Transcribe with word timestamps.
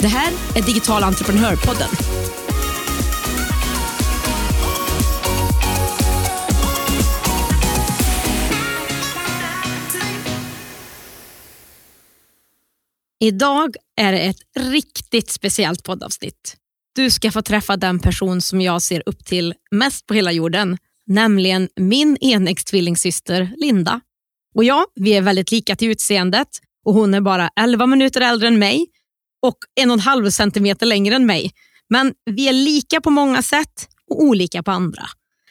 Det 0.00 0.08
här 0.08 0.32
är 0.56 0.62
Digital 0.62 1.02
entreprenörpodden. 1.02 1.88
Idag 13.20 13.74
är 13.96 14.12
det 14.12 14.18
ett 14.18 14.36
riktigt 14.58 15.30
speciellt 15.30 15.82
poddavsnitt. 15.82 16.56
Du 16.94 17.10
ska 17.10 17.30
få 17.30 17.42
träffa 17.42 17.76
den 17.76 17.98
person 17.98 18.40
som 18.40 18.60
jag 18.60 18.82
ser 18.82 19.02
upp 19.06 19.24
till 19.24 19.54
mest 19.70 20.06
på 20.06 20.14
hela 20.14 20.32
jorden, 20.32 20.78
nämligen 21.06 21.68
min 21.76 22.16
enäggstvillingssyster 22.20 23.52
Linda. 23.56 24.00
Och 24.54 24.64
ja, 24.64 24.86
vi 24.94 25.14
är 25.14 25.22
väldigt 25.22 25.52
lika 25.52 25.76
till 25.76 25.90
utseendet 25.90 26.48
och 26.84 26.94
hon 26.94 27.14
är 27.14 27.20
bara 27.20 27.50
11 27.60 27.86
minuter 27.86 28.20
äldre 28.20 28.48
än 28.48 28.58
mig 28.58 28.86
och 29.46 29.58
en 29.80 29.90
och 29.90 29.94
en 29.94 30.00
halv 30.00 30.30
centimeter 30.30 30.86
längre 30.86 31.14
än 31.14 31.26
mig. 31.26 31.52
Men 31.88 32.14
vi 32.30 32.48
är 32.48 32.52
lika 32.52 33.00
på 33.00 33.10
många 33.10 33.42
sätt 33.42 33.88
och 34.10 34.22
olika 34.22 34.62
på 34.62 34.70
andra. 34.70 35.02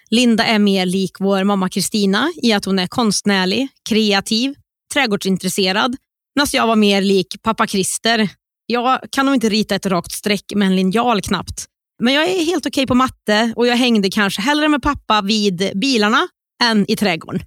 Linda 0.10 0.46
är 0.46 0.60
mer 0.60 0.86
lik 0.86 1.12
vår 1.20 1.44
mamma 1.44 1.70
Kristina 1.70 2.32
i 2.44 2.54
att 2.54 2.66
hon 2.66 2.80
är 2.80 2.88
konstnärlig, 2.88 3.68
kreativ, 3.90 4.56
trädgårdsintresserad 4.94 5.96
medan 6.36 6.48
jag 6.54 6.68
var 6.68 6.76
mer 6.76 7.02
lik 7.02 7.42
pappa 7.42 7.68
Christer. 7.68 8.30
Jag 8.66 9.00
kan 9.12 9.26
nog 9.26 9.36
inte 9.36 9.50
rita 9.50 9.76
ett 9.76 9.86
rakt 9.86 10.12
streck 10.12 10.54
med 10.56 10.66
en 10.66 10.76
linjal 10.76 11.22
knappt. 11.22 11.66
Men 12.04 12.14
jag 12.14 12.24
är 12.24 12.46
helt 12.46 12.66
okej 12.66 12.84
okay 12.84 12.88
på 12.88 12.96
matte 12.96 13.54
och 13.56 13.68
jag 13.68 13.76
hängde 13.76 14.10
kanske 14.10 14.42
hellre 14.42 14.68
med 14.68 14.82
pappa 14.82 15.22
vid 15.22 15.72
bilarna 15.76 16.28
än 16.64 16.92
i 16.92 16.96
trädgården. 16.96 17.42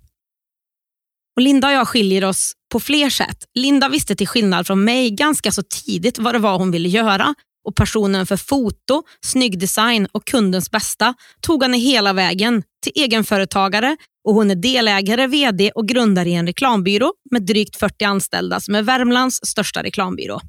Och 1.36 1.42
Linda 1.42 1.68
och 1.68 1.74
jag 1.74 1.88
skiljer 1.88 2.24
oss 2.24 2.52
på 2.72 2.80
fler 2.80 3.10
sätt. 3.10 3.36
Linda 3.54 3.88
visste 3.88 4.16
till 4.16 4.28
skillnad 4.28 4.66
från 4.66 4.84
mig 4.84 5.10
ganska 5.10 5.52
så 5.52 5.62
tidigt 5.62 6.18
vad 6.18 6.34
det 6.34 6.38
var 6.38 6.58
hon 6.58 6.70
ville 6.70 6.88
göra 6.88 7.34
och 7.68 7.76
passionen 7.76 8.26
för 8.26 8.36
foto, 8.36 9.02
snygg 9.24 9.58
design 9.58 10.08
och 10.12 10.24
kundens 10.24 10.70
bästa 10.70 11.14
tog 11.40 11.62
henne 11.62 11.78
hela 11.78 12.12
vägen 12.12 12.62
till 12.82 12.92
egenföretagare 12.94 13.96
och 14.28 14.34
hon 14.34 14.50
är 14.50 14.54
delägare, 14.54 15.26
VD 15.26 15.70
och 15.74 15.88
grundare 15.88 16.28
i 16.28 16.34
en 16.34 16.46
reklambyrå 16.46 17.12
med 17.30 17.46
drygt 17.46 17.76
40 17.76 18.04
anställda 18.04 18.60
som 18.60 18.74
är 18.74 18.82
Värmlands 18.82 19.40
största 19.42 19.82
reklambyrå. 19.82 20.40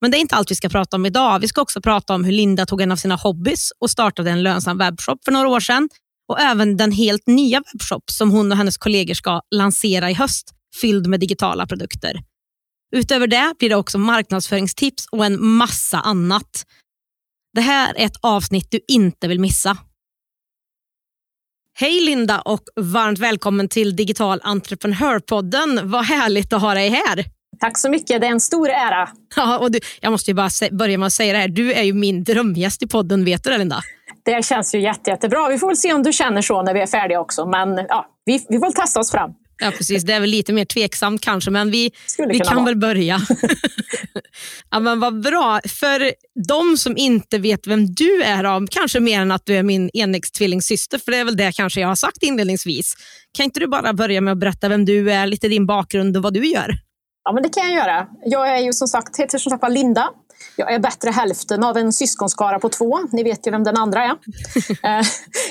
Men 0.00 0.10
det 0.10 0.16
är 0.16 0.20
inte 0.20 0.34
allt 0.34 0.50
vi 0.50 0.54
ska 0.54 0.68
prata 0.68 0.96
om 0.96 1.06
idag. 1.06 1.38
Vi 1.38 1.48
ska 1.48 1.62
också 1.62 1.80
prata 1.80 2.14
om 2.14 2.24
hur 2.24 2.32
Linda 2.32 2.66
tog 2.66 2.80
en 2.80 2.92
av 2.92 2.96
sina 2.96 3.16
hobbys 3.16 3.72
och 3.80 3.90
startade 3.90 4.30
en 4.30 4.42
lönsam 4.42 4.78
webbshop 4.78 5.24
för 5.24 5.32
några 5.32 5.48
år 5.48 5.60
sedan 5.60 5.88
och 6.28 6.40
även 6.40 6.76
den 6.76 6.92
helt 6.92 7.26
nya 7.26 7.62
webbshop 7.72 8.10
som 8.10 8.30
hon 8.30 8.52
och 8.52 8.58
hennes 8.58 8.76
kollegor 8.76 9.14
ska 9.14 9.40
lansera 9.54 10.10
i 10.10 10.14
höst, 10.14 10.54
fylld 10.80 11.06
med 11.06 11.20
digitala 11.20 11.66
produkter. 11.66 12.20
Utöver 12.96 13.26
det 13.26 13.54
blir 13.58 13.68
det 13.68 13.76
också 13.76 13.98
marknadsföringstips 13.98 15.06
och 15.12 15.26
en 15.26 15.46
massa 15.46 16.00
annat. 16.00 16.66
Det 17.54 17.60
här 17.60 17.94
är 17.94 18.06
ett 18.06 18.16
avsnitt 18.20 18.70
du 18.70 18.80
inte 18.88 19.28
vill 19.28 19.40
missa. 19.40 19.76
Hej 21.74 22.00
Linda 22.00 22.40
och 22.40 22.62
varmt 22.76 23.18
välkommen 23.18 23.68
till 23.68 23.96
Digital 23.96 24.40
entreprenörpodden. 24.42 25.90
Vad 25.90 26.04
härligt 26.04 26.52
att 26.52 26.60
ha 26.60 26.74
dig 26.74 26.88
här. 26.88 27.24
Tack 27.60 27.78
så 27.78 27.90
mycket, 27.90 28.20
det 28.20 28.26
är 28.26 28.30
en 28.30 28.40
stor 28.40 28.68
ära. 28.68 29.08
Ja, 29.36 29.58
och 29.58 29.72
du, 29.72 29.80
jag 30.00 30.10
måste 30.10 30.34
bara 30.34 30.48
börja 30.72 30.98
med 30.98 31.06
att 31.06 31.12
säga 31.12 31.32
det 31.32 31.38
här. 31.38 31.48
Du 31.48 31.72
är 31.72 31.82
ju 31.82 31.92
min 31.92 32.24
drömgäst 32.24 32.82
i 32.82 32.86
podden, 32.88 33.24
vet 33.24 33.44
du 33.44 33.50
det 33.50 33.58
Linda? 33.58 33.80
Det 34.24 34.44
känns 34.44 34.74
ju 34.74 34.80
jätte, 34.80 35.10
jättebra. 35.10 35.48
Vi 35.48 35.58
får 35.58 35.66
väl 35.66 35.76
se 35.76 35.92
om 35.92 36.02
du 36.02 36.12
känner 36.12 36.42
så 36.42 36.62
när 36.62 36.74
vi 36.74 36.80
är 36.80 36.86
färdiga 36.86 37.20
också. 37.20 37.46
Men 37.46 37.86
ja, 37.88 38.06
vi, 38.24 38.46
vi 38.48 38.58
får 38.58 38.70
testa 38.70 39.00
oss 39.00 39.10
fram. 39.10 39.30
Ja, 39.58 39.70
precis. 39.70 40.04
Det 40.04 40.12
är 40.12 40.20
väl 40.20 40.30
lite 40.30 40.52
mer 40.52 40.64
tveksamt 40.64 41.20
kanske, 41.20 41.50
men 41.50 41.70
vi, 41.70 41.92
vi 42.28 42.38
kan 42.38 42.56
vara. 42.56 42.64
väl 42.64 42.76
börja. 42.76 43.20
ja, 44.70 44.80
men 44.80 45.00
vad 45.00 45.22
bra. 45.22 45.60
För 45.68 46.12
de 46.48 46.76
som 46.76 46.96
inte 46.96 47.38
vet 47.38 47.66
vem 47.66 47.94
du 47.94 48.22
är, 48.22 48.42
då, 48.42 48.66
kanske 48.70 49.00
mer 49.00 49.20
än 49.20 49.30
att 49.30 49.46
du 49.46 49.56
är 49.56 49.62
min 49.62 49.90
enäggstvillingssyster, 49.94 50.98
för 50.98 51.12
det 51.12 51.18
är 51.18 51.24
väl 51.24 51.36
det 51.36 51.52
kanske 51.52 51.80
jag 51.80 51.88
har 51.88 51.94
sagt 51.94 52.22
inledningsvis. 52.22 52.94
Kan 53.32 53.44
inte 53.44 53.60
du 53.60 53.66
bara 53.66 53.92
börja 53.92 54.20
med 54.20 54.32
att 54.32 54.38
berätta 54.38 54.68
vem 54.68 54.84
du 54.84 55.12
är, 55.12 55.26
lite 55.26 55.48
din 55.48 55.66
bakgrund 55.66 56.16
och 56.16 56.22
vad 56.22 56.34
du 56.34 56.46
gör? 56.46 56.74
Ja, 57.24 57.32
men 57.32 57.42
det 57.42 57.48
kan 57.48 57.64
jag 57.64 57.74
göra. 57.74 58.06
Jag 58.24 58.48
är 58.48 58.60
ju 58.60 58.72
som 58.72 58.88
sagt, 58.88 59.18
heter 59.18 59.38
som 59.38 59.50
sagt 59.50 59.72
Linda. 59.72 60.10
Jag 60.56 60.72
är 60.72 60.78
bättre 60.78 61.10
hälften 61.10 61.64
av 61.64 61.76
en 61.76 61.92
syskonskara 61.92 62.58
på 62.58 62.68
två. 62.68 62.98
Ni 63.12 63.22
vet 63.22 63.46
ju 63.46 63.50
vem 63.50 63.64
den 63.64 63.76
andra 63.76 64.04
är. 64.04 64.12
Eh, 64.82 65.06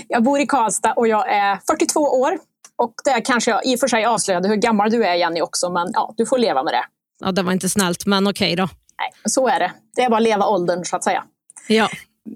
jag 0.08 0.24
bor 0.24 0.40
i 0.40 0.46
Karlstad 0.46 0.94
och 0.94 1.08
jag 1.08 1.34
är 1.34 1.60
42 1.68 2.00
år. 2.00 2.38
Och 2.78 2.94
där 3.06 3.26
kanske 3.26 3.52
jag 3.52 3.66
i 3.66 3.76
och 3.76 3.80
för 3.80 3.88
sig 3.88 4.06
avslöjade 4.06 4.48
hur 4.48 4.56
gammal 4.56 4.92
du 4.92 5.06
är 5.06 5.16
Jenny 5.16 5.42
också, 5.42 5.70
men 5.70 5.90
ja, 5.94 6.14
du 6.18 6.26
får 6.26 6.38
leva 6.38 6.64
med 6.64 6.74
det. 6.74 6.86
Ja, 7.20 7.32
det 7.32 7.44
var 7.44 7.52
inte 7.52 7.70
snällt, 7.70 8.06
men 8.06 8.28
okej 8.28 8.56
då. 8.56 8.70
Nej, 9.00 9.12
så 9.26 9.48
är 9.48 9.60
det. 9.60 9.72
Det 9.96 10.02
är 10.02 10.10
bara 10.10 10.18
att 10.18 10.24
leva 10.24 10.48
åldern 10.48 10.86
så 10.86 10.96
att 10.96 11.04
säga. 11.04 11.24
Ja. 11.68 11.90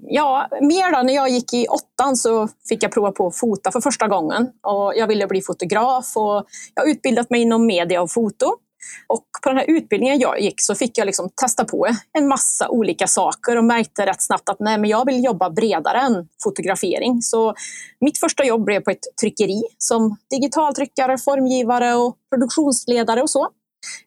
Ja, 0.08 0.48
mer 0.60 0.96
då. 0.96 1.02
När 1.02 1.14
jag 1.14 1.28
gick 1.28 1.54
i 1.54 1.66
åttan 1.66 2.16
så 2.16 2.48
fick 2.68 2.82
jag 2.82 2.92
prova 2.92 3.12
på 3.12 3.26
att 3.26 3.36
fota 3.36 3.72
för 3.72 3.80
första 3.80 4.08
gången. 4.08 4.48
Och 4.62 4.92
jag 4.96 5.06
ville 5.06 5.26
bli 5.26 5.42
fotograf 5.42 6.16
och 6.16 6.46
jag 6.74 6.82
har 6.82 6.90
utbildat 6.90 7.30
mig 7.30 7.40
inom 7.40 7.66
media 7.66 8.02
och 8.02 8.10
foto. 8.10 8.56
Och 9.06 9.26
på 9.42 9.48
den 9.48 9.58
här 9.58 9.64
utbildningen 9.68 10.18
jag 10.18 10.40
gick 10.40 10.60
så 10.60 10.74
fick 10.74 10.98
jag 10.98 11.06
liksom 11.06 11.30
testa 11.34 11.64
på 11.64 11.88
en 12.18 12.28
massa 12.28 12.68
olika 12.68 13.06
saker 13.06 13.56
och 13.56 13.64
märkte 13.64 14.06
rätt 14.06 14.22
snabbt 14.22 14.48
att 14.48 14.60
nej, 14.60 14.78
men 14.78 14.90
jag 14.90 15.06
vill 15.06 15.24
jobba 15.24 15.50
bredare 15.50 15.98
än 15.98 16.28
fotografering. 16.42 17.22
Så 17.22 17.54
mitt 18.00 18.18
första 18.18 18.44
jobb 18.44 18.64
blev 18.64 18.80
på 18.80 18.90
ett 18.90 19.04
tryckeri 19.20 19.62
som 19.78 20.16
digitaltryckare, 20.30 21.18
formgivare 21.18 21.94
och 21.94 22.16
produktionsledare 22.30 23.22
och 23.22 23.30
så. 23.30 23.48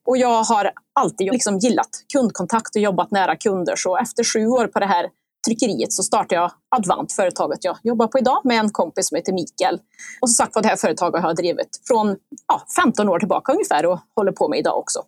Och 0.05 0.17
jag 0.17 0.43
har 0.43 0.71
alltid 0.93 1.31
liksom 1.31 1.57
gillat 1.57 1.89
kundkontakt 2.13 2.75
och 2.75 2.81
jobbat 2.81 3.11
nära 3.11 3.35
kunder. 3.35 3.75
Så 3.75 3.97
efter 3.97 4.23
sju 4.23 4.47
år 4.47 4.67
på 4.67 4.79
det 4.79 4.85
här 4.85 5.09
tryckeriet 5.45 5.93
så 5.93 6.03
startade 6.03 6.41
jag 6.41 6.51
Advant, 6.75 7.11
företaget 7.11 7.63
jag 7.63 7.77
jobbar 7.83 8.07
på 8.07 8.19
idag 8.19 8.41
med 8.43 8.59
en 8.59 8.69
kompis 8.69 9.07
som 9.07 9.15
heter 9.15 9.33
Mikael. 9.33 9.79
Och 10.21 10.29
som 10.29 10.35
sagt 10.35 10.55
var, 10.55 10.61
det 10.61 10.67
här 10.67 10.75
företaget 10.75 11.21
har 11.21 11.29
jag 11.29 11.35
drivit 11.35 11.81
från 11.87 12.15
ja, 12.47 12.61
15 12.83 13.09
år 13.09 13.19
tillbaka 13.19 13.51
ungefär 13.51 13.85
och 13.85 13.99
håller 14.15 14.31
på 14.31 14.49
med 14.49 14.59
idag 14.59 14.77
också. 14.77 15.03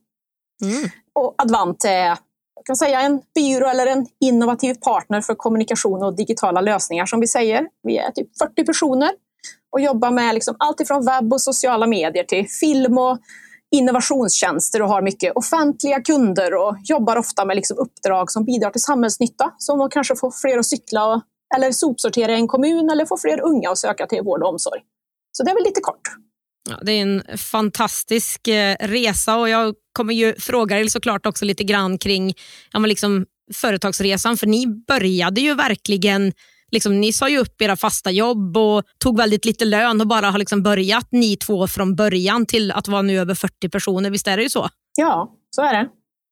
Mm. 0.64 0.90
Och 1.14 1.36
Advant 1.38 1.86
är 1.86 2.18
kan 2.68 2.75
säga 2.75 3.02
en 3.02 3.22
byrå 3.36 3.68
eller 3.68 3.88
en 3.88 4.08
innovativ 4.20 4.74
partner 4.74 5.22
för 5.22 5.36
kommunikation 5.36 6.03
och 6.03 6.16
digitala 6.16 6.62
lösningar 6.62 7.06
som 7.06 7.19
vi 7.19 7.28
säger. 7.28 7.68
Vi 7.84 7.98
är 7.98 8.12
typ 8.12 8.28
40 8.40 8.66
personer 8.66 9.12
och 9.72 9.81
jobbar 9.81 10.12
med 10.12 10.34
liksom 10.34 10.56
allt 10.59 10.80
ifrån 10.80 11.06
webb 11.06 11.34
och 11.34 11.42
sociala 11.42 11.88
medier 11.88 12.24
till 12.24 12.50
film 12.50 12.98
och 12.98 13.18
innovationstjänster 13.75 14.81
och 14.81 14.89
har 14.89 15.01
mycket 15.01 15.33
offentliga 15.35 16.01
kunder 16.01 16.53
och 16.53 16.78
jobbar 16.83 17.16
ofta 17.16 17.45
med 17.45 17.55
liksom 17.55 17.78
uppdrag 17.78 18.31
som 18.31 18.45
bidrar 18.45 18.72
till 18.72 18.81
samhällsnytta. 18.81 19.53
Som 19.57 19.81
att 19.81 19.91
kanske 19.91 20.16
få 20.16 20.31
fler 20.31 20.57
att 20.57 20.66
cykla 20.66 21.05
och, 21.05 21.22
eller 21.55 21.72
sopsortera 21.72 22.31
i 22.31 22.35
en 22.35 22.47
kommun 22.47 22.89
eller 22.89 23.06
få 23.06 23.17
fler 23.17 23.41
unga 23.41 23.69
att 23.69 23.77
söka 23.77 24.07
till 24.07 24.21
vård 24.24 24.44
och 24.44 24.50
omsorg. 24.50 24.81
Så 25.31 25.44
det 25.44 25.51
är 25.51 25.56
väl 25.56 25.63
lite 25.63 25.81
kort. 25.81 26.01
Ja, 26.69 26.80
det 26.81 26.92
är 26.92 27.01
en 27.01 27.38
fantastisk 27.38 28.47
eh, 28.47 28.75
resa 28.80 29.38
och 29.38 29.50
jag 29.50 29.75
kommer 29.94 30.13
ju 30.13 30.36
fråga 30.39 30.75
dig 30.75 30.89
såklart 30.89 31.25
också 31.25 31.45
lite 31.45 31.63
grann 31.63 31.97
kring 31.97 32.33
ja, 32.71 32.80
liksom 32.80 33.25
företagsresan. 33.53 34.38
För 34.38 34.47
ni 34.47 34.68
började 34.68 35.42
ju 35.42 35.56
verkligen 35.56 36.33
liksom, 36.72 37.02
ni 37.02 37.14
sa 37.14 37.30
ju 37.30 37.38
upp 37.38 37.62
era 37.62 37.75
fasta 37.75 38.12
jobb 38.12 38.58
och 38.58 38.84
tog 39.00 39.18
väldigt 39.18 39.46
lite 39.46 39.66
lön 39.66 40.02
och 40.02 40.08
bara 40.08 40.31
har 40.31 40.40
liksom 40.40 40.64
börjat 40.64 41.08
ni 41.12 41.36
två 41.38 41.68
från 41.68 41.96
början 41.96 42.46
till 42.46 42.72
att 42.72 42.88
vara 42.88 43.02
nu 43.02 43.19
över 43.19 43.36
40 43.36 43.69
personer. 43.69 44.10
Visst 44.10 44.28
är 44.28 44.38
det 44.38 44.44
ju 44.44 44.50
så? 44.50 44.69
Ja, 44.98 45.31
så 45.50 45.62
är 45.62 45.74
det. 45.74 45.88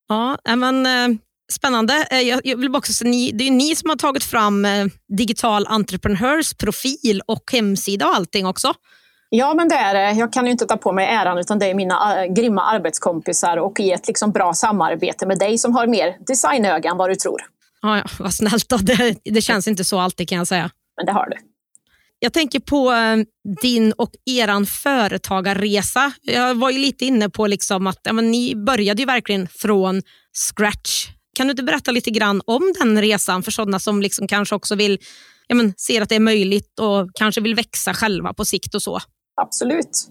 Ja, 0.07 0.37
men, 0.55 0.85
eh, 0.85 1.17
Spännande. 1.51 2.07
Eh, 2.11 2.21
jag 2.21 2.57
vill 2.57 2.75
också 2.75 2.93
säga, 2.93 3.31
det 3.33 3.47
är 3.47 3.51
ni 3.51 3.75
som 3.75 3.89
har 3.89 3.97
tagit 3.97 4.23
fram 4.23 4.65
eh, 4.65 4.85
Digital 5.17 5.67
Entrepreneurs 5.67 6.53
profil 6.53 7.21
och 7.25 7.51
hemsida 7.51 8.07
och 8.07 8.15
allting 8.15 8.45
också. 8.45 8.73
Ja, 9.29 9.53
men 9.53 9.67
det 9.67 9.75
är 9.75 9.93
det. 9.93 10.19
Jag 10.19 10.33
kan 10.33 10.45
ju 10.45 10.51
inte 10.51 10.65
ta 10.65 10.77
på 10.77 10.91
mig 10.91 11.07
äran 11.07 11.37
utan 11.37 11.59
det 11.59 11.65
är 11.65 11.73
mina 11.73 12.27
grymma 12.27 12.61
arbetskompisar 12.61 13.57
och 13.57 13.79
i 13.79 13.91
ett 13.91 14.07
liksom 14.07 14.31
bra 14.31 14.53
samarbete 14.53 15.25
med 15.25 15.39
dig 15.39 15.57
som 15.57 15.75
har 15.75 15.87
mer 15.87 16.17
designöga 16.27 16.89
än 16.89 16.97
vad 16.97 17.09
du 17.09 17.15
tror. 17.15 17.41
Ja, 17.85 17.97
ja, 17.97 18.03
vad 18.19 18.33
snällt. 18.33 18.69
Då. 18.69 18.77
Det, 18.77 19.15
det 19.23 19.41
känns 19.41 19.67
inte 19.67 19.83
så 19.83 19.99
alltid 19.99 20.29
kan 20.29 20.37
jag 20.37 20.47
säga. 20.47 20.71
Men 20.97 21.05
det 21.05 21.11
har 21.11 21.29
du. 21.29 21.35
Jag 22.19 22.33
tänker 22.33 22.59
på 22.59 22.91
eh, 22.91 23.17
din 23.61 23.91
och 23.91 24.11
eran 24.25 24.65
företagarresa. 24.65 26.11
Jag 26.21 26.55
var 26.55 26.69
ju 26.69 26.77
lite 26.77 27.05
inne 27.05 27.29
på 27.29 27.47
liksom 27.47 27.87
att 27.87 27.99
ja, 28.03 28.13
ni 28.13 28.55
började 28.55 29.01
ju 29.01 29.05
verkligen 29.05 29.47
från 29.47 30.01
scratch. 30.33 31.07
Kan 31.35 31.47
du 31.47 31.51
inte 31.51 31.63
berätta 31.63 31.91
lite 31.91 32.11
grann 32.11 32.41
om 32.45 32.73
den 32.79 33.01
resan 33.01 33.43
för 33.43 33.51
sådana 33.51 33.79
som 33.79 34.01
liksom 34.01 34.27
kanske 34.27 34.55
också 34.55 34.75
vill 34.75 34.99
ja, 35.47 35.55
men, 35.55 35.73
ser 35.77 36.01
att 36.01 36.09
det 36.09 36.15
är 36.15 36.19
möjligt 36.19 36.79
och 36.79 37.09
kanske 37.13 37.41
vill 37.41 37.55
växa 37.55 37.93
själva 37.93 38.33
på 38.33 38.45
sikt 38.45 38.75
och 38.75 38.81
så? 38.81 38.99
Absolut. 39.41 40.07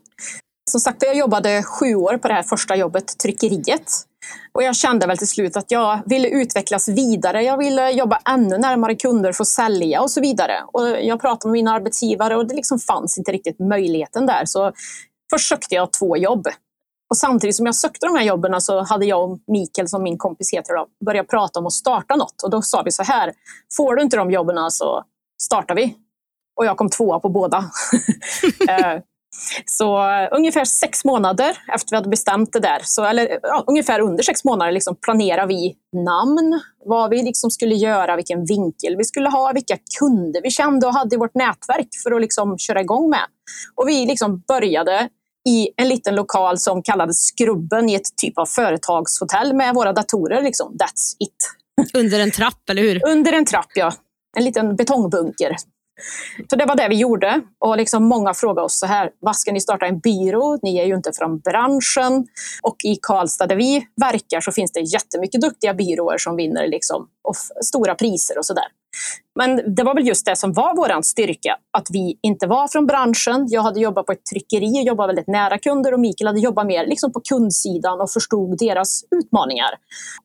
Som 0.71 0.81
sagt, 0.81 1.03
jag 1.03 1.17
jobbade 1.17 1.63
sju 1.63 1.95
år 1.95 2.19
på 2.19 2.29
det 2.29 2.35
här 2.35 2.43
första 2.43 2.77
jobbet, 2.77 3.19
tryckeriet. 3.23 3.93
Och 4.53 4.63
jag 4.63 4.77
kände 4.77 5.07
väl 5.07 5.19
till 5.19 5.29
slut 5.29 5.57
att 5.57 5.71
jag 5.71 6.01
ville 6.07 6.29
utvecklas 6.29 6.89
vidare. 6.89 7.43
Jag 7.43 7.59
ville 7.59 7.91
jobba 7.91 8.19
ännu 8.29 8.59
närmare 8.59 8.95
kunder, 8.95 9.33
få 9.33 9.45
sälja 9.45 10.03
och 10.03 10.11
så 10.11 10.21
vidare. 10.21 10.65
Och 10.73 10.89
jag 10.89 11.21
pratade 11.21 11.49
med 11.49 11.53
mina 11.53 11.73
arbetsgivare 11.73 12.37
och 12.37 12.47
det 12.49 12.55
liksom 12.55 12.79
fanns 12.79 13.19
inte 13.19 13.33
riktigt 13.33 13.59
möjligheten 13.59 14.27
där. 14.27 14.43
Så 14.45 14.73
först 15.31 15.49
sökte 15.49 15.75
jag 15.75 15.93
två 15.93 16.17
jobb. 16.17 16.47
Och 17.11 17.17
samtidigt 17.17 17.57
som 17.57 17.67
jag 17.67 17.75
sökte 17.75 18.07
de 18.07 18.17
här 18.17 18.25
jobben 18.25 18.61
så 18.61 18.83
hade 18.83 19.07
jag 19.07 19.31
och 19.31 19.39
Mikael, 19.47 19.89
som 19.89 20.03
min 20.03 20.19
kompis 20.19 20.53
heter, 20.53 20.75
då, 20.75 20.87
börjat 21.07 21.29
prata 21.29 21.59
om 21.59 21.67
att 21.67 21.73
starta 21.73 22.17
något. 22.17 22.43
Och 22.43 22.51
då 22.51 22.63
sa 22.63 22.83
vi 22.83 22.91
så 22.91 23.03
här, 23.03 23.33
får 23.77 23.97
du 23.97 24.03
inte 24.03 24.17
de 24.17 24.31
jobben 24.31 24.71
så 24.71 25.05
startar 25.43 25.75
vi. 25.75 25.97
Och 26.57 26.67
jag 26.67 26.77
kom 26.77 26.91
tvåa 26.91 27.21
på 27.21 27.29
båda. 27.29 27.65
Eh, 28.69 29.01
Eh, 29.59 29.63
så 29.67 29.99
uh, 29.99 30.29
ungefär 30.31 30.65
sex 30.65 31.05
månader 31.05 31.59
efter 31.75 31.91
vi 31.91 31.97
hade 31.97 32.09
bestämt 32.09 32.53
det 32.53 32.61
där, 32.61 32.81
så, 32.85 33.05
eller 33.05 33.39
ja, 33.43 33.65
ungefär 33.67 34.01
under 34.01 34.23
sex 34.23 34.45
månader 34.45 34.73
liksom, 34.73 34.97
planerar 34.97 35.47
vi 35.47 35.75
namn, 35.93 36.61
vad 36.85 37.11
vi 37.11 37.23
liksom 37.23 37.51
skulle 37.51 37.75
göra, 37.75 38.17
vilken 38.17 38.45
vinkel 38.45 38.97
vi 38.97 39.05
skulle 39.05 39.29
ha, 39.29 39.53
vilka 39.53 39.77
kunder 39.99 40.41
vi 40.43 40.51
kände 40.51 40.87
och 40.87 40.95
hade 40.95 41.15
i 41.15 41.19
vårt 41.19 41.35
nätverk 41.35 41.89
för 42.03 42.13
att 42.13 42.21
liksom 42.21 42.59
köra 42.59 42.81
igång 42.81 43.11
med. 43.11 43.25
Och 43.75 43.89
vi 43.89 44.07
liksom 44.07 44.43
började 44.49 45.09
i 45.49 45.69
en 45.77 45.89
liten 45.89 46.15
lokal 46.15 46.59
som 46.59 46.83
kallades 46.83 47.27
Skrubben 47.27 47.89
i 47.89 47.95
ett 47.95 48.17
typ 48.17 48.39
av 48.39 48.47
företagshotell 48.47 49.55
med 49.55 49.75
våra 49.75 49.93
datorer. 49.93 50.43
Liksom. 50.43 50.73
That's 50.73 51.17
it. 51.19 51.95
Under 51.95 52.21
en 52.21 52.31
trapp, 52.31 52.71
eller 52.71 52.83
hur? 52.83 53.09
Under 53.09 53.33
en 53.33 53.45
trapp, 53.45 53.71
ja. 53.75 53.93
En 54.37 54.45
liten 54.45 54.77
betongbunker 54.77 55.57
så 56.51 56.57
det 56.57 56.67
var 56.67 56.77
det 56.77 56.89
vi 56.89 56.97
gjorde. 56.97 57.41
Och 57.59 57.77
liksom 57.77 58.05
många 58.05 58.35
frågade 58.35 58.65
oss 58.65 58.79
så 58.79 58.87
här, 58.87 59.11
vad 59.21 59.37
ska 59.37 59.53
ni 59.53 59.61
starta 59.61 59.87
en 59.87 59.99
byrå? 59.99 60.59
Ni 60.63 60.79
är 60.79 60.85
ju 60.85 60.95
inte 60.95 61.13
från 61.13 61.39
branschen. 61.39 62.27
Och 62.63 62.77
i 62.85 62.97
Karlstad 63.03 63.47
där 63.47 63.57
vi 63.57 63.87
verkar 63.97 64.41
så 64.41 64.53
finns 64.53 64.73
det 64.73 64.81
jättemycket 64.81 65.41
duktiga 65.41 65.75
byråer 65.75 66.19
som 66.19 66.37
vinner 66.37 66.69
liksom, 66.69 67.09
stora 67.65 67.95
priser 67.95 68.39
och 68.39 68.47
sådär. 68.47 68.67
Men 69.37 69.75
det 69.75 69.83
var 69.83 69.95
väl 69.95 70.07
just 70.07 70.27
det 70.27 70.37
som 70.37 70.53
var 70.53 70.77
vår 70.77 71.03
styrka, 71.03 71.57
att 71.79 71.87
vi 71.91 72.19
inte 72.23 72.47
var 72.47 72.69
från 72.69 72.87
branschen. 72.87 73.47
Jag 73.49 73.63
hade 73.63 73.81
jobbat 73.81 74.07
på 74.07 74.13
ett 74.13 74.25
tryckeri 74.33 74.81
och 74.81 74.87
jobbat 74.87 75.09
väldigt 75.09 75.27
nära 75.27 75.59
kunder 75.59 75.95
och 75.95 76.01
Mikael 76.01 76.27
hade 76.27 76.41
jobbat 76.41 76.67
mer 76.67 76.87
liksom 76.87 77.13
på 77.13 77.21
kundsidan 77.21 78.01
och 78.01 78.11
förstod 78.11 78.59
deras 78.59 79.05
utmaningar. 79.11 79.71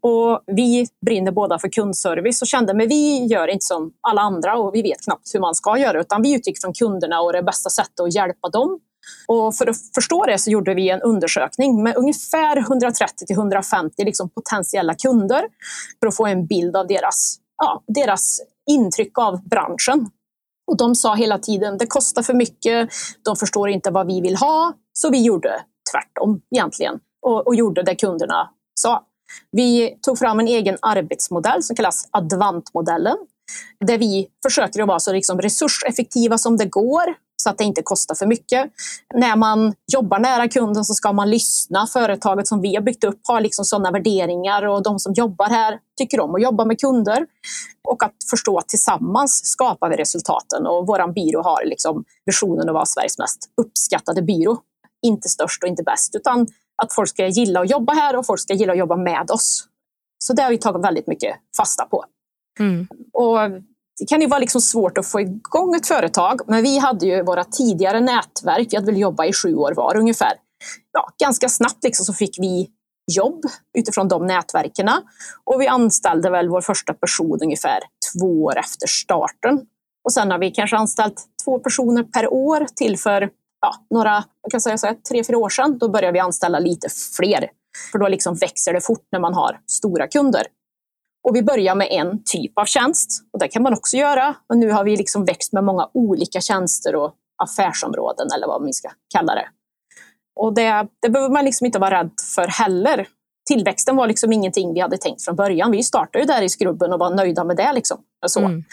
Och 0.02 0.44
vi 0.48 0.88
brinner 1.06 1.32
båda 1.32 1.60
för 1.60 1.70
kundservice 1.70 2.42
och 2.42 2.48
kände 2.48 2.72
att 2.72 2.90
vi 2.90 3.26
gör 3.26 3.48
inte 3.48 3.66
som 3.66 3.92
alla 4.02 4.22
andra 4.22 4.58
och 4.58 4.76
vi 4.76 4.82
vet 4.82 5.04
knappt 5.04 5.34
hur 5.34 5.40
man 5.40 5.56
ska 5.56 5.78
göra 5.78 6.02
utan 6.02 6.22
vi 6.22 6.36
utgick 6.36 6.62
från 6.62 6.74
kunderna 6.74 7.22
och 7.22 7.34
det 7.34 7.44
bästa 7.44 7.70
sättet 7.70 8.00
att 8.00 8.16
hjälpa 8.16 8.50
dem. 8.50 8.80
Och 9.28 9.56
för 9.56 9.70
att 9.70 9.78
förstå 9.96 10.26
det 10.26 10.38
så 10.38 10.52
gjorde 10.52 10.74
vi 10.74 10.90
en 10.90 11.02
undersökning 11.02 11.84
med 11.84 11.96
ungefär 11.96 12.58
130 12.58 13.28
till 13.28 13.36
150 13.36 14.06
liksom 14.06 14.30
potentiella 14.30 14.96
kunder 14.96 15.42
för 16.00 16.08
att 16.08 16.16
få 16.16 16.26
en 16.26 16.46
bild 16.46 16.76
av 16.76 16.88
deras, 16.88 17.38
ja, 17.58 17.84
deras 17.88 18.40
intryck 18.70 19.18
av 19.18 19.48
branschen. 19.48 20.10
Och 20.68 20.78
de 20.78 20.96
sa 20.96 21.16
hela 21.16 21.40
tiden, 21.40 21.78
det 21.78 21.88
kostar 21.88 22.22
för 22.22 22.34
mycket, 22.34 22.90
de 23.26 23.36
förstår 23.36 23.70
inte 23.70 23.92
vad 23.92 24.08
vi 24.08 24.22
vill 24.22 24.36
ha. 24.36 24.74
Så 24.94 25.10
vi 25.10 25.24
gjorde 25.24 25.62
tvärtom 25.92 26.42
egentligen 26.56 27.00
och, 27.22 27.48
och 27.48 27.56
gjorde 27.56 27.84
det 27.84 27.96
kunderna 27.96 28.50
sa. 28.82 29.06
Vi 29.52 29.98
tog 30.02 30.20
fram 30.20 30.40
en 30.40 30.48
egen 30.48 30.78
arbetsmodell 30.82 31.64
som 31.64 31.76
kallas 31.76 32.08
Advantmodellen. 32.12 33.18
Där 33.86 33.98
vi 33.98 34.28
försöker 34.44 34.82
att 34.82 34.88
vara 34.88 35.00
så 35.00 35.14
liksom 35.14 35.42
resurseffektiva 35.42 36.38
som 36.38 36.58
det 36.58 36.66
går 36.66 37.16
så 37.44 37.50
att 37.50 37.58
det 37.58 37.64
inte 37.64 37.82
kostar 37.82 38.16
för 38.16 38.26
mycket. 38.26 38.72
När 39.14 39.36
man 39.36 39.74
jobbar 39.94 40.20
nära 40.20 40.48
kunden 40.48 40.86
så 40.86 40.94
ska 40.94 41.14
man 41.14 41.30
lyssna. 41.30 41.88
Företaget 41.88 42.48
som 42.48 42.62
vi 42.62 42.76
har 42.76 42.82
byggt 42.82 43.04
upp 43.04 43.20
har 43.28 43.42
liksom 43.42 43.66
sådana 43.66 43.92
värderingar 43.92 44.66
och 44.66 44.84
de 44.84 45.00
som 45.00 45.14
jobbar 45.14 45.50
här 45.50 45.80
tycker 45.98 46.20
om 46.20 46.36
att 46.36 46.42
jobba 46.42 46.66
med 46.66 46.80
kunder. 46.80 47.26
Och 47.88 48.04
att 48.04 48.16
förstå 48.30 48.58
att 48.58 48.70
tillsammans 48.70 49.46
skapar 49.46 49.90
vi 49.90 49.96
resultaten 49.96 50.68
och 50.68 50.88
vår 50.88 51.14
byrå 51.14 51.42
har 51.42 51.66
liksom 51.66 52.04
visionen 52.26 52.70
att 52.70 52.74
vara 52.74 52.86
Sveriges 52.86 53.18
mest 53.18 53.40
uppskattade 53.62 54.22
byrå. 54.22 54.58
Inte 55.02 55.30
störst 55.30 55.64
och 55.64 55.70
inte 55.70 55.84
bäst 55.84 56.16
utan 56.16 56.48
att 56.84 56.94
folk 56.94 57.10
ska 57.10 57.28
gilla 57.28 57.60
att 57.60 57.70
jobba 57.70 57.94
här 57.94 58.16
och 58.16 58.26
folk 58.26 58.40
ska 58.40 58.54
gilla 58.54 58.74
att 58.74 58.80
jobba 58.80 58.96
med 58.96 59.32
oss. 59.32 59.66
Så 60.24 60.34
det 60.34 60.42
har 60.42 60.50
vi 60.50 60.58
tagit 60.58 60.86
väldigt 60.86 61.08
mycket 61.08 61.36
fasta 61.58 61.86
på. 61.86 62.06
Mm. 62.60 62.88
Och 63.14 63.38
det 64.00 64.06
kan 64.06 64.22
ju 64.22 64.28
vara 64.28 64.40
liksom 64.40 64.62
svårt 64.62 64.98
att 64.98 65.08
få 65.08 65.22
igång 65.22 65.76
ett 65.76 65.88
företag, 65.88 66.42
men 66.48 66.64
vi 66.64 66.78
hade 66.78 67.06
ju 67.06 67.24
våra 67.24 67.44
tidigare 67.44 68.00
nätverk, 68.00 68.68
vi 68.72 68.76
hade 68.76 68.92
väl 68.92 69.02
jobbat 69.02 69.28
i 69.28 69.34
sju 69.34 69.56
år 69.56 69.74
var 69.76 69.98
ungefär. 69.98 70.34
Ja, 70.92 71.10
ganska 71.24 71.50
snabbt 71.50 71.84
liksom 71.84 72.06
så 72.06 72.14
fick 72.14 72.40
vi 72.40 72.70
jobb 73.12 73.42
utifrån 73.78 74.08
de 74.08 74.26
nätverken 74.26 74.90
och 75.44 75.62
vi 75.62 75.68
anställde 75.68 76.30
väl 76.30 76.50
vår 76.50 76.62
första 76.62 76.94
person 76.94 77.40
ungefär 77.42 77.80
två 78.14 78.44
år 78.44 78.60
efter 78.60 78.88
starten. 78.88 79.62
Och 80.06 80.14
sen 80.14 80.32
har 80.32 80.40
vi 80.40 80.52
kanske 80.52 80.78
anställt 80.78 81.24
två 81.46 81.60
personer 81.60 82.04
per 82.04 82.34
år 82.34 82.68
till 82.76 82.98
för 82.98 83.30
ja, 83.62 83.76
några, 83.90 84.24
jag 84.42 84.52
kan 84.52 84.62
säga 84.62 84.78
så 84.78 84.88
här, 84.88 84.94
tre, 85.10 85.24
fyra 85.24 85.38
år 85.38 85.50
sedan. 85.50 85.78
Då 85.78 85.90
började 85.90 86.14
vi 86.14 86.20
anställa 86.20 86.60
lite 86.60 86.90
fler. 87.18 87.50
För 87.92 88.00
då 88.00 88.08
liksom 88.08 88.36
växer 88.36 88.74
det 88.74 88.82
fort 88.82 89.08
när 89.12 89.20
man 89.20 89.34
har 89.34 89.60
stora 89.68 90.08
kunder. 90.08 90.44
Och 91.28 91.36
vi 91.36 91.44
börjar 91.44 91.76
med 91.76 91.88
en 91.92 92.24
typ 92.24 92.58
av 92.60 92.66
tjänst 92.66 93.24
och 93.34 93.40
det 93.40 93.48
kan 93.48 93.64
man 93.64 93.74
också 93.74 93.98
göra. 93.98 94.36
Och 94.50 94.58
nu 94.58 94.72
har 94.72 94.84
vi 94.84 94.98
liksom 94.98 95.26
växt 95.26 95.54
med 95.54 95.64
många 95.64 95.90
olika 95.94 96.42
tjänster 96.42 96.96
och 96.96 97.14
affärsområden 97.44 98.28
eller 98.36 98.48
vad 98.48 98.62
man 98.62 98.74
ska 98.74 98.90
kalla 99.14 99.36
det. 99.36 99.48
Och 100.36 100.54
det, 100.54 100.88
det 101.02 101.10
behöver 101.10 101.34
man 101.34 101.46
liksom 101.46 101.66
inte 101.66 101.80
vara 101.80 102.00
rädd 102.00 102.12
för 102.36 102.48
heller. 102.48 103.08
Tillväxten 103.48 103.96
var 103.96 104.08
liksom 104.08 104.34
ingenting 104.34 104.74
vi 104.74 104.80
hade 104.80 104.98
tänkt 104.98 105.26
från 105.26 105.36
början. 105.36 105.72
Vi 105.72 105.84
startade 105.84 106.20
ju 106.20 106.26
där 106.26 106.42
i 106.42 106.50
skrubben 106.50 106.94
och 106.94 107.00
var 107.00 107.10
nöjda 107.10 107.44
med 107.44 107.58
det. 107.58 107.74
Liksom. 107.74 107.98
Så. 108.28 108.40
Mm. 108.40 108.64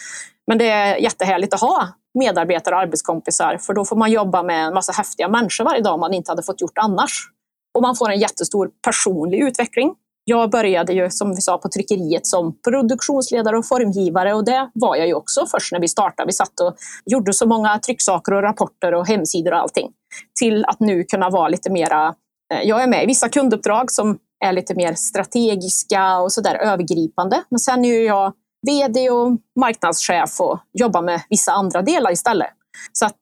Men 0.47 0.57
det 0.57 0.69
är 0.69 0.95
jättehärligt 0.95 1.53
att 1.53 1.61
ha 1.61 1.87
medarbetare 2.19 2.75
och 2.75 2.81
arbetskompisar 2.81 3.57
för 3.57 3.73
då 3.73 3.85
får 3.85 3.95
man 3.95 4.11
jobba 4.11 4.43
med 4.43 4.67
en 4.67 4.73
massa 4.73 4.91
häftiga 4.91 5.27
människor 5.27 5.63
varje 5.63 5.81
dag 5.81 5.99
man 5.99 6.13
inte 6.13 6.31
hade 6.31 6.43
fått 6.43 6.61
gjort 6.61 6.77
annars. 6.77 7.29
Och 7.75 7.81
man 7.81 7.95
får 7.95 8.09
en 8.09 8.19
jättestor 8.19 8.71
personlig 8.83 9.39
utveckling 9.39 9.95
jag 10.29 10.49
började 10.49 10.93
ju 10.93 11.09
som 11.09 11.35
vi 11.35 11.41
sa 11.41 11.57
på 11.57 11.69
tryckeriet 11.69 12.27
som 12.27 12.59
produktionsledare 12.61 13.57
och 13.57 13.67
formgivare 13.67 14.33
och 14.33 14.45
det 14.45 14.71
var 14.73 14.95
jag 14.95 15.07
ju 15.07 15.13
också 15.13 15.45
först 15.51 15.71
när 15.71 15.79
vi 15.79 15.87
startade. 15.87 16.27
Vi 16.27 16.33
satt 16.33 16.59
och 16.59 16.75
gjorde 17.05 17.33
så 17.33 17.47
många 17.47 17.79
trycksaker 17.79 18.33
och 18.33 18.41
rapporter 18.41 18.93
och 18.93 19.07
hemsidor 19.07 19.51
och 19.51 19.59
allting. 19.59 19.91
Till 20.39 20.65
att 20.65 20.79
nu 20.79 21.03
kunna 21.03 21.29
vara 21.29 21.47
lite 21.47 21.69
mera, 21.69 22.15
eh, 22.53 22.61
jag 22.63 22.83
är 22.83 22.87
med 22.87 23.03
i 23.03 23.05
vissa 23.05 23.29
kunduppdrag 23.29 23.91
som 23.91 24.17
är 24.45 24.53
lite 24.53 24.75
mer 24.75 24.93
strategiska 24.93 26.19
och 26.19 26.31
sådär 26.31 26.55
övergripande. 26.55 27.43
Men 27.49 27.59
sen 27.59 27.85
är 27.85 28.05
jag 28.05 28.33
VD 28.67 29.09
och 29.09 29.37
marknadschef 29.59 30.39
och 30.39 30.59
jobbar 30.73 31.01
med 31.01 31.21
vissa 31.29 31.51
andra 31.51 31.81
delar 31.81 32.11
istället. 32.11 32.51
Så 32.93 33.05
att 33.05 33.21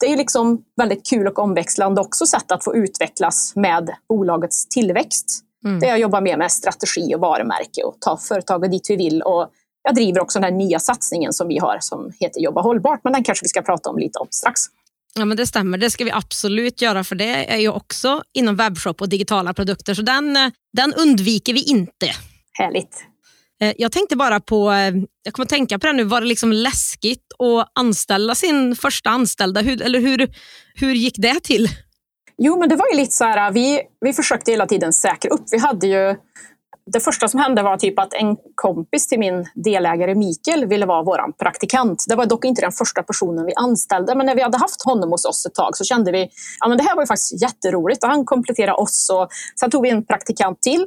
det 0.00 0.12
är 0.12 0.16
liksom 0.16 0.62
väldigt 0.76 1.10
kul 1.10 1.26
och 1.26 1.38
omväxlande 1.38 2.00
också 2.00 2.26
sätt 2.26 2.52
att 2.52 2.64
få 2.64 2.76
utvecklas 2.76 3.52
med 3.56 3.90
bolagets 4.08 4.68
tillväxt. 4.68 5.44
Mm. 5.64 5.80
Där 5.80 5.88
jag 5.88 5.98
jobbar 5.98 6.20
mer 6.20 6.36
med 6.36 6.52
strategi 6.52 7.14
och 7.14 7.20
varumärke 7.20 7.82
och 7.82 7.96
ta 8.00 8.16
företaget 8.16 8.70
dit 8.70 8.86
vi 8.90 8.96
vill. 8.96 9.22
Och 9.22 9.50
jag 9.82 9.94
driver 9.94 10.20
också 10.20 10.38
den 10.38 10.44
här 10.44 10.58
nya 10.58 10.78
satsningen 10.78 11.32
som 11.32 11.48
vi 11.48 11.58
har 11.58 11.78
som 11.80 12.12
heter 12.20 12.40
Jobba 12.40 12.60
hållbart, 12.60 13.00
men 13.04 13.12
den 13.12 13.24
kanske 13.24 13.44
vi 13.44 13.48
ska 13.48 13.62
prata 13.62 13.90
om 13.90 13.98
lite 13.98 14.18
om 14.18 14.26
strax. 14.30 14.60
Ja, 15.14 15.24
men 15.24 15.36
det 15.36 15.46
stämmer, 15.46 15.78
det 15.78 15.90
ska 15.90 16.04
vi 16.04 16.10
absolut 16.10 16.82
göra 16.82 17.04
för 17.04 17.14
det 17.14 17.52
är 17.52 17.56
ju 17.58 17.68
också 17.68 18.22
inom 18.32 18.56
webbshop 18.56 19.00
och 19.00 19.08
digitala 19.08 19.54
produkter, 19.54 19.94
så 19.94 20.02
den, 20.02 20.52
den 20.72 20.94
undviker 20.94 21.54
vi 21.54 21.62
inte. 21.62 22.10
Härligt. 22.52 23.04
Eh, 23.60 23.72
jag 23.78 23.92
tänkte 23.92 24.16
bara 24.16 24.40
på, 24.40 24.70
eh, 24.70 24.94
jag 25.22 25.34
kommer 25.34 25.44
att 25.44 25.48
tänka 25.48 25.78
på 25.78 25.86
det 25.86 25.92
nu, 25.92 26.04
var 26.04 26.20
det 26.20 26.26
liksom 26.26 26.52
läskigt 26.52 27.26
att 27.38 27.72
anställa 27.74 28.34
sin 28.34 28.76
första 28.76 29.10
anställda? 29.10 29.60
Hur, 29.60 29.82
eller 29.82 30.00
hur, 30.00 30.34
hur 30.74 30.94
gick 30.94 31.14
det 31.18 31.40
till? 31.40 31.68
Jo, 32.42 32.58
men 32.58 32.68
det 32.68 32.76
var 32.76 32.86
ju 32.92 32.96
lite 32.96 33.12
så 33.12 33.24
här, 33.24 33.48
äh, 33.48 33.52
vi, 33.52 33.82
vi 34.00 34.12
försökte 34.12 34.50
hela 34.50 34.66
tiden 34.66 34.92
säkra 34.92 35.30
upp. 35.30 35.44
Vi 35.50 35.58
hade 35.58 35.86
ju, 35.86 36.16
det 36.92 37.00
första 37.00 37.28
som 37.28 37.40
hände 37.40 37.62
var 37.62 37.76
typ 37.76 37.98
att 37.98 38.14
en 38.14 38.36
kompis 38.54 39.06
till 39.06 39.18
min 39.18 39.46
delägare 39.54 40.14
Mikael 40.14 40.66
ville 40.66 40.86
vara 40.86 41.02
vår 41.02 41.32
praktikant. 41.38 42.04
Det 42.08 42.14
var 42.14 42.26
dock 42.26 42.44
inte 42.44 42.60
den 42.60 42.72
första 42.72 43.02
personen 43.02 43.46
vi 43.46 43.52
anställde, 43.54 44.14
men 44.14 44.26
när 44.26 44.34
vi 44.34 44.42
hade 44.42 44.58
haft 44.58 44.82
honom 44.84 45.10
hos 45.10 45.24
oss 45.24 45.46
ett 45.46 45.54
tag 45.54 45.76
så 45.76 45.84
kände 45.84 46.12
vi 46.12 46.22
att 46.22 46.30
ja, 46.70 46.76
det 46.76 46.82
här 46.82 46.96
var 46.96 47.02
ju 47.02 47.06
faktiskt 47.06 47.42
jätteroligt 47.42 48.04
och 48.04 48.10
han 48.10 48.24
kompletterade 48.24 48.72
oss. 48.72 49.10
Och 49.12 49.28
sen 49.60 49.70
tog 49.70 49.82
vi 49.82 49.90
en 49.90 50.06
praktikant 50.06 50.62
till 50.62 50.86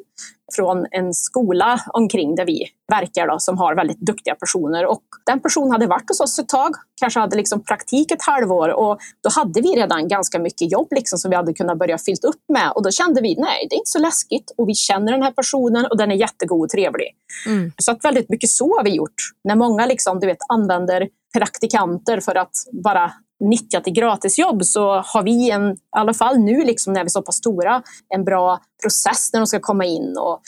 från 0.55 0.85
en 0.91 1.13
skola 1.13 1.79
omkring 1.87 2.35
där 2.35 2.45
vi 2.45 2.65
verkar 2.91 3.27
då, 3.27 3.39
som 3.39 3.57
har 3.57 3.75
väldigt 3.75 3.99
duktiga 3.99 4.35
personer. 4.35 4.85
Och 4.85 5.03
den 5.25 5.39
personen 5.39 5.71
hade 5.71 5.87
varit 5.87 6.09
hos 6.09 6.19
oss 6.19 6.39
ett 6.39 6.49
tag, 6.49 6.75
kanske 7.01 7.19
hade 7.19 7.37
liksom 7.37 7.63
praktik 7.63 8.11
ett 8.11 8.23
halvår 8.23 8.69
och 8.69 8.99
då 9.23 9.29
hade 9.29 9.61
vi 9.61 9.69
redan 9.69 10.07
ganska 10.07 10.39
mycket 10.39 10.71
jobb 10.71 10.87
liksom 10.91 11.19
som 11.19 11.29
vi 11.29 11.35
hade 11.35 11.53
kunnat 11.53 11.79
börja 11.79 11.97
fyllt 11.97 12.23
upp 12.23 12.41
med. 12.53 12.71
Och 12.75 12.83
då 12.83 12.91
kände 12.91 13.21
vi, 13.21 13.35
nej 13.35 13.67
det 13.69 13.75
är 13.75 13.77
inte 13.77 13.89
så 13.89 13.99
läskigt 13.99 14.51
och 14.57 14.69
vi 14.69 14.75
känner 14.75 15.11
den 15.11 15.23
här 15.23 15.31
personen 15.31 15.85
och 15.85 15.97
den 15.97 16.11
är 16.11 16.15
jättegod 16.15 16.63
och 16.63 16.69
trevlig. 16.69 17.07
Mm. 17.47 17.71
Så 17.77 17.91
att 17.91 18.05
väldigt 18.05 18.29
mycket 18.29 18.49
så 18.49 18.77
har 18.77 18.83
vi 18.83 18.95
gjort. 18.95 19.15
När 19.43 19.55
många 19.55 19.85
liksom, 19.85 20.19
du 20.19 20.27
vet, 20.27 20.37
använder 20.49 21.07
praktikanter 21.37 22.19
för 22.19 22.35
att 22.35 22.55
bara 22.83 23.11
nyttja 23.39 23.81
till 23.81 23.93
gratisjobb 23.93 24.65
så 24.65 25.03
har 25.05 25.23
vi 25.23 25.51
en, 25.51 25.71
i 25.71 25.77
alla 25.89 26.13
fall 26.13 26.39
nu 26.39 26.63
liksom 26.63 26.93
när 26.93 27.01
vi 27.01 27.05
är 27.05 27.09
så 27.09 27.21
pass 27.21 27.35
stora, 27.35 27.81
en 28.09 28.23
bra 28.23 28.59
process 28.83 29.29
när 29.33 29.39
de 29.39 29.47
ska 29.47 29.59
komma 29.59 29.85
in. 29.85 30.17
Och 30.17 30.41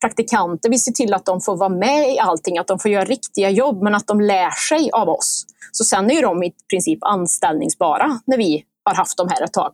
praktikanter, 0.00 0.70
vi 0.70 0.78
ser 0.78 0.92
till 0.92 1.14
att 1.14 1.24
de 1.24 1.40
får 1.40 1.56
vara 1.56 1.68
med 1.68 2.10
i 2.10 2.18
allting, 2.18 2.58
att 2.58 2.66
de 2.66 2.78
får 2.78 2.90
göra 2.90 3.04
riktiga 3.04 3.50
jobb 3.50 3.82
men 3.82 3.94
att 3.94 4.06
de 4.06 4.20
lär 4.20 4.50
sig 4.68 4.90
av 4.92 5.08
oss. 5.08 5.44
Så 5.72 5.84
sen 5.84 6.10
är 6.10 6.22
de 6.22 6.42
i 6.42 6.52
princip 6.70 6.98
anställningsbara 7.04 8.20
när 8.26 8.36
vi 8.36 8.64
har 8.84 8.94
haft 8.94 9.16
dem 9.16 9.28
här 9.30 9.44
ett 9.44 9.52
tag. 9.52 9.72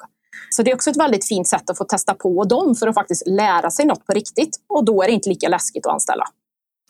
Så 0.50 0.62
det 0.62 0.70
är 0.70 0.74
också 0.74 0.90
ett 0.90 0.96
väldigt 0.96 1.28
fint 1.28 1.48
sätt 1.48 1.70
att 1.70 1.78
få 1.78 1.84
testa 1.84 2.14
på 2.14 2.44
dem 2.44 2.74
för 2.74 2.86
att 2.86 2.94
faktiskt 2.94 3.26
lära 3.26 3.70
sig 3.70 3.86
något 3.86 4.06
på 4.06 4.12
riktigt. 4.12 4.56
Och 4.68 4.84
då 4.84 5.02
är 5.02 5.06
det 5.06 5.12
inte 5.12 5.28
lika 5.28 5.48
läskigt 5.48 5.86
att 5.86 5.92
anställa. 5.92 6.24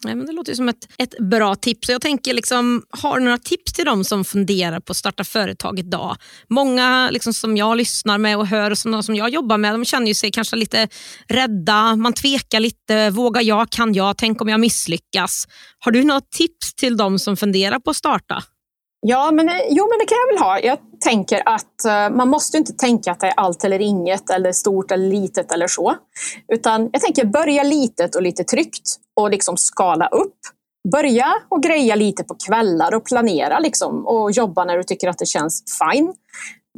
Nej, 0.04 0.14
men 0.14 0.26
det 0.26 0.32
låter 0.32 0.54
som 0.54 0.68
ett, 0.68 0.88
ett 0.98 1.18
bra 1.18 1.54
tips. 1.54 1.88
Jag 1.88 2.00
tänker, 2.00 2.34
liksom, 2.34 2.82
Har 2.90 3.18
du 3.18 3.24
några 3.24 3.38
tips 3.38 3.72
till 3.72 3.84
dem 3.84 4.04
som 4.04 4.24
funderar 4.24 4.80
på 4.80 4.90
att 4.90 4.96
starta 4.96 5.24
företag 5.24 5.78
idag? 5.78 6.16
Många 6.48 7.10
liksom, 7.10 7.34
som 7.34 7.56
jag 7.56 7.76
lyssnar 7.76 8.18
med 8.18 8.38
och 8.38 8.46
hör 8.46 8.70
och 8.70 8.78
som, 8.78 9.02
som 9.02 9.14
jag 9.14 9.30
jobbar 9.30 9.58
med, 9.58 9.74
de 9.74 9.84
känner 9.84 10.14
sig 10.14 10.30
kanske 10.30 10.56
lite 10.56 10.88
rädda. 11.28 11.96
Man 11.96 12.12
tvekar 12.12 12.60
lite. 12.60 13.10
Vågar 13.10 13.42
jag? 13.42 13.70
Kan 13.70 13.94
jag? 13.94 14.18
Tänk 14.18 14.40
om 14.40 14.48
jag 14.48 14.60
misslyckas? 14.60 15.48
Har 15.78 15.92
du 15.92 16.04
några 16.04 16.20
tips 16.20 16.74
till 16.74 16.96
dem 16.96 17.18
som 17.18 17.36
funderar 17.36 17.78
på 17.78 17.90
att 17.90 17.96
starta? 17.96 18.42
Ja, 19.06 19.30
men, 19.30 19.48
eh, 19.48 19.54
jo, 19.68 19.88
men 19.90 19.98
det 19.98 20.04
kan 20.04 20.18
jag 20.26 20.34
väl 20.34 20.42
ha. 20.42 20.60
Jag 20.60 20.78
tänker 21.00 21.42
att 21.48 21.84
uh, 21.86 22.16
man 22.16 22.28
måste 22.28 22.56
inte 22.56 22.72
tänka 22.72 23.12
att 23.12 23.20
det 23.20 23.26
är 23.26 23.32
allt 23.36 23.64
eller 23.64 23.78
inget 23.78 24.30
eller 24.30 24.52
stort 24.52 24.90
eller 24.90 25.08
litet 25.08 25.52
eller 25.52 25.66
så. 25.66 25.94
Utan 26.52 26.90
jag 26.92 27.02
tänker 27.02 27.24
börja 27.24 27.62
litet 27.62 28.16
och 28.16 28.22
lite 28.22 28.44
tryggt 28.44 28.96
och 29.20 29.30
liksom 29.30 29.56
skala 29.56 30.06
upp. 30.06 30.36
Börja 30.92 31.34
och 31.48 31.62
greja 31.62 31.94
lite 31.94 32.24
på 32.24 32.34
kvällar 32.46 32.94
och 32.94 33.04
planera 33.04 33.58
liksom, 33.58 34.06
och 34.06 34.30
jobba 34.30 34.64
när 34.64 34.76
du 34.76 34.82
tycker 34.82 35.08
att 35.08 35.18
det 35.18 35.26
känns 35.26 35.64
fine. 35.78 36.14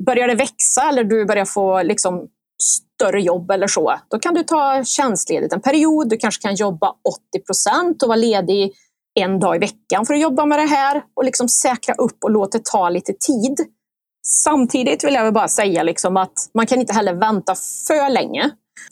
Börjar 0.07 0.29
det 0.29 0.35
växa 0.35 0.89
eller 0.89 1.05
du 1.05 1.25
börjar 1.25 1.45
få 1.45 1.83
liksom, 1.83 2.29
större 2.63 3.21
jobb 3.21 3.51
eller 3.51 3.67
så, 3.67 3.95
då 4.11 4.19
kan 4.19 4.35
du 4.35 4.43
ta 4.43 4.85
tjänstledigt 4.85 5.53
en 5.53 5.61
period. 5.61 6.09
Du 6.09 6.17
kanske 6.17 6.43
kan 6.43 6.55
jobba 6.55 6.95
80 7.35 7.45
procent 7.47 8.03
och 8.03 8.09
vara 8.09 8.17
ledig 8.17 8.73
en 9.15 9.41
dag 9.41 9.57
i 9.57 9.59
veckan 9.59 10.07
för 10.07 10.15
att 10.15 10.21
jobba 10.21 10.47
med 10.47 10.59
det 10.59 10.67
här 10.67 11.03
och 11.15 11.25
liksom 11.25 11.49
säkra 11.49 11.95
upp 11.95 12.25
och 12.25 12.31
låta 12.31 12.59
det 12.59 12.65
ta 12.65 12.89
lite 12.89 13.13
tid. 13.13 13.57
Samtidigt 14.27 15.05
vill 15.05 15.15
jag 15.15 15.35
bara 15.35 15.49
säga 15.49 15.83
liksom 15.83 16.17
att 16.17 16.51
man 16.55 16.67
kan 16.67 16.81
inte 16.81 16.93
heller 16.93 17.15
vänta 17.15 17.55
för 17.87 18.11
länge. 18.11 18.51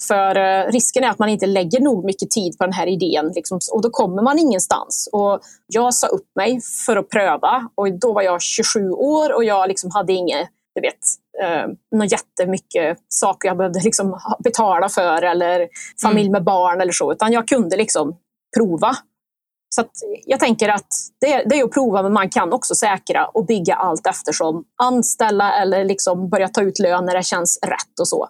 För 0.09 0.37
eh, 0.37 0.73
risken 0.73 1.05
är 1.05 1.09
att 1.09 1.19
man 1.19 1.29
inte 1.29 1.47
lägger 1.47 1.81
nog 1.81 2.05
mycket 2.05 2.31
tid 2.31 2.59
på 2.59 2.65
den 2.65 2.73
här 2.73 2.87
idén 2.87 3.33
liksom, 3.35 3.59
och 3.73 3.83
då 3.83 3.91
kommer 3.91 4.23
man 4.23 4.39
ingenstans. 4.39 5.09
Och 5.13 5.41
jag 5.67 5.95
sa 5.95 6.07
upp 6.07 6.27
mig 6.37 6.61
för 6.87 6.97
att 6.97 7.09
pröva 7.09 7.69
och 7.75 7.99
då 7.99 8.13
var 8.13 8.23
jag 8.23 8.43
27 8.43 8.91
år 8.91 9.33
och 9.33 9.45
jag 9.45 9.69
liksom 9.69 9.91
hade 9.91 10.13
inget, 10.13 10.49
du 10.75 10.81
vet, 10.81 10.99
eh, 11.43 11.99
något 11.99 12.13
jättemycket 12.13 12.99
saker 13.09 13.49
jag 13.49 13.57
behövde 13.57 13.81
liksom 13.81 14.21
betala 14.45 14.89
för 14.89 15.23
eller 15.23 15.69
familj 16.03 16.27
mm. 16.27 16.33
med 16.33 16.45
barn 16.45 16.81
eller 16.81 16.93
så, 16.93 17.13
utan 17.13 17.33
jag 17.33 17.49
kunde 17.49 17.77
liksom 17.77 18.17
prova 18.57 18.97
så 19.75 19.85
jag 20.27 20.41
tänker 20.41 20.69
att 20.69 20.87
det, 21.21 21.45
det, 21.47 21.61
är 21.61 21.65
att 21.65 21.73
prova, 21.73 22.03
men 22.03 22.13
man 22.13 22.31
kan 22.31 22.53
också 22.53 22.75
säkra 22.75 23.27
och 23.27 23.47
bygga 23.47 23.75
allt 23.75 24.07
eftersom. 24.07 24.65
Anställa 24.83 25.55
eller 25.55 25.85
liksom 25.85 26.29
börja 26.29 26.49
ta 26.49 26.63
ut 26.63 26.79
lön 26.79 27.05
när 27.05 27.15
det 27.15 27.23
känns 27.23 27.59
rätt 27.63 28.01
och 28.01 28.09
så. 28.09 28.29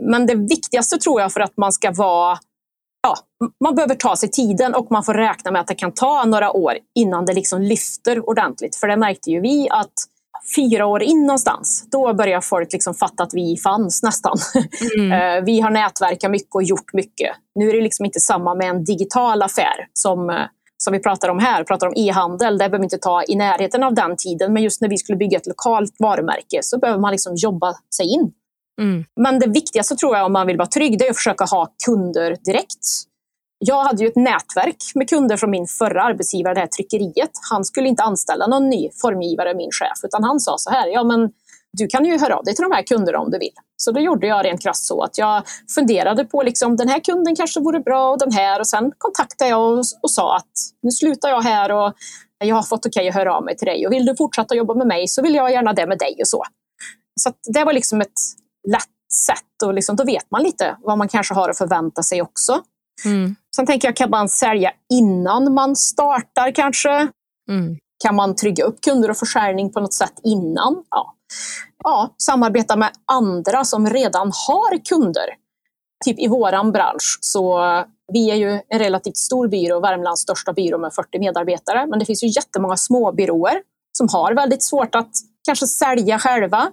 Men 0.00 0.26
det 0.26 0.34
viktigaste 0.34 0.98
tror 0.98 1.20
jag 1.20 1.32
för 1.32 1.40
att 1.40 1.56
man 1.56 1.72
ska 1.72 1.90
vara 1.90 2.38
Ja, 3.02 3.16
man 3.64 3.74
behöver 3.74 3.94
ta 3.94 4.16
sig 4.16 4.30
tiden 4.30 4.74
och 4.74 4.86
man 4.90 5.04
får 5.04 5.14
räkna 5.14 5.50
med 5.50 5.60
att 5.60 5.66
det 5.66 5.74
kan 5.74 5.92
ta 5.92 6.24
några 6.24 6.52
år 6.52 6.78
innan 6.94 7.26
det 7.26 7.32
liksom 7.32 7.62
lyfter 7.62 8.28
ordentligt. 8.28 8.76
För 8.76 8.88
det 8.88 8.96
märkte 8.96 9.30
ju 9.30 9.40
vi 9.40 9.68
att 9.70 9.92
fyra 10.56 10.86
år 10.86 11.02
in 11.02 11.26
någonstans, 11.26 11.84
då 11.92 12.14
börjar 12.14 12.40
folk 12.40 12.72
liksom 12.72 12.94
fatta 12.94 13.22
att 13.22 13.34
vi 13.34 13.56
fanns 13.56 14.02
nästan. 14.02 14.38
Mm. 14.98 15.12
Eh, 15.14 15.44
vi 15.44 15.60
har 15.60 15.70
nätverkat 15.70 16.30
mycket 16.30 16.54
och 16.54 16.62
gjort 16.62 16.92
mycket. 16.92 17.36
Nu 17.54 17.68
är 17.68 17.74
det 17.74 17.80
liksom 17.80 18.06
inte 18.06 18.20
samma 18.20 18.54
med 18.54 18.68
en 18.68 18.84
digital 18.84 19.42
affär 19.42 19.88
som 19.92 20.30
eh, 20.30 20.36
som 20.78 20.92
vi 20.92 20.98
pratar 20.98 21.28
om 21.28 21.38
här, 21.38 21.64
pratar 21.64 21.86
om 21.86 21.92
e-handel, 21.96 22.52
det 22.52 22.58
behöver 22.58 22.78
vi 22.78 22.84
inte 22.84 22.98
ta 22.98 23.22
i 23.28 23.36
närheten 23.36 23.82
av 23.82 23.94
den 23.94 24.16
tiden. 24.16 24.52
Men 24.52 24.62
just 24.62 24.80
när 24.80 24.88
vi 24.88 24.98
skulle 24.98 25.16
bygga 25.16 25.38
ett 25.38 25.46
lokalt 25.46 25.94
varumärke 25.98 26.58
så 26.62 26.78
behöver 26.78 27.00
man 27.00 27.12
liksom 27.12 27.34
jobba 27.36 27.74
sig 27.96 28.06
in. 28.06 28.32
Mm. 28.80 29.04
Men 29.20 29.38
det 29.38 29.46
viktigaste 29.46 29.96
tror 29.96 30.16
jag 30.16 30.26
om 30.26 30.32
man 30.32 30.46
vill 30.46 30.56
vara 30.56 30.68
trygg, 30.68 30.98
det 30.98 31.06
är 31.06 31.10
att 31.10 31.16
försöka 31.16 31.44
ha 31.44 31.68
kunder 31.86 32.36
direkt. 32.44 32.84
Jag 33.58 33.84
hade 33.84 34.02
ju 34.02 34.08
ett 34.08 34.16
nätverk 34.16 34.76
med 34.94 35.08
kunder 35.08 35.36
från 35.36 35.50
min 35.50 35.66
förra 35.66 36.02
arbetsgivare, 36.02 36.54
det 36.54 36.60
här 36.60 36.66
tryckeriet. 36.66 37.30
Han 37.50 37.64
skulle 37.64 37.88
inte 37.88 38.02
anställa 38.02 38.46
någon 38.46 38.70
ny 38.70 38.90
formgivare, 39.02 39.54
min 39.54 39.70
chef, 39.70 39.98
utan 40.04 40.24
han 40.24 40.40
sa 40.40 40.58
så 40.58 40.70
här, 40.70 40.88
ja 40.88 41.04
men 41.04 41.30
du 41.76 41.86
kan 41.86 42.04
ju 42.04 42.18
höra 42.18 42.36
av 42.36 42.44
dig 42.44 42.54
till 42.54 42.62
de 42.62 42.72
här 42.72 42.82
kunderna 42.82 43.18
om 43.18 43.30
du 43.30 43.38
vill. 43.38 43.52
Så 43.76 43.92
då 43.92 44.00
gjorde 44.00 44.26
jag 44.26 44.44
rent 44.44 44.62
krasst 44.62 44.86
så 44.86 45.02
att 45.02 45.18
jag 45.18 45.42
funderade 45.74 46.24
på 46.24 46.42
liksom, 46.42 46.76
den 46.76 46.88
här 46.88 47.00
kunden 47.00 47.36
kanske 47.36 47.60
vore 47.60 47.80
bra 47.80 48.10
och 48.10 48.18
den 48.18 48.32
här 48.32 48.60
och 48.60 48.66
sen 48.66 48.92
kontaktade 48.98 49.50
jag 49.50 49.72
och, 49.72 49.84
och 50.02 50.10
sa 50.10 50.36
att 50.36 50.52
nu 50.82 50.90
slutar 50.90 51.28
jag 51.28 51.42
här 51.42 51.72
och 51.72 51.92
jag 52.38 52.56
har 52.56 52.62
fått 52.62 52.86
okej 52.86 53.00
okay 53.00 53.08
att 53.08 53.14
höra 53.14 53.36
av 53.36 53.44
mig 53.44 53.56
till 53.56 53.66
dig 53.66 53.86
och 53.86 53.92
vill 53.92 54.06
du 54.06 54.16
fortsätta 54.16 54.54
jobba 54.54 54.74
med 54.74 54.86
mig 54.86 55.08
så 55.08 55.22
vill 55.22 55.34
jag 55.34 55.52
gärna 55.52 55.72
det 55.72 55.86
med 55.86 55.98
dig 55.98 56.16
och 56.20 56.28
så. 56.28 56.44
Så 57.20 57.32
det 57.54 57.64
var 57.64 57.72
liksom 57.72 58.00
ett 58.00 58.20
lätt 58.68 58.88
sätt 59.26 59.62
och 59.64 59.74
liksom, 59.74 59.96
då 59.96 60.04
vet 60.04 60.30
man 60.30 60.42
lite 60.42 60.76
vad 60.80 60.98
man 60.98 61.08
kanske 61.08 61.34
har 61.34 61.48
att 61.48 61.58
förvänta 61.58 62.02
sig 62.02 62.22
också. 62.22 62.62
Mm. 63.04 63.36
Sen 63.56 63.66
tänker 63.66 63.88
jag, 63.88 63.96
kan 63.96 64.10
man 64.10 64.28
sälja 64.28 64.72
innan 64.92 65.54
man 65.54 65.76
startar 65.76 66.50
kanske? 66.50 67.08
Mm. 67.50 67.76
Kan 68.04 68.14
man 68.14 68.36
trygga 68.36 68.64
upp 68.64 68.80
kunder 68.80 69.10
och 69.10 69.16
försäljning 69.16 69.72
på 69.72 69.80
något 69.80 69.94
sätt 69.94 70.12
innan? 70.24 70.82
Ja, 70.90 71.14
ja, 71.84 72.14
samarbeta 72.18 72.76
med 72.76 72.90
andra 73.12 73.64
som 73.64 73.88
redan 73.88 74.32
har 74.48 74.84
kunder. 74.84 75.26
Typ 76.04 76.18
i 76.18 76.28
våran 76.28 76.72
bransch 76.72 77.18
så 77.20 77.60
vi 78.12 78.30
är 78.30 78.34
ju 78.34 78.60
en 78.68 78.78
relativt 78.78 79.16
stor 79.16 79.48
byrå, 79.48 79.80
Värmlands 79.80 80.20
största 80.20 80.52
byrå 80.52 80.78
med 80.78 80.94
40 80.94 81.18
medarbetare. 81.18 81.86
Men 81.86 81.98
det 81.98 82.04
finns 82.04 82.24
ju 82.24 82.26
jättemånga 82.26 82.76
små 82.76 83.12
byråer 83.12 83.62
som 83.98 84.08
har 84.12 84.34
väldigt 84.34 84.62
svårt 84.62 84.94
att 84.94 85.10
kanske 85.46 85.66
sälja 85.66 86.18
själva. 86.18 86.70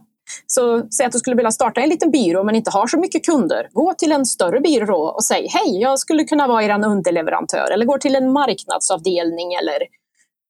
Så 0.47 0.87
säg 0.89 1.05
att 1.05 1.11
du 1.11 1.19
skulle 1.19 1.35
vilja 1.35 1.51
starta 1.51 1.81
en 1.81 1.89
liten 1.89 2.11
byrå 2.11 2.43
men 2.43 2.55
inte 2.55 2.71
har 2.71 2.87
så 2.87 2.99
mycket 2.99 3.25
kunder. 3.25 3.69
Gå 3.71 3.93
till 3.93 4.11
en 4.11 4.25
större 4.25 4.59
byrå 4.59 5.01
och 5.01 5.23
säg 5.23 5.47
hej, 5.47 5.81
jag 5.81 5.99
skulle 5.99 6.23
kunna 6.23 6.47
vara 6.47 6.63
er 6.63 6.85
underleverantör. 6.85 7.71
Eller 7.71 7.85
gå 7.85 7.97
till 7.97 8.15
en 8.15 8.31
marknadsavdelning. 8.31 9.53
Eller... 9.53 10.00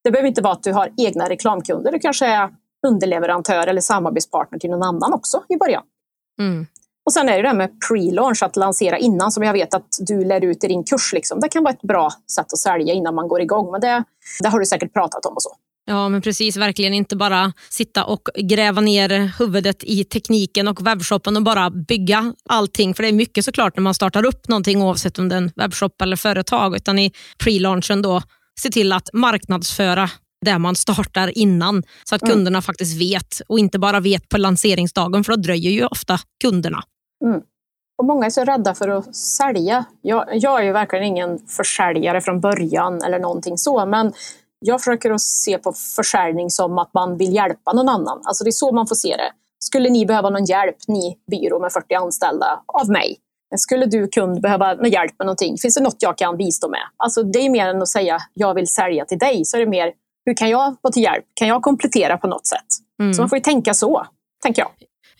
Det 0.03 0.11
behöver 0.11 0.27
inte 0.27 0.41
vara 0.41 0.53
att 0.53 0.63
du 0.63 0.73
har 0.73 0.89
egna 0.97 1.29
reklamkunder. 1.29 1.91
Du 1.91 1.99
kanske 1.99 2.25
är 2.25 2.49
underleverantör 2.87 3.67
eller 3.67 3.81
samarbetspartner 3.81 4.59
till 4.59 4.69
någon 4.69 4.83
annan 4.83 5.13
också 5.13 5.43
i 5.49 5.57
början. 5.57 5.83
Mm. 6.39 6.67
Och 7.05 7.13
sen 7.13 7.29
är 7.29 7.35
det 7.35 7.41
det 7.41 7.47
här 7.47 7.55
med 7.55 7.69
pre-launch, 7.89 8.43
att 8.43 8.55
lansera 8.55 8.97
innan, 8.97 9.31
som 9.31 9.43
jag 9.43 9.53
vet 9.53 9.73
att 9.73 9.87
du 9.99 10.25
lär 10.25 10.43
ut 10.43 10.63
i 10.63 10.67
din 10.67 10.83
kurs. 10.83 11.13
Liksom. 11.13 11.39
Det 11.39 11.49
kan 11.49 11.63
vara 11.63 11.73
ett 11.73 11.81
bra 11.81 12.11
sätt 12.35 12.53
att 12.53 12.59
sälja 12.59 12.93
innan 12.93 13.15
man 13.15 13.27
går 13.27 13.41
igång, 13.41 13.71
men 13.71 13.81
det, 13.81 14.03
det 14.39 14.49
har 14.49 14.59
du 14.59 14.65
säkert 14.65 14.93
pratat 14.93 15.25
om 15.25 15.33
och 15.33 15.43
så. 15.43 15.55
Ja, 15.85 16.09
men 16.09 16.21
precis. 16.21 16.57
Verkligen 16.57 16.93
inte 16.93 17.15
bara 17.15 17.53
sitta 17.69 18.05
och 18.05 18.29
gräva 18.35 18.81
ner 18.81 19.09
huvudet 19.39 19.83
i 19.83 20.03
tekniken 20.03 20.67
och 20.67 20.87
webbshoppen 20.87 21.37
och 21.37 21.43
bara 21.43 21.69
bygga 21.69 22.33
allting. 22.49 22.93
För 22.93 23.03
det 23.03 23.09
är 23.09 23.13
mycket 23.13 23.45
såklart 23.45 23.75
när 23.75 23.83
man 23.83 23.93
startar 23.93 24.25
upp 24.25 24.47
någonting 24.47 24.81
oavsett 24.81 25.19
om 25.19 25.29
det 25.29 25.35
är 25.35 25.37
en 25.37 25.51
webbshop 25.55 26.01
eller 26.01 26.15
företag. 26.15 26.75
Utan 26.75 26.99
i 26.99 27.11
pre-launchen 27.43 28.01
då 28.01 28.21
se 28.61 28.69
till 28.69 28.93
att 28.93 29.09
marknadsföra 29.13 30.09
där 30.45 30.59
man 30.59 30.75
startar 30.75 31.37
innan 31.37 31.83
så 32.03 32.15
att 32.15 32.21
mm. 32.21 32.33
kunderna 32.33 32.61
faktiskt 32.61 33.01
vet 33.01 33.41
och 33.47 33.59
inte 33.59 33.79
bara 33.79 33.99
vet 33.99 34.29
på 34.29 34.37
lanseringsdagen 34.37 35.23
för 35.23 35.31
då 35.31 35.41
dröjer 35.41 35.71
ju 35.71 35.85
ofta 35.85 36.19
kunderna. 36.43 36.83
Mm. 37.25 37.41
Och 37.97 38.05
många 38.05 38.25
är 38.25 38.29
så 38.29 38.43
rädda 38.43 38.75
för 38.75 38.89
att 38.89 39.15
sälja. 39.15 39.85
Jag, 40.01 40.25
jag 40.31 40.59
är 40.59 40.63
ju 40.63 40.71
verkligen 40.71 41.05
ingen 41.05 41.39
försäljare 41.47 42.21
från 42.21 42.39
början 42.39 43.01
eller 43.01 43.19
någonting 43.19 43.57
så 43.57 43.85
men 43.85 44.13
jag 44.59 44.81
försöker 44.81 45.11
att 45.11 45.21
se 45.21 45.57
på 45.57 45.73
försäljning 45.95 46.49
som 46.49 46.77
att 46.77 46.93
man 46.93 47.17
vill 47.17 47.35
hjälpa 47.35 47.73
någon 47.73 47.89
annan. 47.89 48.21
Alltså 48.23 48.43
det 48.43 48.49
är 48.49 48.51
så 48.51 48.71
man 48.71 48.87
får 48.87 48.95
se 48.95 49.15
det. 49.17 49.31
Skulle 49.59 49.89
ni 49.89 50.05
behöva 50.05 50.29
någon 50.29 50.45
hjälp, 50.45 50.75
ni 50.87 51.17
byrå 51.31 51.59
med 51.59 51.71
40 51.71 51.93
anställda, 51.93 52.63
av 52.67 52.89
mig? 52.89 53.17
Skulle 53.57 53.85
du 53.85 54.07
kund 54.07 54.41
behöva 54.41 54.87
hjälp 54.87 55.13
med 55.19 55.25
någonting? 55.25 55.57
Finns 55.57 55.75
det 55.75 55.83
något 55.83 55.97
jag 55.99 56.17
kan 56.17 56.37
bistå 56.37 56.69
med? 56.69 56.81
Alltså 56.97 57.23
det 57.23 57.39
är 57.39 57.49
mer 57.49 57.67
än 57.67 57.81
att 57.81 57.87
säga 57.87 58.17
jag 58.33 58.53
vill 58.53 58.67
sälja 58.67 59.05
till 59.05 59.17
dig, 59.17 59.45
så 59.45 59.57
är 59.57 59.61
det 59.61 59.69
mer 59.69 59.93
hur 60.25 60.33
kan 60.33 60.49
jag 60.49 60.75
vara 60.81 60.91
till 60.91 61.03
hjälp? 61.03 61.25
Kan 61.33 61.47
jag 61.47 61.61
komplettera 61.61 62.17
på 62.17 62.27
något 62.27 62.47
sätt? 62.47 62.65
Mm. 62.99 63.13
Så 63.13 63.21
man 63.21 63.29
får 63.29 63.37
ju 63.37 63.41
tänka 63.41 63.73
så, 63.73 64.07
tänker 64.43 64.61
jag. 64.61 64.71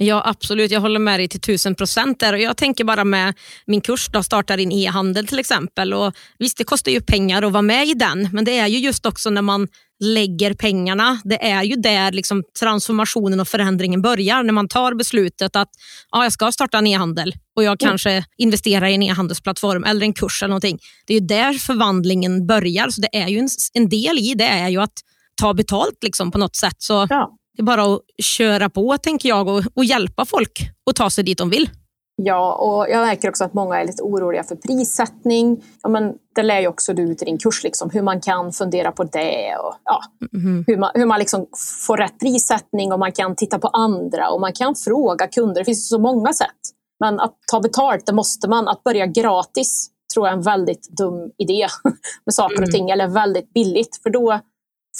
Ja, 0.03 0.21
absolut. 0.25 0.71
Jag 0.71 0.81
håller 0.81 0.99
med 0.99 1.19
dig 1.19 1.27
till 1.27 1.41
tusen 1.41 1.75
procent 1.75 2.19
där. 2.19 2.33
Och 2.33 2.39
jag 2.39 2.57
tänker 2.57 2.83
bara 2.83 3.03
med 3.03 3.33
min 3.65 3.81
kurs, 3.81 4.07
då, 4.11 4.23
startar 4.23 4.57
in 4.57 4.71
e-handel 4.71 5.27
till 5.27 5.39
exempel. 5.39 5.93
Och 5.93 6.13
visst, 6.39 6.57
det 6.57 6.63
kostar 6.63 6.91
ju 6.91 7.01
pengar 7.01 7.43
att 7.43 7.51
vara 7.51 7.61
med 7.61 7.87
i 7.87 7.93
den, 7.93 8.29
men 8.33 8.45
det 8.45 8.57
är 8.57 8.67
ju 8.67 8.77
just 8.77 9.05
också 9.05 9.29
när 9.29 9.41
man 9.41 9.67
lägger 10.03 10.53
pengarna. 10.53 11.21
Det 11.23 11.45
är 11.45 11.63
ju 11.63 11.75
där 11.75 12.11
liksom 12.11 12.43
transformationen 12.59 13.39
och 13.39 13.47
förändringen 13.47 14.01
börjar. 14.01 14.43
När 14.43 14.53
man 14.53 14.67
tar 14.67 14.93
beslutet 14.93 15.55
att 15.55 15.69
ja, 16.11 16.23
jag 16.23 16.33
ska 16.33 16.51
starta 16.51 16.77
en 16.77 16.87
e-handel 16.87 17.33
och 17.55 17.63
jag 17.63 17.81
mm. 17.83 17.89
kanske 17.89 18.25
investerar 18.37 18.87
i 18.87 18.93
en 18.93 19.03
e-handelsplattform 19.03 19.83
eller 19.83 20.05
en 20.05 20.13
kurs 20.13 20.43
eller 20.43 20.49
någonting. 20.49 20.79
Det 21.07 21.13
är 21.13 21.19
ju 21.19 21.27
där 21.27 21.53
förvandlingen 21.53 22.47
börjar. 22.47 22.89
Så 22.89 23.01
det 23.01 23.15
är 23.17 23.27
ju 23.27 23.39
en, 23.39 23.49
en 23.73 23.89
del 23.89 24.17
i 24.19 24.33
det 24.33 24.47
är 24.47 24.69
ju 24.69 24.81
att 24.81 24.93
ta 25.41 25.53
betalt 25.53 26.03
liksom 26.03 26.31
på 26.31 26.37
något 26.37 26.55
sätt. 26.55 26.75
Så 26.77 27.07
ja. 27.09 27.37
Det 27.61 27.63
är 27.63 27.77
bara 27.77 27.93
att 27.95 28.01
köra 28.17 28.69
på 28.69 28.97
tänker 28.97 29.29
jag 29.29 29.47
och, 29.47 29.63
och 29.73 29.85
hjälpa 29.85 30.25
folk 30.25 30.61
att 30.89 30.95
ta 30.95 31.09
sig 31.09 31.23
dit 31.23 31.37
de 31.37 31.49
vill. 31.49 31.69
Ja, 32.15 32.53
och 32.53 32.89
jag 32.89 33.07
märker 33.07 33.29
också 33.29 33.43
att 33.43 33.53
många 33.53 33.79
är 33.79 33.85
lite 33.85 34.03
oroliga 34.03 34.43
för 34.43 34.55
prissättning. 34.55 35.63
Ja, 35.83 35.89
men 35.89 36.13
det 36.35 36.43
lär 36.43 36.59
ju 36.59 36.67
också 36.67 36.93
du 36.93 37.01
ut 37.01 37.21
i 37.21 37.25
din 37.25 37.37
kurs, 37.37 37.63
liksom, 37.63 37.89
hur 37.89 38.01
man 38.01 38.21
kan 38.21 38.53
fundera 38.53 38.91
på 38.91 39.03
det. 39.03 39.55
Och, 39.55 39.73
ja, 39.83 40.01
mm. 40.33 40.63
Hur 40.67 40.77
man, 40.77 40.91
hur 40.93 41.05
man 41.05 41.19
liksom 41.19 41.47
får 41.87 41.97
rätt 41.97 42.19
prissättning 42.19 42.93
och 42.93 42.99
man 42.99 43.11
kan 43.11 43.35
titta 43.35 43.59
på 43.59 43.67
andra 43.67 44.29
och 44.29 44.41
man 44.41 44.53
kan 44.53 44.75
fråga 44.75 45.27
kunder. 45.27 45.61
Det 45.61 45.65
finns 45.65 45.89
så 45.89 45.99
många 45.99 46.33
sätt. 46.33 46.59
Men 46.99 47.19
att 47.19 47.35
ta 47.51 47.59
betalt, 47.59 48.05
det 48.05 48.13
måste 48.13 48.49
man. 48.49 48.67
Att 48.67 48.83
börja 48.83 49.05
gratis 49.05 49.89
tror 50.13 50.27
jag 50.27 50.33
är 50.33 50.37
en 50.37 50.43
väldigt 50.43 50.89
dum 50.97 51.31
idé 51.37 51.67
med 52.25 52.33
saker 52.33 52.55
och 52.55 52.63
mm. 52.63 52.71
ting, 52.71 52.89
eller 52.89 53.07
väldigt 53.07 53.53
billigt. 53.53 53.99
För 54.03 54.09
då 54.09 54.39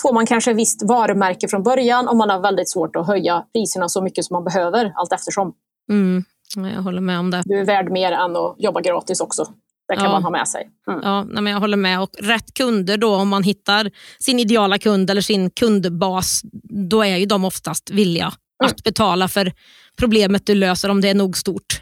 får 0.01 0.13
man 0.13 0.25
kanske 0.25 0.53
visst 0.53 0.83
varumärke 0.83 1.47
från 1.47 1.63
början 1.63 2.07
och 2.07 2.15
man 2.15 2.29
har 2.29 2.39
väldigt 2.39 2.69
svårt 2.69 2.95
att 2.95 3.07
höja 3.07 3.45
priserna 3.53 3.89
så 3.89 4.01
mycket 4.01 4.25
som 4.25 4.33
man 4.33 4.43
behöver 4.43 4.93
allt 4.95 5.13
eftersom. 5.13 5.53
Mm. 5.89 6.23
Jag 6.55 6.81
håller 6.81 7.01
med 7.01 7.19
om 7.19 7.31
det. 7.31 7.41
Du 7.45 7.59
är 7.59 7.65
värd 7.65 7.91
mer 7.91 8.11
än 8.11 8.35
att 8.35 8.55
jobba 8.57 8.81
gratis 8.81 9.21
också. 9.21 9.45
Det 9.87 9.95
kan 9.95 10.05
ja. 10.05 10.11
man 10.11 10.23
ha 10.23 10.29
med 10.29 10.47
sig. 10.47 10.69
Mm. 10.87 10.99
Ja, 11.03 11.23
men 11.23 11.45
jag 11.45 11.59
håller 11.59 11.77
med. 11.77 12.01
Och 12.01 12.09
rätt 12.19 12.53
kunder 12.53 12.97
då, 12.97 13.15
om 13.15 13.29
man 13.29 13.43
hittar 13.43 13.91
sin 14.19 14.39
ideala 14.39 14.77
kund 14.77 15.09
eller 15.09 15.21
sin 15.21 15.49
kundbas, 15.49 16.41
då 16.89 17.03
är 17.03 17.17
ju 17.17 17.25
de 17.25 17.45
oftast 17.45 17.89
villiga 17.89 18.25
mm. 18.63 18.71
att 18.71 18.83
betala 18.83 19.27
för 19.27 19.51
problemet 19.97 20.45
du 20.45 20.55
löser 20.55 20.89
om 20.89 21.01
det 21.01 21.09
är 21.09 21.15
nog 21.15 21.37
stort. 21.37 21.81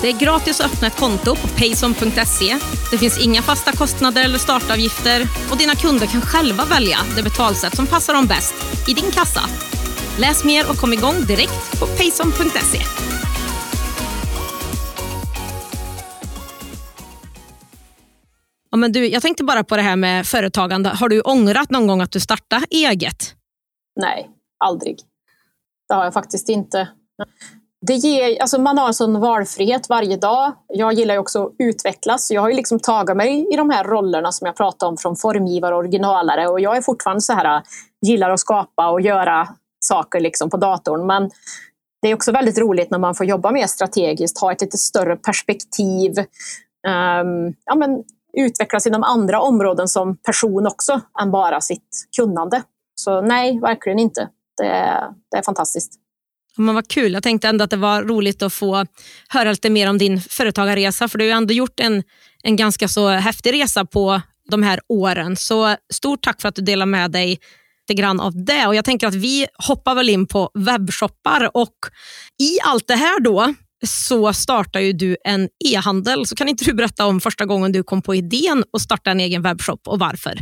Det 0.00 0.08
är 0.08 0.18
gratis 0.20 0.60
att 0.60 0.72
öppna 0.72 0.86
ett 0.86 0.96
konto 0.96 1.36
på 1.36 1.48
payson.se. 1.48 2.58
Det 2.90 2.98
finns 2.98 3.24
inga 3.24 3.42
fasta 3.42 3.72
kostnader 3.72 4.24
eller 4.24 4.38
startavgifter 4.38 5.22
och 5.50 5.58
dina 5.58 5.74
kunder 5.74 6.06
kan 6.06 6.20
själva 6.20 6.64
välja 6.64 6.98
det 7.16 7.22
betalsätt 7.22 7.76
som 7.76 7.86
passar 7.86 8.14
dem 8.14 8.26
bäst 8.26 8.54
i 8.88 8.94
din 8.94 9.10
kassa. 9.10 9.40
Läs 10.18 10.44
mer 10.44 10.70
och 10.70 10.76
kom 10.76 10.92
igång 10.92 11.24
direkt 11.26 11.80
på 11.80 11.86
payson.se. 11.86 12.78
Ja, 18.70 18.76
men 18.76 18.92
du, 18.92 19.06
jag 19.06 19.22
tänkte 19.22 19.44
bara 19.44 19.64
på 19.64 19.76
det 19.76 19.82
här 19.82 19.96
med 19.96 20.26
företagande. 20.26 20.88
Har 20.88 21.08
du 21.08 21.20
ångrat 21.20 21.70
någon 21.70 21.86
gång 21.86 22.00
att 22.00 22.12
du 22.12 22.20
startade 22.20 22.66
eget? 22.70 23.34
Nej, 24.00 24.30
aldrig. 24.58 24.96
Det 25.88 25.94
har 25.94 26.04
jag 26.04 26.12
faktiskt 26.12 26.48
inte 26.48 26.88
det 27.86 27.94
ger, 27.94 28.40
alltså 28.40 28.60
man 28.60 28.78
har 28.78 28.86
en 28.86 28.94
sån 28.94 29.20
valfrihet 29.20 29.88
varje 29.88 30.16
dag. 30.16 30.52
Jag 30.68 30.92
gillar 30.92 31.14
ju 31.14 31.20
också 31.20 31.46
att 31.46 31.52
utvecklas. 31.58 32.30
Jag 32.30 32.40
har 32.40 32.48
ju 32.48 32.54
liksom 32.54 32.78
tagit 32.78 33.16
mig 33.16 33.46
i 33.52 33.56
de 33.56 33.70
här 33.70 33.84
rollerna 33.84 34.32
som 34.32 34.46
jag 34.46 34.56
pratade 34.56 34.90
om 34.90 34.96
från 34.96 35.16
formgivare 35.16 35.74
och 35.74 35.78
originalare 35.78 36.48
och 36.48 36.60
jag 36.60 36.76
är 36.76 36.82
fortfarande 36.82 37.20
så 37.20 37.32
här, 37.32 37.62
gillar 38.06 38.30
att 38.30 38.40
skapa 38.40 38.90
och 38.90 39.00
göra 39.00 39.48
saker 39.80 40.20
liksom 40.20 40.50
på 40.50 40.56
datorn. 40.56 41.06
Men 41.06 41.30
det 42.02 42.08
är 42.08 42.14
också 42.14 42.32
väldigt 42.32 42.58
roligt 42.58 42.90
när 42.90 42.98
man 42.98 43.14
får 43.14 43.26
jobba 43.26 43.50
mer 43.50 43.66
strategiskt, 43.66 44.40
ha 44.40 44.52
ett 44.52 44.60
lite 44.60 44.78
större 44.78 45.16
perspektiv. 45.16 46.18
Um, 46.18 47.54
ja, 47.64 47.74
men 47.74 48.04
utvecklas 48.36 48.86
inom 48.86 49.02
andra 49.02 49.40
områden 49.40 49.88
som 49.88 50.16
person 50.16 50.66
också, 50.66 51.00
än 51.22 51.30
bara 51.30 51.60
sitt 51.60 52.08
kunnande. 52.16 52.62
Så 52.94 53.20
nej, 53.20 53.60
verkligen 53.60 53.98
inte. 53.98 54.28
Det, 54.56 54.64
det 55.30 55.36
är 55.36 55.42
fantastiskt. 55.42 56.05
Men 56.56 56.74
vad 56.74 56.88
kul. 56.88 57.12
Jag 57.12 57.22
tänkte 57.22 57.48
ändå 57.48 57.64
att 57.64 57.70
det 57.70 57.76
var 57.76 58.02
roligt 58.02 58.42
att 58.42 58.52
få 58.52 58.86
höra 59.28 59.50
lite 59.50 59.70
mer 59.70 59.90
om 59.90 59.98
din 59.98 60.20
företagarresa. 60.20 61.08
För 61.08 61.18
du 61.18 61.24
har 61.24 61.26
ju 61.26 61.32
ändå 61.32 61.54
gjort 61.54 61.80
en, 61.80 62.02
en 62.42 62.56
ganska 62.56 62.88
så 62.88 63.08
häftig 63.08 63.52
resa 63.52 63.84
på 63.84 64.20
de 64.50 64.62
här 64.62 64.80
åren. 64.88 65.36
Så 65.36 65.76
stort 65.92 66.22
tack 66.22 66.40
för 66.40 66.48
att 66.48 66.54
du 66.54 66.62
delar 66.62 66.86
med 66.86 67.10
dig 67.10 67.40
lite 67.88 68.02
grann 68.02 68.20
av 68.20 68.44
det. 68.44 68.66
Och 68.66 68.74
Jag 68.74 68.84
tänker 68.84 69.06
att 69.06 69.14
vi 69.14 69.46
hoppar 69.58 69.94
väl 69.94 70.08
in 70.08 70.26
på 70.26 70.50
webbshoppar 70.54 71.50
och 71.56 71.74
i 72.42 72.60
allt 72.64 72.88
det 72.88 72.94
här 72.96 73.20
då 73.20 73.54
så 73.86 74.32
startar 74.32 74.80
ju 74.80 74.92
du 74.92 75.16
en 75.24 75.48
e-handel. 75.64 76.26
Så 76.26 76.34
kan 76.34 76.48
inte 76.48 76.64
du 76.64 76.74
berätta 76.74 77.06
om 77.06 77.20
första 77.20 77.44
gången 77.44 77.72
du 77.72 77.82
kom 77.82 78.02
på 78.02 78.14
idén 78.14 78.64
att 78.72 78.80
starta 78.80 79.10
en 79.10 79.20
egen 79.20 79.42
webbshop 79.42 79.88
och 79.88 79.98
varför? 79.98 80.38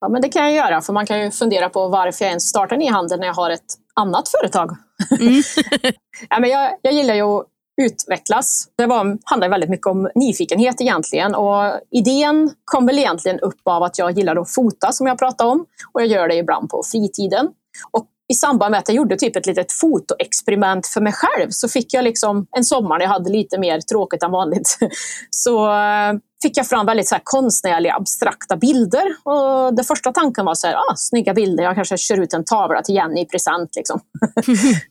Ja, 0.00 0.08
men 0.08 0.22
det 0.22 0.28
kan 0.28 0.42
jag 0.42 0.52
göra, 0.52 0.80
för 0.80 0.92
man 0.92 1.06
kan 1.06 1.20
ju 1.20 1.30
fundera 1.30 1.68
på 1.68 1.88
varför 1.88 2.24
jag 2.24 2.28
ens 2.28 2.48
startar 2.48 2.76
en 2.76 2.82
e-handel 2.82 3.20
när 3.20 3.26
jag 3.26 3.34
har 3.34 3.50
ett 3.50 3.74
annat 3.94 4.28
företag. 4.28 4.76
Mm. 5.20 5.42
ja, 6.30 6.40
men 6.40 6.50
jag, 6.50 6.72
jag 6.82 6.92
gillar 6.92 7.14
ju 7.14 7.22
att 7.22 7.46
utvecklas. 7.82 8.68
Det 8.76 8.86
var, 8.86 9.18
handlar 9.24 9.48
väldigt 9.48 9.70
mycket 9.70 9.86
om 9.86 10.10
nyfikenhet 10.14 10.80
egentligen 10.80 11.34
och 11.34 11.80
idén 11.90 12.50
kom 12.64 12.86
väl 12.86 12.98
egentligen 12.98 13.40
upp 13.40 13.60
av 13.64 13.82
att 13.82 13.98
jag 13.98 14.18
gillar 14.18 14.36
att 14.36 14.54
fota 14.54 14.92
som 14.92 15.06
jag 15.06 15.18
pratade 15.18 15.50
om 15.50 15.66
och 15.92 16.00
jag 16.00 16.08
gör 16.08 16.28
det 16.28 16.34
ibland 16.34 16.70
på 16.70 16.82
fritiden. 16.92 17.48
Och 17.90 18.06
i 18.30 18.34
samband 18.34 18.70
med 18.70 18.78
att 18.78 18.88
jag 18.88 18.96
gjorde 18.96 19.16
typ 19.16 19.36
ett 19.36 19.46
litet 19.46 19.72
fotoexperiment 19.72 20.86
för 20.86 21.00
mig 21.00 21.12
själv 21.12 21.50
så 21.50 21.68
fick 21.68 21.94
jag 21.94 22.04
liksom 22.04 22.46
en 22.56 22.64
sommar 22.64 22.98
när 22.98 23.04
jag 23.04 23.12
hade 23.12 23.30
lite 23.30 23.58
mer 23.58 23.80
tråkigt 23.80 24.22
än 24.22 24.30
vanligt. 24.30 24.78
Så 25.30 25.72
eh, 25.72 26.12
fick 26.42 26.56
jag 26.56 26.66
fram 26.66 26.86
väldigt 26.86 27.08
så 27.08 27.14
här 27.14 27.22
konstnärliga 27.24 27.94
abstrakta 27.94 28.56
bilder. 28.56 29.04
Och 29.24 29.74
den 29.74 29.84
första 29.84 30.12
tanken 30.12 30.44
var 30.44 30.54
så 30.54 30.66
här, 30.66 30.74
ah, 30.74 30.94
snygga 30.96 31.34
bilder, 31.34 31.64
jag 31.64 31.74
kanske 31.74 31.98
kör 31.98 32.20
ut 32.20 32.32
en 32.32 32.44
tavla 32.44 32.82
till 32.82 32.94
Jenny 32.94 33.20
i 33.20 33.26
present. 33.26 33.76
Liksom. 33.76 34.00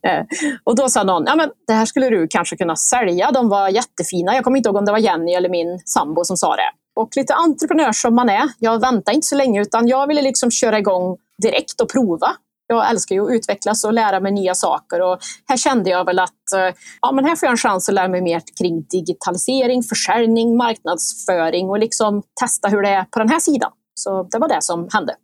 Eh, 0.07 0.25
och 0.63 0.75
då 0.75 0.89
sa 0.89 1.03
någon, 1.03 1.23
ja, 1.27 1.35
men 1.35 1.49
det 1.67 1.73
här 1.73 1.85
skulle 1.85 2.09
du 2.09 2.27
kanske 2.27 2.57
kunna 2.57 2.75
sälja, 2.75 3.31
de 3.31 3.49
var 3.49 3.69
jättefina. 3.69 4.35
Jag 4.35 4.43
kommer 4.43 4.57
inte 4.57 4.69
ihåg 4.69 4.75
om 4.75 4.85
det 4.85 4.91
var 4.91 4.99
Jenny 4.99 5.33
eller 5.33 5.49
min 5.49 5.79
sambo 5.85 6.25
som 6.25 6.37
sa 6.37 6.55
det. 6.55 6.71
Och 6.95 7.09
lite 7.15 7.33
entreprenör 7.33 7.91
som 7.91 8.15
man 8.15 8.29
är, 8.29 8.49
jag 8.59 8.81
väntade 8.81 9.15
inte 9.15 9.27
så 9.27 9.35
länge 9.35 9.61
utan 9.61 9.87
jag 9.87 10.07
ville 10.07 10.21
liksom 10.21 10.51
köra 10.51 10.79
igång 10.79 11.17
direkt 11.41 11.81
och 11.81 11.89
prova 11.89 12.35
jag 12.69 12.89
älskar 12.89 13.15
ju 13.15 13.25
att 13.25 13.31
utvecklas 13.31 13.83
och 13.83 13.93
lära 13.93 14.19
mig 14.19 14.31
nya 14.31 14.55
saker 14.55 15.01
och 15.01 15.19
här 15.47 15.57
kände 15.57 15.89
jag 15.89 16.05
väl 16.05 16.19
att 16.19 16.53
eh, 16.55 16.75
ja, 17.01 17.11
men 17.11 17.25
här 17.25 17.35
får 17.35 17.47
jag 17.47 17.51
en 17.51 17.57
chans 17.57 17.89
att 17.89 17.95
lära 17.95 18.07
mig 18.07 18.21
mer 18.21 18.41
kring 18.59 18.83
digitalisering, 18.83 19.83
försäljning, 19.83 20.57
marknadsföring 20.57 21.69
och 21.69 21.79
liksom 21.79 22.23
testa 22.39 22.67
hur 22.67 22.81
det 22.81 22.89
är 22.89 23.03
på 23.03 23.19
den 23.19 23.29
här 23.29 23.39
sidan. 23.39 23.71
Så 23.95 24.23
det 24.23 24.39
var 24.39 24.47
det 24.47 24.61
som 24.61 24.87
hände. 24.93 25.15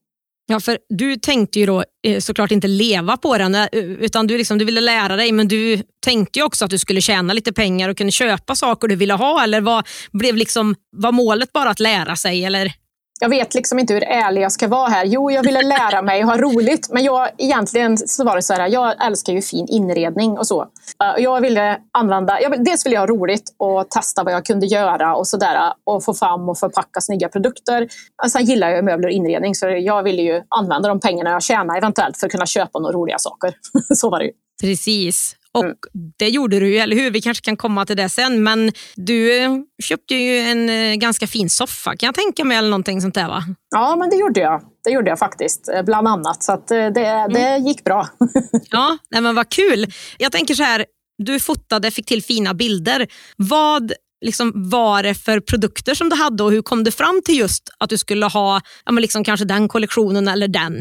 Ja, 0.47 0.59
för 0.59 0.77
du 0.89 1.15
tänkte 1.15 1.59
ju 1.59 1.65
då 1.65 1.83
eh, 2.07 2.19
såklart 2.19 2.51
inte 2.51 2.67
leva 2.67 3.17
på 3.17 3.37
den, 3.37 3.55
eh, 3.55 3.67
utan 3.71 4.27
du, 4.27 4.37
liksom, 4.37 4.57
du 4.57 4.65
ville 4.65 4.81
lära 4.81 5.15
dig, 5.15 5.31
men 5.31 5.47
du 5.47 5.83
tänkte 6.05 6.39
ju 6.39 6.45
också 6.45 6.65
att 6.65 6.71
du 6.71 6.77
skulle 6.77 7.01
tjäna 7.01 7.33
lite 7.33 7.53
pengar 7.53 7.89
och 7.89 7.97
kunna 7.97 8.11
köpa 8.11 8.55
saker 8.55 8.87
du 8.87 8.95
ville 8.95 9.13
ha. 9.13 9.43
Eller 9.43 9.61
var, 9.61 9.83
blev 10.11 10.35
liksom, 10.35 10.75
var 10.97 11.11
målet 11.11 11.53
bara 11.53 11.69
att 11.69 11.79
lära 11.79 12.15
sig? 12.15 12.45
Eller? 12.45 12.73
Jag 13.19 13.29
vet 13.29 13.53
liksom 13.53 13.79
inte 13.79 13.93
hur 13.93 14.03
ärlig 14.03 14.41
jag 14.41 14.51
ska 14.51 14.67
vara 14.67 14.89
här. 14.89 15.05
Jo, 15.05 15.31
jag 15.31 15.43
ville 15.43 15.61
lära 15.61 16.01
mig 16.01 16.23
och 16.23 16.29
ha 16.29 16.37
roligt. 16.37 16.89
Men 16.91 17.03
jag, 17.03 17.29
egentligen 17.37 17.97
så 17.97 18.23
var 18.23 18.35
det 18.35 18.41
så 18.41 18.53
här, 18.53 18.67
jag 18.67 19.05
älskar 19.05 19.33
ju 19.33 19.41
fin 19.41 19.67
inredning 19.69 20.37
och 20.37 20.47
så. 20.47 20.61
Eh, 20.61 21.23
jag 21.23 21.41
ville 21.41 21.77
använda, 21.91 22.41
jag, 22.41 22.65
dels 22.65 22.85
ville 22.85 22.95
jag 22.95 23.01
ha 23.01 23.07
roligt 23.07 23.55
och 23.57 23.89
testa 23.89 24.23
vad 24.23 24.33
jag 24.33 24.45
kunde 24.45 24.65
göra 24.65 25.15
och 25.15 25.27
sådär. 25.27 25.73
Och 25.83 26.03
få 26.03 26.13
fram 26.13 26.49
och 26.49 26.57
förpacka 26.57 27.01
snygga 27.01 27.29
produkter. 27.29 27.87
Sen 28.29 28.45
gillar 28.45 28.69
jag 28.69 28.85
möbler 28.85 29.07
och 29.07 29.13
inredning 29.13 29.55
så 29.55 29.67
jag 29.67 30.03
ville 30.03 30.21
ju 30.21 30.41
använda 30.49 30.89
de 30.89 30.99
pengarna 30.99 31.29
jag 31.29 31.43
tjänar 31.43 31.77
eventuellt 31.77 32.17
för 32.17 32.27
att 32.27 32.31
kunna 32.31 32.45
köpa 32.45 32.79
några 32.79 32.93
roliga 32.93 33.17
saker. 33.19 33.53
så 33.95 34.09
var 34.09 34.19
det 34.19 34.25
ju. 34.25 34.31
Precis. 34.61 35.35
Och 35.55 35.63
mm. 35.63 35.77
Det 36.17 36.29
gjorde 36.29 36.59
du 36.59 36.69
ju, 36.69 36.77
eller 36.77 36.95
hur? 36.95 37.11
Vi 37.11 37.21
kanske 37.21 37.45
kan 37.45 37.57
komma 37.57 37.85
till 37.85 37.97
det 37.97 38.09
sen. 38.09 38.43
Men 38.43 38.71
du 38.95 39.37
eh, 39.37 39.51
köpte 39.83 40.15
ju 40.15 40.39
en 40.39 40.69
eh, 40.69 40.95
ganska 40.95 41.27
fin 41.27 41.49
soffa 41.49 41.95
kan 41.95 42.07
jag 42.07 42.15
tänka 42.15 42.43
mig, 42.43 42.57
eller 42.57 42.69
någonting 42.69 43.01
sånt 43.01 43.15
där 43.15 43.27
va? 43.27 43.43
Ja, 43.75 43.95
men 43.95 44.09
det 44.09 44.15
gjorde 44.15 44.39
jag. 44.39 44.61
Det 44.83 44.91
gjorde 44.91 45.09
jag 45.09 45.19
faktiskt, 45.19 45.69
eh, 45.69 45.83
bland 45.83 46.07
annat. 46.07 46.43
Så 46.43 46.63
det, 46.67 46.89
det 46.89 47.05
mm. 47.05 47.65
gick 47.65 47.83
bra. 47.83 48.07
ja, 48.69 48.97
nej, 49.11 49.21
men 49.21 49.35
vad 49.35 49.49
kul. 49.49 49.85
Jag 50.17 50.31
tänker 50.31 50.53
så 50.53 50.63
här, 50.63 50.85
du 51.17 51.39
fotade, 51.39 51.91
fick 51.91 52.05
till 52.05 52.23
fina 52.23 52.53
bilder. 52.53 53.07
Vad 53.37 53.93
liksom 54.25 54.69
var 54.69 55.03
det 55.03 55.15
för 55.15 55.39
produkter 55.39 55.95
som 55.95 56.09
du 56.09 56.15
hade 56.15 56.43
och 56.43 56.51
hur 56.51 56.61
kom 56.61 56.83
du 56.83 56.91
fram 56.91 57.21
till 57.25 57.37
just 57.37 57.69
att 57.79 57.89
du 57.89 57.97
skulle 57.97 58.25
ha 58.25 58.61
ja, 58.85 58.91
men 58.91 59.01
liksom 59.01 59.23
kanske 59.23 59.45
den 59.45 59.67
kollektionen 59.67 60.27
eller 60.27 60.47
den? 60.47 60.73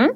Mm. 0.00 0.10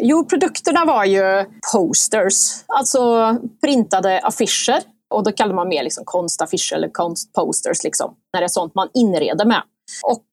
Jo, 0.00 0.24
produkterna 0.24 0.84
var 0.84 1.04
ju 1.04 1.44
posters, 1.72 2.64
alltså 2.66 3.36
printade 3.64 4.20
affischer. 4.20 4.82
Och 5.14 5.24
då 5.24 5.32
kallar 5.32 5.54
man 5.54 5.68
mer 5.68 5.82
liksom 5.82 6.04
konstaffischer 6.04 6.76
eller 6.76 6.88
konstposters, 6.88 7.84
liksom, 7.84 8.14
när 8.32 8.40
det 8.40 8.46
är 8.46 8.48
sånt 8.48 8.74
man 8.74 8.88
inreder 8.94 9.44
med. 9.44 9.62
Och 10.02 10.26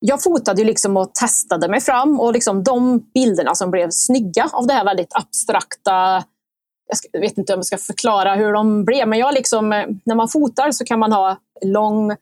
jag 0.00 0.22
fotade 0.22 0.64
liksom 0.64 0.96
och 0.96 1.14
testade 1.14 1.68
mig 1.68 1.80
fram 1.80 2.20
och 2.20 2.32
liksom 2.32 2.62
de 2.62 2.98
bilderna 3.14 3.54
som 3.54 3.70
blev 3.70 3.90
snygga 3.90 4.50
av 4.52 4.66
det 4.66 4.74
här 4.74 4.84
väldigt 4.84 5.16
abstrakta 5.16 6.24
jag 7.12 7.20
vet 7.20 7.38
inte 7.38 7.52
om 7.54 7.58
jag 7.58 7.66
ska 7.66 7.78
förklara 7.78 8.34
hur 8.34 8.52
de 8.52 8.84
blev, 8.84 9.08
men 9.08 9.18
jag 9.18 9.34
liksom, 9.34 9.72
eh, 9.72 9.86
när 10.04 10.14
man 10.14 10.28
fotar 10.28 10.70
så 10.70 10.84
kan 10.84 10.98
man 10.98 11.12
ha 11.12 11.36
lång, 11.64 12.16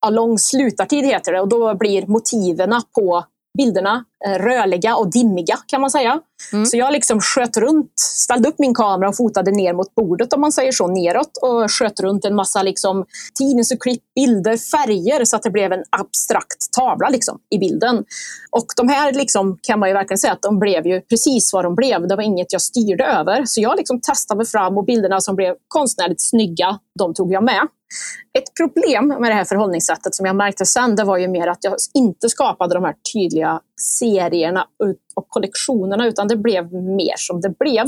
ja, 0.00 0.10
lång 0.10 0.38
slutartid 0.38 1.04
heter 1.04 1.32
det 1.32 1.40
och 1.40 1.48
då 1.48 1.74
blir 1.74 2.06
motiverna 2.06 2.82
på 2.94 3.24
bilderna 3.58 4.04
eh, 4.26 4.38
rörliga 4.38 4.96
och 4.96 5.10
dimmiga 5.10 5.58
kan 5.66 5.80
man 5.80 5.90
säga. 5.90 6.20
Mm. 6.52 6.66
Så 6.66 6.76
jag 6.76 6.92
liksom 6.92 7.20
sköt 7.20 7.56
runt, 7.56 7.92
ställde 7.96 8.48
upp 8.48 8.58
min 8.58 8.74
kamera 8.74 9.08
och 9.08 9.16
fotade 9.16 9.50
ner 9.50 9.72
mot 9.72 9.94
bordet 9.94 10.32
om 10.32 10.40
man 10.40 10.52
säger 10.52 10.72
så, 10.72 10.86
neråt 10.86 11.36
och 11.42 11.70
sköt 11.70 12.00
runt 12.00 12.24
en 12.24 12.34
massa 12.34 12.62
liksom, 12.62 13.04
tidningsurklipp, 13.38 14.02
bilder, 14.14 14.56
färger 14.56 15.24
så 15.24 15.36
att 15.36 15.42
det 15.42 15.50
blev 15.50 15.72
en 15.72 15.84
abstrakt 15.90 16.72
tavla 16.78 17.08
liksom, 17.08 17.38
i 17.50 17.58
bilden. 17.58 18.04
Och 18.50 18.66
de 18.76 18.88
här 18.88 19.12
liksom, 19.12 19.58
kan 19.62 19.80
man 19.80 19.88
ju 19.88 19.94
verkligen 19.94 20.18
säga 20.18 20.32
att 20.32 20.42
de 20.42 20.58
blev 20.58 20.86
ju 20.86 21.00
precis 21.00 21.52
vad 21.52 21.64
de 21.64 21.74
blev. 21.74 22.08
Det 22.08 22.16
var 22.16 22.22
inget 22.22 22.52
jag 22.52 22.62
styrde 22.62 23.04
över. 23.04 23.44
Så 23.44 23.60
jag 23.60 23.76
liksom 23.76 24.00
testade 24.00 24.38
mig 24.38 24.46
fram 24.46 24.78
och 24.78 24.84
bilderna 24.84 25.20
som 25.20 25.36
blev 25.36 25.54
konstnärligt 25.68 26.22
snygga, 26.30 26.78
de 26.98 27.14
tog 27.14 27.32
jag 27.32 27.44
med. 27.44 27.68
Ett 28.38 28.54
problem 28.56 29.08
med 29.08 29.30
det 29.30 29.34
här 29.34 29.44
förhållningssättet 29.44 30.14
som 30.14 30.26
jag 30.26 30.36
märkte 30.36 30.66
sen, 30.66 30.96
det 30.96 31.04
var 31.04 31.16
ju 31.16 31.28
mer 31.28 31.46
att 31.46 31.64
jag 31.64 31.74
inte 31.94 32.28
skapade 32.28 32.74
de 32.74 32.84
här 32.84 32.94
tydliga 33.12 33.60
serierna 33.80 34.66
och 35.14 35.28
kollektionerna, 35.28 36.06
utan 36.06 36.28
det 36.28 36.36
blev 36.36 36.72
mer 36.74 37.14
som 37.16 37.40
det 37.40 37.58
blev. 37.58 37.86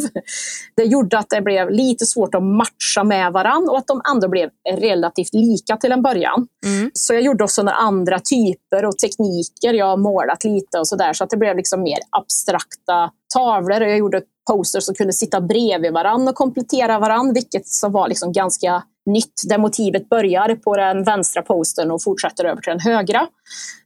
Det 0.77 0.85
gjorde 0.85 1.18
att 1.18 1.31
det 1.31 1.40
blev 1.40 1.70
lite 1.70 2.07
svårt 2.07 2.35
att 2.35 2.42
matcha 2.42 3.05
med 3.05 3.33
varandra 3.33 3.72
och 3.72 3.79
att 3.79 3.87
de 3.87 4.01
ändå 4.14 4.29
blev 4.29 4.51
relativt 4.77 5.35
lika 5.35 5.77
till 5.77 5.92
en 5.92 6.03
början. 6.03 6.46
Mm. 6.66 6.90
Så 6.94 7.14
jag 7.14 7.22
gjorde 7.22 7.44
också 7.44 7.62
några 7.62 7.77
andra 7.77 8.18
typer 8.18 8.85
och 8.85 8.98
tekniker. 8.98 9.74
Jag 9.74 9.87
har 9.87 9.96
målat 9.96 10.44
lite 10.44 10.79
och 10.79 10.88
sådär, 10.88 11.12
så 11.12 11.24
att 11.24 11.31
det 11.31 11.37
blev 11.37 11.57
liksom 11.57 11.83
mer 11.83 11.98
abstrakta 12.11 13.11
tavlor. 13.35 13.83
Jag 13.83 13.98
gjorde 13.98 14.22
posters 14.48 14.84
som 14.84 14.94
kunde 14.94 15.12
sitta 15.12 15.40
bredvid 15.40 15.92
varandra 15.92 16.30
och 16.30 16.37
komplettera 16.37 16.98
varandra, 16.98 17.32
vilket 17.32 17.68
som 17.68 17.92
var 17.92 18.08
liksom 18.08 18.32
ganska 18.32 18.82
nytt 19.06 19.42
där 19.48 19.58
motivet 19.58 20.08
börjar 20.08 20.54
på 20.54 20.76
den 20.76 21.04
vänstra 21.04 21.42
posten 21.42 21.90
och 21.90 22.02
fortsätter 22.02 22.44
över 22.44 22.62
till 22.62 22.70
den 22.70 22.80
högra. 22.80 23.26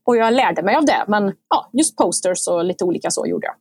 Och 0.04 0.16
jag 0.16 0.34
lärde 0.34 0.62
mig 0.62 0.76
av 0.76 0.84
det, 0.84 1.04
men 1.08 1.32
ja, 1.48 1.70
just 1.72 1.96
posters 1.96 2.48
och 2.48 2.64
lite 2.64 2.84
olika 2.84 3.10
så 3.10 3.26
gjorde 3.26 3.46
jag. 3.46 3.54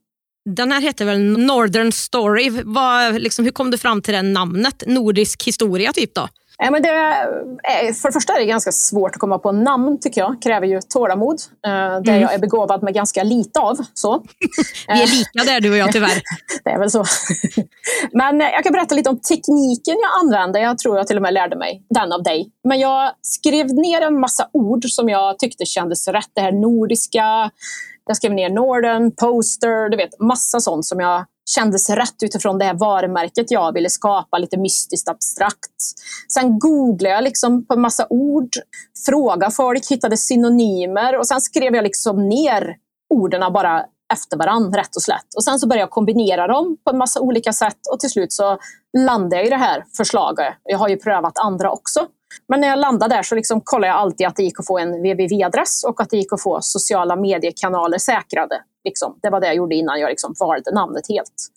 Den 0.55 0.71
här 0.71 0.81
heter 0.81 1.05
väl 1.05 1.19
Northern 1.19 1.91
Story. 1.91 2.49
Var, 2.49 3.19
liksom, 3.19 3.45
hur 3.45 3.51
kom 3.51 3.71
du 3.71 3.77
fram 3.77 4.01
till 4.01 4.13
det 4.13 4.21
namnet? 4.21 4.83
Nordisk 4.87 5.43
historia 5.47 5.93
typ 5.93 6.15
då? 6.15 6.27
Ja, 6.63 6.71
men 6.71 6.81
det 6.81 6.89
är, 6.89 7.93
för 7.93 8.09
det 8.09 8.13
första 8.13 8.33
är 8.33 8.39
det 8.39 8.45
ganska 8.45 8.71
svårt 8.71 9.11
att 9.11 9.19
komma 9.19 9.39
på 9.39 9.51
namn 9.51 9.99
tycker 9.99 10.21
jag. 10.21 10.41
kräver 10.41 10.67
ju 10.67 10.81
tålamod. 10.81 11.41
Eh, 11.65 11.71
det 11.71 12.11
mm. 12.11 12.21
jag 12.21 12.33
är 12.33 12.39
begåvad 12.39 12.83
med 12.83 12.93
ganska 12.93 13.23
lite 13.23 13.59
av. 13.59 13.77
Så. 13.93 14.23
Vi 14.87 15.01
är 15.01 15.07
lika 15.07 15.53
där 15.53 15.61
du 15.61 15.71
och 15.71 15.77
jag 15.77 15.91
tyvärr. 15.91 16.21
det 16.63 16.69
är 16.69 16.79
väl 16.79 16.91
så. 16.91 17.05
men 18.11 18.41
eh, 18.41 18.47
jag 18.47 18.63
kan 18.63 18.73
berätta 18.73 18.95
lite 18.95 19.09
om 19.09 19.19
tekniken 19.19 19.95
jag 20.01 20.21
använde. 20.23 20.59
Jag 20.59 20.77
tror 20.77 20.97
jag 20.97 21.07
till 21.07 21.15
och 21.15 21.21
med 21.21 21.33
lärde 21.33 21.55
mig 21.57 21.83
den 21.89 22.11
av 22.11 22.23
dig. 22.23 22.51
Men 22.63 22.79
jag 22.79 23.11
skrev 23.21 23.73
ner 23.73 24.01
en 24.01 24.19
massa 24.19 24.49
ord 24.53 24.85
som 24.85 25.09
jag 25.09 25.39
tyckte 25.39 25.65
kändes 25.65 26.07
rätt. 26.07 26.31
Det 26.33 26.41
här 26.41 26.51
nordiska, 26.51 27.51
jag 28.05 28.17
skrev 28.17 28.33
ner 28.33 28.49
Norden, 28.49 29.11
poster, 29.11 29.89
du 29.89 29.97
vet 29.97 30.19
massa 30.19 30.59
sånt 30.59 30.85
som 30.85 30.99
jag 30.99 31.25
kändes 31.55 31.89
rätt 31.89 32.23
utifrån 32.23 32.57
det 32.57 32.65
här 32.65 32.73
varumärket 32.73 33.51
jag 33.51 33.73
ville 33.73 33.89
skapa, 33.89 34.37
lite 34.37 34.57
mystiskt 34.57 35.09
abstrakt. 35.09 35.75
Sen 36.33 36.59
googlade 36.59 37.15
jag 37.15 37.23
liksom 37.23 37.65
på 37.65 37.73
en 37.73 37.81
massa 37.81 38.07
ord, 38.09 38.49
frågade 39.05 39.51
folk, 39.51 39.91
hittade 39.91 40.17
synonymer 40.17 41.17
och 41.17 41.27
sen 41.27 41.41
skrev 41.41 41.75
jag 41.75 41.83
liksom 41.83 42.29
ner 42.29 42.75
orden 43.13 43.53
bara 43.53 43.85
efter 44.13 44.37
varandra, 44.37 44.81
rätt 44.81 44.95
och 44.95 45.01
slätt. 45.01 45.35
Och 45.35 45.43
sen 45.43 45.59
så 45.59 45.67
började 45.67 45.81
jag 45.81 45.89
kombinera 45.89 46.47
dem 46.47 46.77
på 46.83 46.91
en 46.91 46.97
massa 46.97 47.19
olika 47.19 47.53
sätt 47.53 47.77
och 47.91 47.99
till 47.99 48.09
slut 48.09 48.33
så 48.33 48.57
landade 48.97 49.35
jag 49.35 49.45
i 49.45 49.49
det 49.49 49.55
här 49.55 49.85
förslaget. 49.97 50.53
Jag 50.63 50.77
har 50.77 50.89
ju 50.89 50.97
prövat 50.97 51.37
andra 51.37 51.71
också. 51.71 52.07
Men 52.47 52.61
när 52.61 52.67
jag 52.67 52.79
landade 52.79 53.15
där 53.15 53.23
så 53.23 53.35
liksom 53.35 53.61
kollade 53.61 53.87
jag 53.87 53.97
alltid 53.97 54.27
att 54.27 54.35
det 54.35 54.43
gick 54.43 54.59
att 54.59 54.67
få 54.67 54.79
en 54.79 54.93
www-adress 54.93 55.83
och 55.83 56.01
att 56.01 56.09
det 56.09 56.17
gick 56.17 56.33
att 56.33 56.41
få 56.41 56.61
sociala 56.61 57.15
mediekanaler 57.15 57.97
säkrade. 57.97 58.61
Liksom. 58.83 59.19
Det 59.21 59.29
var 59.29 59.39
det 59.39 59.47
jag 59.47 59.55
gjorde 59.55 59.75
innan 59.75 59.99
jag 59.99 60.09
liksom 60.09 60.33
valde 60.39 60.71
namnet 60.71 61.03
helt. 61.09 61.51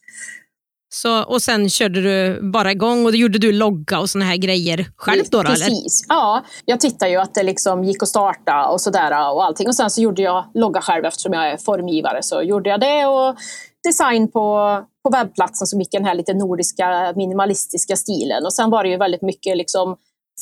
Så, 0.95 1.25
och 1.25 1.43
sen 1.43 1.71
körde 1.71 2.03
du 2.03 2.41
bara 2.53 2.73
igång 2.73 3.07
och 3.07 3.13
då 3.13 3.19
gjorde 3.19 3.39
du 3.39 3.53
logga 3.53 4.01
och 4.01 4.11
såna 4.11 4.25
här 4.25 4.37
grejer 4.37 4.87
själv 4.97 5.25
då? 5.31 5.43
Precis. 5.43 6.05
Eller? 6.05 6.21
Ja, 6.21 6.45
jag 6.65 6.81
tittade 6.81 7.11
ju 7.11 7.17
att 7.17 7.35
det 7.35 7.43
liksom 7.43 7.85
gick 7.85 8.03
att 8.03 8.09
starta 8.09 8.69
och 8.69 8.81
sådär 8.81 9.33
och 9.35 9.45
allting. 9.45 9.69
Och 9.69 9.75
sen 9.75 9.91
så 9.91 10.01
gjorde 10.01 10.23
jag 10.23 10.45
logga 10.55 10.81
själv 10.81 11.05
eftersom 11.05 11.33
jag 11.33 11.51
är 11.51 11.57
formgivare 11.57 12.23
så 12.23 12.43
gjorde 12.43 12.71
jag 12.71 12.81
det 12.81 13.07
och 13.07 13.37
design 13.85 14.31
på, 14.31 14.81
på 15.03 15.11
webbplatsen 15.11 15.67
som 15.67 15.81
gick 15.81 15.95
i 15.95 15.97
den 15.97 16.07
här 16.07 16.15
lite 16.15 16.35
nordiska 16.35 17.13
minimalistiska 17.17 17.97
stilen. 17.97 18.45
Och 18.45 18.55
sen 18.55 18.71
var 18.71 18.85
det 18.85 18.91
ju 18.91 18.97
väldigt 18.97 19.23
mycket 19.23 19.57
liksom 19.57 19.97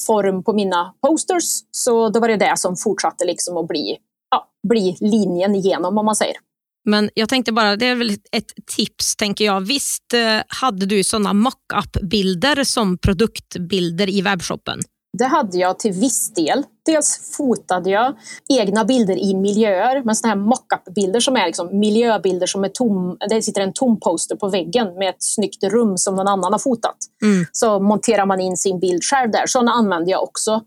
form 0.06 0.42
på 0.44 0.52
mina 0.52 0.94
posters. 1.06 1.44
Så 1.70 2.08
då 2.08 2.20
var 2.20 2.28
det 2.28 2.36
det 2.36 2.58
som 2.58 2.76
fortsatte 2.76 3.24
liksom 3.24 3.56
att 3.56 3.68
bli, 3.68 3.98
ja, 4.30 4.48
bli 4.68 4.96
linjen 5.00 5.54
igenom 5.54 5.98
om 5.98 6.04
man 6.04 6.16
säger. 6.16 6.36
Men 6.84 7.10
jag 7.14 7.28
tänkte 7.28 7.52
bara, 7.52 7.76
det 7.76 7.86
är 7.86 7.94
väl 7.94 8.10
ett 8.10 8.52
tips 8.76 9.16
tänker 9.16 9.44
jag. 9.44 9.60
Visst 9.60 10.14
eh, 10.14 10.42
hade 10.48 10.86
du 10.86 11.04
sådana 11.04 11.32
mockup-bilder 11.32 12.64
som 12.64 12.98
produktbilder 12.98 14.10
i 14.10 14.22
webbshoppen? 14.22 14.80
Det 15.18 15.24
hade 15.24 15.58
jag 15.58 15.78
till 15.78 15.92
viss 15.92 16.34
del. 16.34 16.64
Dels 16.86 17.36
fotade 17.36 17.90
jag 17.90 18.14
egna 18.48 18.84
bilder 18.84 19.16
i 19.16 19.34
miljöer, 19.34 20.02
men 20.04 20.16
sådana 20.16 20.34
här 20.34 20.42
mockup-bilder 20.42 21.20
som 21.20 21.36
är 21.36 21.46
liksom 21.46 21.78
miljöbilder 21.78 22.46
som 22.46 22.64
är 22.64 22.68
tom, 22.68 23.16
det 23.30 23.42
sitter 23.42 23.60
en 23.60 23.72
tom 23.72 24.00
poster 24.00 24.36
på 24.36 24.48
väggen 24.48 24.94
med 24.98 25.08
ett 25.08 25.22
snyggt 25.22 25.64
rum 25.64 25.98
som 25.98 26.14
någon 26.14 26.28
annan 26.28 26.52
har 26.52 26.58
fotat. 26.58 26.96
Mm. 27.22 27.44
Så 27.52 27.80
monterar 27.80 28.26
man 28.26 28.40
in 28.40 28.56
sin 28.56 28.80
bild 28.80 29.04
själv 29.04 29.30
där. 29.30 29.46
Sådana 29.46 29.72
använder 29.72 30.10
jag 30.10 30.22
också 30.22 30.62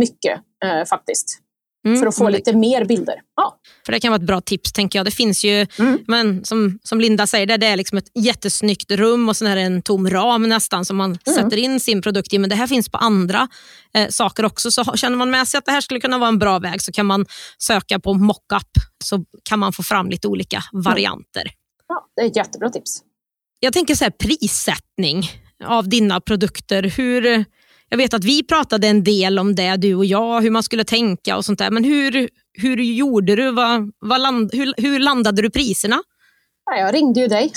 mycket 0.00 0.40
eh, 0.64 0.84
faktiskt. 0.84 1.43
Mm, 1.84 2.00
för 2.00 2.06
att 2.06 2.16
få 2.16 2.28
lite 2.28 2.56
mer 2.56 2.84
bilder. 2.84 3.14
Ja. 3.36 3.58
För 3.86 3.92
Det 3.92 4.00
kan 4.00 4.10
vara 4.10 4.20
ett 4.20 4.26
bra 4.26 4.40
tips. 4.40 4.72
tänker 4.72 4.98
jag. 4.98 5.06
Det 5.06 5.10
finns 5.10 5.44
ju, 5.44 5.66
mm. 5.78 5.98
men, 6.06 6.44
som, 6.44 6.78
som 6.82 7.00
Linda 7.00 7.26
säger, 7.26 7.46
det, 7.46 7.56
det 7.56 7.66
är 7.66 7.76
liksom 7.76 7.98
ett 7.98 8.10
jättesnyggt 8.14 8.90
rum 8.90 9.28
och 9.28 9.36
sen 9.36 9.48
är 9.48 9.56
det 9.56 9.62
en 9.62 9.82
tom 9.82 10.10
ram 10.10 10.42
nästan 10.42 10.84
som 10.84 10.96
man 10.96 11.18
mm. 11.26 11.42
sätter 11.42 11.56
in 11.56 11.80
sin 11.80 12.02
produkt 12.02 12.32
i. 12.32 12.38
Men 12.38 12.50
det 12.50 12.56
här 12.56 12.66
finns 12.66 12.88
på 12.88 12.98
andra 12.98 13.48
eh, 13.94 14.08
saker 14.08 14.44
också. 14.44 14.70
Så 14.70 14.84
känner 14.84 15.16
man 15.16 15.30
med 15.30 15.48
sig 15.48 15.58
att 15.58 15.64
det 15.64 15.72
här 15.72 15.80
skulle 15.80 16.00
kunna 16.00 16.18
vara 16.18 16.28
en 16.28 16.38
bra 16.38 16.58
väg 16.58 16.82
så 16.82 16.92
kan 16.92 17.06
man 17.06 17.26
söka 17.58 17.98
på 17.98 18.14
mockup 18.14 18.70
så 19.04 19.24
kan 19.42 19.58
man 19.58 19.72
få 19.72 19.82
fram 19.82 20.10
lite 20.10 20.28
olika 20.28 20.64
mm. 20.72 20.82
varianter. 20.82 21.50
Ja, 21.88 22.06
det 22.16 22.22
är 22.22 22.26
ett 22.26 22.36
jättebra 22.36 22.70
tips. 22.70 23.02
Jag 23.60 23.72
tänker 23.72 23.94
så 23.94 24.04
här, 24.04 24.10
prissättning 24.10 25.30
av 25.64 25.88
dina 25.88 26.20
produkter. 26.20 26.82
Hur 26.82 27.44
jag 27.94 27.98
vet 27.98 28.14
att 28.14 28.24
vi 28.24 28.42
pratade 28.42 28.88
en 28.88 29.04
del 29.04 29.38
om 29.38 29.54
det, 29.54 29.76
du 29.76 29.94
och 29.94 30.04
jag, 30.04 30.40
hur 30.40 30.50
man 30.50 30.62
skulle 30.62 30.84
tänka 30.84 31.36
och 31.36 31.44
sånt 31.44 31.58
där. 31.58 31.70
Men 31.70 31.84
hur, 31.84 32.28
hur 32.52 32.76
gjorde 32.76 33.36
du? 33.36 33.50
Vad, 33.50 33.90
vad 34.00 34.20
land, 34.20 34.50
hur, 34.52 34.74
hur 34.76 34.98
landade 34.98 35.42
du 35.42 35.50
priserna? 35.50 36.02
Ja, 36.70 36.76
jag 36.76 36.94
ringde 36.94 37.20
ju 37.20 37.26
dig. 37.26 37.52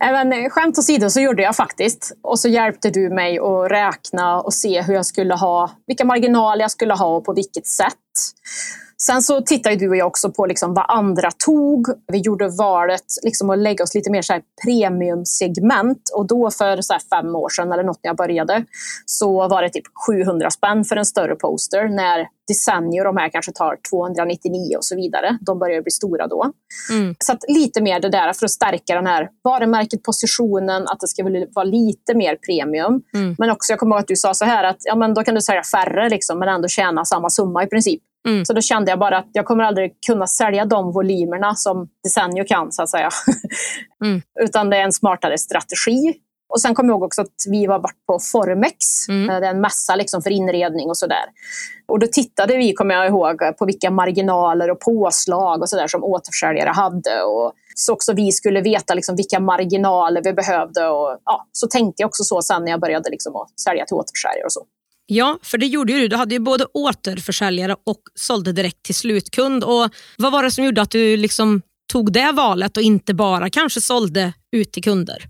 Även 0.00 0.50
skämt 0.50 0.78
åsido 0.78 1.10
så 1.10 1.20
gjorde 1.20 1.42
jag 1.42 1.56
faktiskt. 1.56 2.12
Och 2.22 2.38
så 2.38 2.48
hjälpte 2.48 2.90
du 2.90 3.10
mig 3.10 3.38
att 3.38 3.70
räkna 3.70 4.40
och 4.40 4.54
se 4.54 4.82
hur 4.82 4.94
jag 4.94 5.06
skulle 5.06 5.34
ha, 5.34 5.70
vilka 5.86 6.04
marginaler 6.04 6.60
jag 6.62 6.70
skulle 6.70 6.94
ha 6.94 7.16
och 7.16 7.24
på 7.24 7.34
vilket 7.34 7.66
sätt. 7.66 7.94
Sen 9.02 9.22
så 9.22 9.40
tittade 9.40 9.76
du 9.76 9.88
och 9.88 9.96
jag 9.96 10.06
också 10.06 10.30
på 10.30 10.46
liksom 10.46 10.74
vad 10.74 10.84
andra 10.88 11.30
tog. 11.30 11.86
Vi 12.12 12.18
gjorde 12.18 12.48
valet 12.48 13.04
liksom 13.22 13.50
att 13.50 13.58
lägga 13.58 13.84
oss 13.84 13.94
lite 13.94 14.10
mer 14.10 14.22
så 14.22 14.32
här 14.32 14.42
premiumsegment 14.64 16.10
och 16.14 16.26
då 16.26 16.50
för 16.50 16.82
så 16.82 16.94
fem 17.10 17.36
år 17.36 17.48
sedan 17.48 17.72
eller 17.72 17.82
något 17.82 18.00
när 18.02 18.08
jag 18.08 18.16
började 18.16 18.64
så 19.06 19.48
var 19.48 19.62
det 19.62 19.70
typ 19.70 19.84
700 20.06 20.50
spänn 20.50 20.84
för 20.84 20.96
en 20.96 21.04
större 21.04 21.34
poster 21.34 21.88
när 21.88 22.26
Desenio 22.48 23.04
de 23.04 23.16
här 23.16 23.28
kanske 23.28 23.52
tar 23.52 23.76
299 23.90 24.76
och 24.76 24.84
så 24.84 24.96
vidare. 24.96 25.38
De 25.40 25.58
börjar 25.58 25.82
bli 25.82 25.90
stora 25.90 26.26
då. 26.26 26.52
Mm. 26.92 27.14
Så 27.18 27.32
att 27.32 27.44
lite 27.48 27.80
mer 27.80 28.00
det 28.00 28.08
där 28.08 28.32
för 28.32 28.44
att 28.44 28.50
stärka 28.50 28.94
den 28.94 29.06
här 29.06 29.28
varumärket, 29.44 30.02
positionen, 30.02 30.82
att 30.86 31.00
det 31.00 31.08
ska 31.08 31.22
vara 31.54 31.64
lite 31.64 32.14
mer 32.14 32.36
premium. 32.36 33.02
Mm. 33.14 33.34
Men 33.38 33.50
också, 33.50 33.72
jag 33.72 33.78
kommer 33.78 33.96
ihåg 33.96 34.00
att 34.00 34.08
du 34.08 34.16
sa 34.16 34.34
så 34.34 34.44
här 34.44 34.64
att 34.64 34.76
ja, 34.80 34.96
men 34.96 35.14
då 35.14 35.22
kan 35.22 35.34
du 35.34 35.40
sälja 35.40 35.62
färre 35.62 36.08
liksom, 36.08 36.38
men 36.38 36.48
ändå 36.48 36.68
tjäna 36.68 37.04
samma 37.04 37.30
summa 37.30 37.64
i 37.64 37.66
princip. 37.66 38.02
Mm. 38.26 38.44
Så 38.44 38.52
då 38.52 38.60
kände 38.60 38.90
jag 38.90 38.98
bara 38.98 39.18
att 39.18 39.28
jag 39.32 39.46
kommer 39.46 39.64
aldrig 39.64 39.92
kunna 40.06 40.26
sälja 40.26 40.64
de 40.64 40.92
volymerna 40.92 41.54
som 41.54 41.88
Desenio 42.04 42.44
kan, 42.44 42.72
så 42.72 42.82
att 42.82 42.90
säga. 42.90 43.10
Mm. 44.04 44.22
Utan 44.40 44.70
det 44.70 44.76
är 44.76 44.82
en 44.82 44.92
smartare 44.92 45.38
strategi. 45.38 46.14
Och 46.48 46.60
sen 46.60 46.74
kommer 46.74 46.88
jag 46.88 46.94
ihåg 46.94 47.02
också 47.02 47.22
att 47.22 47.34
vi 47.50 47.66
var 47.66 47.78
varit 47.78 48.06
på 48.06 48.18
Formex, 48.32 49.08
mm. 49.08 49.30
Eh, 49.30 49.40
det 49.40 49.46
är 49.46 49.50
en 49.50 49.60
mässa 49.60 49.96
liksom 49.96 50.22
för 50.22 50.30
inredning 50.30 50.88
och 50.88 50.96
sådär. 50.96 51.24
Och 51.88 51.98
då 51.98 52.06
tittade 52.06 52.56
vi, 52.56 52.72
kommer 52.72 52.94
jag 52.94 53.06
ihåg, 53.06 53.56
på 53.58 53.66
vilka 53.66 53.90
marginaler 53.90 54.70
och 54.70 54.80
påslag 54.80 55.62
och 55.62 55.68
sådär 55.68 55.86
som 55.86 56.04
återförsäljare 56.04 56.70
hade. 56.70 57.22
Och 57.22 57.52
så 57.74 57.92
också 57.92 58.12
vi 58.12 58.32
skulle 58.32 58.60
veta 58.60 58.94
liksom 58.94 59.16
vilka 59.16 59.40
marginaler 59.40 60.22
vi 60.24 60.32
behövde. 60.32 60.88
Och, 60.88 61.18
ja, 61.24 61.46
så 61.52 61.66
tänkte 61.66 62.02
jag 62.02 62.08
också 62.08 62.24
så 62.24 62.42
sen 62.42 62.64
när 62.64 62.70
jag 62.70 62.80
började 62.80 63.10
liksom 63.10 63.36
att 63.36 63.60
sälja 63.60 63.84
till 63.84 63.96
återförsäljare 63.96 64.44
och 64.44 64.52
så. 64.52 64.60
Ja, 65.06 65.38
för 65.42 65.58
det 65.58 65.66
gjorde 65.66 65.92
ju 65.92 65.98
du. 65.98 66.08
Du 66.08 66.16
hade 66.16 66.34
ju 66.34 66.38
både 66.38 66.66
återförsäljare 66.74 67.76
och 67.84 68.00
sålde 68.14 68.52
direkt 68.52 68.82
till 68.82 68.94
slutkund. 68.94 69.64
Och 69.64 69.88
vad 70.18 70.32
var 70.32 70.42
det 70.42 70.50
som 70.50 70.64
gjorde 70.64 70.82
att 70.82 70.90
du 70.90 71.16
liksom 71.16 71.62
tog 71.92 72.12
det 72.12 72.32
valet 72.32 72.76
och 72.76 72.82
inte 72.82 73.14
bara 73.14 73.50
kanske 73.50 73.80
sålde 73.80 74.32
ut 74.52 74.72
till 74.72 74.82
kunder? 74.82 75.24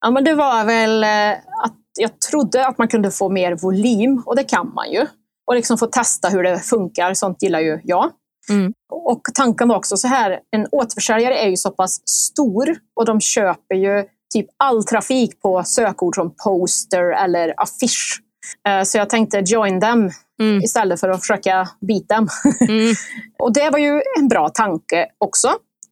Ja, 0.00 0.10
men 0.10 0.24
det 0.24 0.34
var 0.34 0.64
väl 0.64 1.04
eh, 1.04 1.30
att 1.64 1.78
jag 1.98 2.20
trodde 2.20 2.66
att 2.66 2.78
man 2.78 2.88
kunde 2.88 3.10
få 3.10 3.28
mer 3.28 3.56
volym 3.56 4.22
och 4.26 4.36
det 4.36 4.44
kan 4.44 4.72
man 4.74 4.92
ju. 4.92 5.06
Och 5.46 5.54
liksom 5.54 5.78
få 5.78 5.86
testa 5.86 6.28
hur 6.28 6.42
det 6.42 6.60
funkar, 6.60 7.14
sånt 7.14 7.42
gillar 7.42 7.60
ju 7.60 7.80
jag. 7.84 8.10
Mm. 8.48 8.72
Och 8.92 9.22
tanken 9.34 9.68
var 9.68 9.76
också 9.76 9.96
så 9.96 10.08
här, 10.08 10.40
en 10.50 10.66
återförsäljare 10.72 11.38
är 11.38 11.48
ju 11.48 11.56
så 11.56 11.70
pass 11.70 12.08
stor 12.08 12.76
och 12.96 13.04
de 13.04 13.20
köper 13.20 13.74
ju 13.74 14.04
typ 14.34 14.46
all 14.56 14.84
trafik 14.84 15.40
på 15.40 15.62
sökord 15.64 16.14
som 16.14 16.34
poster 16.44 17.24
eller 17.24 17.54
affisch. 17.56 18.21
Eh, 18.68 18.82
så 18.82 18.98
jag 18.98 19.10
tänkte 19.10 19.42
join 19.46 19.80
them 19.80 20.10
mm. 20.40 20.62
istället 20.62 21.00
för 21.00 21.08
att 21.08 21.20
försöka 21.20 21.68
beat 21.80 22.08
dem. 22.08 22.28
Mm. 22.68 22.94
och 23.38 23.52
det 23.52 23.70
var 23.70 23.78
ju 23.78 24.02
en 24.18 24.28
bra 24.28 24.48
tanke 24.48 25.06
också. 25.18 25.48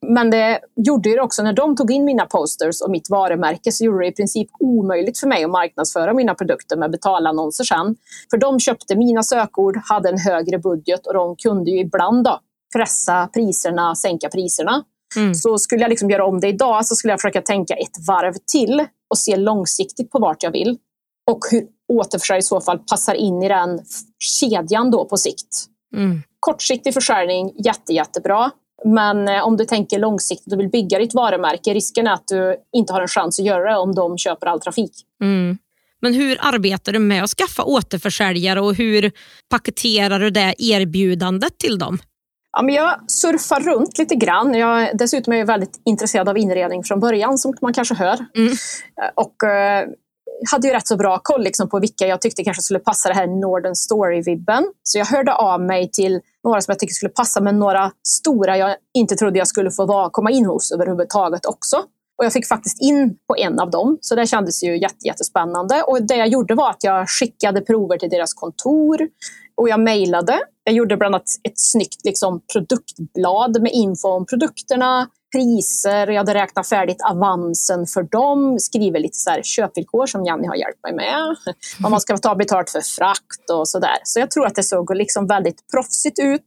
Men 0.07 0.29
det 0.29 0.59
gjorde 0.75 1.09
det 1.09 1.21
också 1.21 1.43
när 1.43 1.53
de 1.53 1.75
tog 1.75 1.91
in 1.91 2.05
mina 2.05 2.25
posters 2.25 2.81
och 2.81 2.91
mitt 2.91 3.09
varumärke 3.09 3.71
så 3.71 3.85
gjorde 3.85 3.99
det 3.99 4.07
i 4.07 4.11
princip 4.11 4.49
omöjligt 4.59 5.19
för 5.19 5.27
mig 5.27 5.43
att 5.43 5.49
marknadsföra 5.49 6.13
mina 6.13 6.35
produkter 6.35 6.77
med 6.77 6.91
betalannonser 6.91 7.63
sen. 7.63 7.95
För 8.31 8.37
de 8.37 8.59
köpte 8.59 8.95
mina 8.95 9.23
sökord, 9.23 9.77
hade 9.83 10.09
en 10.09 10.17
högre 10.17 10.57
budget 10.57 11.07
och 11.07 11.13
de 11.13 11.35
kunde 11.35 11.71
ju 11.71 11.79
ibland 11.79 12.23
då 12.23 12.39
pressa 12.75 13.29
priserna, 13.33 13.95
sänka 13.95 14.29
priserna. 14.29 14.83
Mm. 15.15 15.35
Så 15.35 15.57
skulle 15.57 15.81
jag 15.81 15.89
liksom 15.89 16.09
göra 16.09 16.25
om 16.25 16.39
det 16.39 16.47
idag 16.47 16.85
så 16.85 16.95
skulle 16.95 17.13
jag 17.13 17.21
försöka 17.21 17.41
tänka 17.41 17.73
ett 17.73 18.07
varv 18.07 18.33
till 18.51 18.85
och 19.09 19.17
se 19.17 19.35
långsiktigt 19.35 20.11
på 20.11 20.19
vart 20.19 20.43
jag 20.43 20.51
vill. 20.51 20.77
Och 21.31 21.39
hur 21.51 21.67
återförsäljare 21.91 22.39
i 22.39 22.43
så 22.43 22.61
fall 22.61 22.79
passar 22.79 23.13
in 23.13 23.43
i 23.43 23.47
den 23.47 23.79
kedjan 24.19 24.91
då 24.91 25.05
på 25.05 25.17
sikt. 25.17 25.65
Mm. 25.95 26.21
Kortsiktig 26.39 26.93
försäljning, 26.93 27.53
jätte, 27.57 27.93
jättebra. 27.93 28.51
Men 28.85 29.27
eh, 29.27 29.43
om 29.43 29.57
du 29.57 29.65
tänker 29.65 29.99
långsiktigt 29.99 30.53
och 30.53 30.59
vill 30.59 30.69
bygga 30.69 30.99
ditt 30.99 31.13
varumärke, 31.13 31.73
risken 31.73 32.07
är 32.07 32.11
att 32.11 32.27
du 32.27 32.55
inte 32.73 32.93
har 32.93 33.01
en 33.01 33.07
chans 33.07 33.39
att 33.39 33.45
göra 33.45 33.71
det 33.71 33.77
om 33.77 33.95
de 33.95 34.17
köper 34.17 34.47
all 34.47 34.61
trafik. 34.61 34.91
Mm. 35.21 35.57
Men 36.01 36.13
hur 36.13 36.37
arbetar 36.39 36.91
du 36.91 36.99
med 36.99 37.23
att 37.23 37.29
skaffa 37.29 37.63
återförsäljare 37.63 38.61
och 38.61 38.75
hur 38.75 39.11
paketerar 39.49 40.19
du 40.19 40.29
det 40.29 40.55
erbjudandet 40.57 41.57
till 41.57 41.79
dem? 41.79 41.97
Ja, 42.51 42.61
men 42.61 42.75
jag 42.75 43.11
surfar 43.11 43.59
runt 43.59 43.97
lite 43.97 44.15
grann. 44.15 44.53
Jag, 44.53 44.97
dessutom 44.97 45.33
är 45.33 45.37
jag 45.37 45.45
väldigt 45.45 45.81
intresserad 45.85 46.29
av 46.29 46.37
inredning 46.37 46.83
från 46.83 46.99
början, 46.99 47.37
som 47.37 47.53
man 47.61 47.73
kanske 47.73 47.95
hör. 47.95 48.25
Mm. 48.35 48.53
Och 49.15 49.43
eh, 49.43 49.87
hade 50.51 50.67
ju 50.67 50.73
rätt 50.73 50.87
så 50.87 50.97
bra 50.97 51.19
koll 51.23 51.43
liksom, 51.43 51.69
på 51.69 51.79
vilka 51.79 52.07
jag 52.07 52.21
tyckte 52.21 52.43
kanske 52.43 52.63
skulle 52.63 52.79
passa 52.79 53.09
det 53.09 53.15
här 53.15 53.27
Northern 53.27 53.75
Story-vibben. 53.75 54.63
Så 54.83 54.97
jag 54.97 55.05
hörde 55.05 55.33
av 55.33 55.61
mig 55.61 55.91
till 55.91 56.19
några 56.43 56.61
som 56.61 56.71
jag 56.71 56.79
tyckte 56.79 56.93
skulle 56.93 57.09
passa, 57.09 57.41
men 57.41 57.59
några 57.59 57.91
stora 58.07 58.57
jag 58.57 58.75
inte 58.93 59.15
trodde 59.15 59.39
jag 59.39 59.47
skulle 59.47 59.71
få 59.71 59.85
vara, 59.85 60.09
komma 60.09 60.31
in 60.31 60.45
hos 60.45 60.71
överhuvudtaget 60.71 61.45
också. 61.45 61.77
Och 62.17 62.25
jag 62.25 62.33
fick 62.33 62.47
faktiskt 62.47 62.81
in 62.81 63.17
på 63.27 63.35
en 63.37 63.59
av 63.59 63.69
dem, 63.69 63.97
så 64.01 64.15
det 64.15 64.27
kändes 64.27 64.63
ju 64.63 64.79
jättespännande. 65.05 65.83
Och 65.83 66.01
det 66.01 66.15
jag 66.15 66.27
gjorde 66.27 66.55
var 66.55 66.69
att 66.69 66.83
jag 66.83 67.09
skickade 67.09 67.61
prover 67.61 67.97
till 67.97 68.09
deras 68.09 68.33
kontor 68.33 69.07
och 69.57 69.69
jag 69.69 69.79
mejlade. 69.79 70.39
Jag 70.63 70.75
gjorde 70.75 70.97
bland 70.97 71.15
annat 71.15 71.27
ett 71.43 71.59
snyggt 71.59 72.05
liksom, 72.05 72.41
produktblad 72.53 73.61
med 73.61 73.71
info 73.71 74.07
om 74.07 74.25
produkterna, 74.25 75.07
priser, 75.31 76.07
jag 76.07 76.17
hade 76.17 76.33
räknat 76.33 76.69
färdigt 76.69 77.01
avansen 77.11 77.85
för 77.85 78.03
dem, 78.03 78.59
skriver 78.59 78.99
lite 78.99 79.17
så 79.17 79.29
här 79.29 79.41
köpvillkor 79.43 80.05
som 80.05 80.25
Jenny 80.25 80.47
har 80.47 80.55
hjälpt 80.55 80.83
mig 80.83 80.93
med. 80.93 81.35
Om 81.85 81.91
man 81.91 82.01
ska 82.01 82.17
ta 82.17 82.35
betalt 82.35 82.69
för 82.69 82.81
frakt 82.81 83.49
och 83.53 83.67
sådär. 83.67 83.97
Så 84.03 84.19
jag 84.19 84.31
tror 84.31 84.45
att 84.45 84.55
det 84.55 84.63
såg 84.63 84.95
liksom 84.95 85.27
väldigt 85.27 85.71
proffsigt 85.73 86.19
ut. 86.19 86.45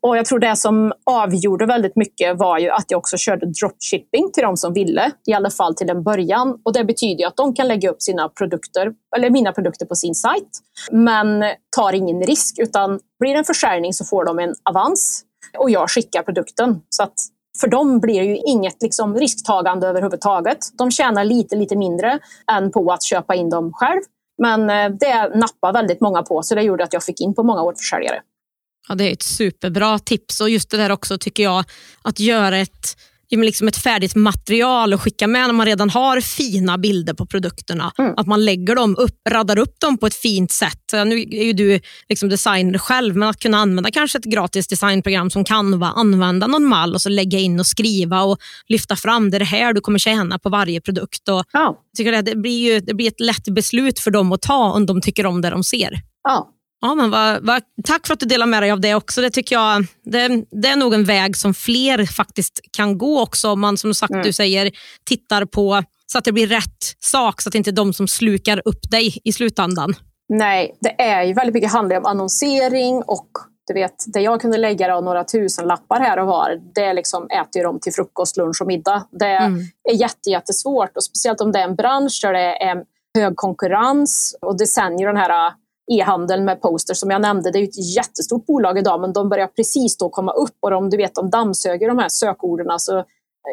Och 0.00 0.16
jag 0.16 0.26
tror 0.26 0.38
det 0.38 0.56
som 0.56 0.92
avgjorde 1.04 1.66
väldigt 1.66 1.96
mycket 1.96 2.38
var 2.38 2.58
ju 2.58 2.70
att 2.70 2.84
jag 2.88 2.98
också 2.98 3.16
körde 3.16 3.46
dropshipping 3.46 4.32
till 4.32 4.42
de 4.42 4.56
som 4.56 4.72
ville, 4.72 5.10
i 5.26 5.32
alla 5.32 5.50
fall 5.50 5.74
till 5.74 5.90
en 5.90 6.02
början. 6.02 6.60
Och 6.64 6.72
det 6.72 6.84
betyder 6.84 7.26
att 7.26 7.36
de 7.36 7.54
kan 7.54 7.68
lägga 7.68 7.90
upp 7.90 8.02
sina 8.02 8.28
produkter, 8.28 8.92
eller 9.16 9.30
mina 9.30 9.52
produkter 9.52 9.86
på 9.86 9.94
sin 9.94 10.14
sajt, 10.14 10.50
men 10.92 11.44
tar 11.76 11.92
ingen 11.92 12.22
risk, 12.22 12.58
utan 12.58 13.00
blir 13.24 13.32
det 13.32 13.38
en 13.38 13.44
försäljning 13.44 13.92
så 13.92 14.04
får 14.04 14.24
de 14.24 14.38
en 14.38 14.54
avans 14.70 15.24
och 15.58 15.70
jag 15.70 15.90
skickar 15.90 16.22
produkten. 16.22 16.80
Så 16.88 17.02
att 17.02 17.14
för 17.60 17.68
dem 17.68 18.00
blir 18.00 18.20
det 18.20 18.26
ju 18.26 18.36
inget 18.36 18.82
liksom, 18.82 19.14
risktagande 19.16 19.86
överhuvudtaget. 19.86 20.58
De 20.78 20.90
tjänar 20.90 21.24
lite, 21.24 21.56
lite 21.56 21.76
mindre 21.76 22.18
än 22.52 22.72
på 22.72 22.92
att 22.92 23.02
köpa 23.02 23.34
in 23.34 23.50
dem 23.50 23.72
själv. 23.72 24.00
Men 24.42 24.70
eh, 24.70 24.98
det 25.00 25.36
nappar 25.36 25.72
väldigt 25.72 26.00
många 26.00 26.22
på, 26.22 26.42
så 26.42 26.54
det 26.54 26.62
gjorde 26.62 26.84
att 26.84 26.92
jag 26.92 27.04
fick 27.04 27.20
in 27.20 27.34
på 27.34 27.42
många 27.42 27.62
återförsäljare. 27.62 28.20
Ja, 28.88 28.94
det 28.94 29.04
är 29.08 29.12
ett 29.12 29.22
superbra 29.22 29.98
tips 29.98 30.40
och 30.40 30.50
just 30.50 30.70
det 30.70 30.76
där 30.76 30.92
också 30.92 31.18
tycker 31.18 31.42
jag, 31.42 31.64
att 32.02 32.20
göra 32.20 32.56
ett 32.56 32.96
liksom 33.30 33.68
ett 33.68 33.76
färdigt 33.76 34.14
material 34.14 34.92
att 34.92 35.00
skicka 35.00 35.26
med 35.26 35.46
när 35.46 35.52
man 35.52 35.66
redan 35.66 35.90
har 35.90 36.20
fina 36.20 36.78
bilder 36.78 37.14
på 37.14 37.26
produkterna. 37.26 37.92
Mm. 37.98 38.14
Att 38.16 38.26
man 38.26 38.44
lägger 38.44 38.74
dem 38.74 38.96
upp, 38.98 39.20
raddar 39.30 39.58
upp 39.58 39.80
dem 39.80 39.98
på 39.98 40.06
ett 40.06 40.14
fint 40.14 40.52
sätt. 40.52 40.92
Nu 40.92 41.20
är 41.20 41.44
ju 41.44 41.52
du 41.52 41.80
liksom 42.08 42.28
designer 42.28 42.78
själv, 42.78 43.16
men 43.16 43.28
att 43.28 43.40
kunna 43.40 43.58
använda 43.58 43.90
kanske 43.90 44.18
ett 44.18 44.24
gratis 44.24 44.68
designprogram 44.68 45.30
som 45.30 45.44
Canva, 45.44 45.86
använda 45.86 46.46
någon 46.46 46.64
mall 46.64 46.94
och 46.94 47.02
så 47.02 47.08
lägga 47.08 47.38
in 47.38 47.60
och 47.60 47.66
skriva 47.66 48.22
och 48.22 48.38
lyfta 48.68 48.96
fram 48.96 49.30
det, 49.30 49.36
är 49.36 49.38
det 49.38 49.44
här 49.44 49.72
du 49.72 49.80
kommer 49.80 49.98
tjäna 49.98 50.38
på 50.38 50.48
varje 50.48 50.80
produkt. 50.80 51.28
Och 51.28 51.44
ja. 51.52 51.80
tycker 51.96 52.12
det, 52.12 52.22
det, 52.22 52.36
blir 52.36 52.72
ju, 52.72 52.80
det 52.80 52.94
blir 52.94 53.08
ett 53.08 53.20
lätt 53.20 53.48
beslut 53.48 53.98
för 53.98 54.10
dem 54.10 54.32
att 54.32 54.42
ta 54.42 54.72
om 54.72 54.86
de 54.86 55.00
tycker 55.00 55.26
om 55.26 55.40
det 55.40 55.50
de 55.50 55.64
ser. 55.64 56.00
Ja. 56.24 56.53
Ja, 56.84 56.94
men 56.94 57.10
vad, 57.10 57.46
vad, 57.46 57.62
tack 57.84 58.06
för 58.06 58.14
att 58.14 58.20
du 58.20 58.26
delar 58.26 58.46
med 58.46 58.62
dig 58.62 58.70
av 58.70 58.80
det 58.80 58.94
också. 58.94 59.20
Det 59.20 59.30
tycker 59.30 59.56
jag 59.56 59.86
det, 60.04 60.44
det 60.50 60.68
är 60.68 60.76
nog 60.76 60.94
en 60.94 61.04
väg 61.04 61.36
som 61.36 61.54
fler 61.54 62.06
faktiskt 62.06 62.60
kan 62.76 62.98
gå 62.98 63.22
också. 63.22 63.50
Om 63.50 63.60
man 63.60 63.76
som 63.76 63.94
sagt 63.94 64.10
mm. 64.10 64.22
du 64.22 64.32
säger 64.32 64.70
tittar 65.04 65.44
på 65.44 65.82
så 66.06 66.18
att 66.18 66.24
det 66.24 66.32
blir 66.32 66.46
rätt 66.46 66.84
sak, 67.00 67.42
så 67.42 67.48
att 67.48 67.52
det 67.52 67.58
inte 67.58 67.70
är 67.70 67.72
de 67.72 67.92
som 67.92 68.08
slukar 68.08 68.62
upp 68.64 68.90
dig 68.90 69.18
i 69.24 69.32
slutändan. 69.32 69.94
Nej, 70.28 70.76
det 70.80 71.02
är 71.02 71.22
ju 71.22 71.34
väldigt 71.34 71.54
mycket 71.54 71.72
handlar 71.72 71.96
om 71.96 72.06
annonsering 72.06 73.02
och 73.06 73.28
du 73.66 73.74
vet, 73.74 73.94
det 74.06 74.20
jag 74.20 74.40
kunde 74.40 74.58
lägga 74.58 74.88
då, 74.88 75.00
några 75.00 75.24
tusen 75.24 75.66
lappar 75.66 76.00
här 76.00 76.18
och 76.18 76.26
var, 76.26 76.60
det 76.74 76.92
liksom 76.92 77.24
äter 77.30 77.56
ju 77.56 77.62
de 77.62 77.80
till 77.80 77.92
frukost, 77.92 78.36
lunch 78.36 78.60
och 78.60 78.66
middag. 78.66 79.08
Det 79.10 79.26
mm. 79.26 79.60
är 79.90 79.94
jätte, 79.94 80.30
jättesvårt 80.30 80.96
och 80.96 81.04
speciellt 81.04 81.40
om 81.40 81.52
det 81.52 81.58
är 81.58 81.64
en 81.64 81.76
bransch 81.76 82.20
där 82.22 82.32
det 82.32 82.62
är 82.62 82.84
hög 83.18 83.36
konkurrens 83.36 84.38
och 84.40 84.58
det 84.58 84.66
ju 85.00 85.06
den 85.06 85.16
här 85.16 85.52
e-handeln 85.92 86.44
med 86.44 86.60
posters 86.60 86.98
som 86.98 87.10
jag 87.10 87.22
nämnde. 87.22 87.50
Det 87.50 87.58
är 87.58 87.62
ett 87.62 87.96
jättestort 87.96 88.46
bolag 88.46 88.78
idag 88.78 89.00
men 89.00 89.12
de 89.12 89.28
börjar 89.28 89.46
precis 89.46 89.96
då 89.96 90.08
komma 90.08 90.32
upp 90.32 90.56
och 90.60 90.70
de, 90.70 90.90
du 90.90 90.96
vet, 90.96 91.14
de 91.14 91.30
dammsöger 91.30 91.88
de 91.88 91.98
här 91.98 92.08
sökorden. 92.08 92.80
Så 92.80 93.04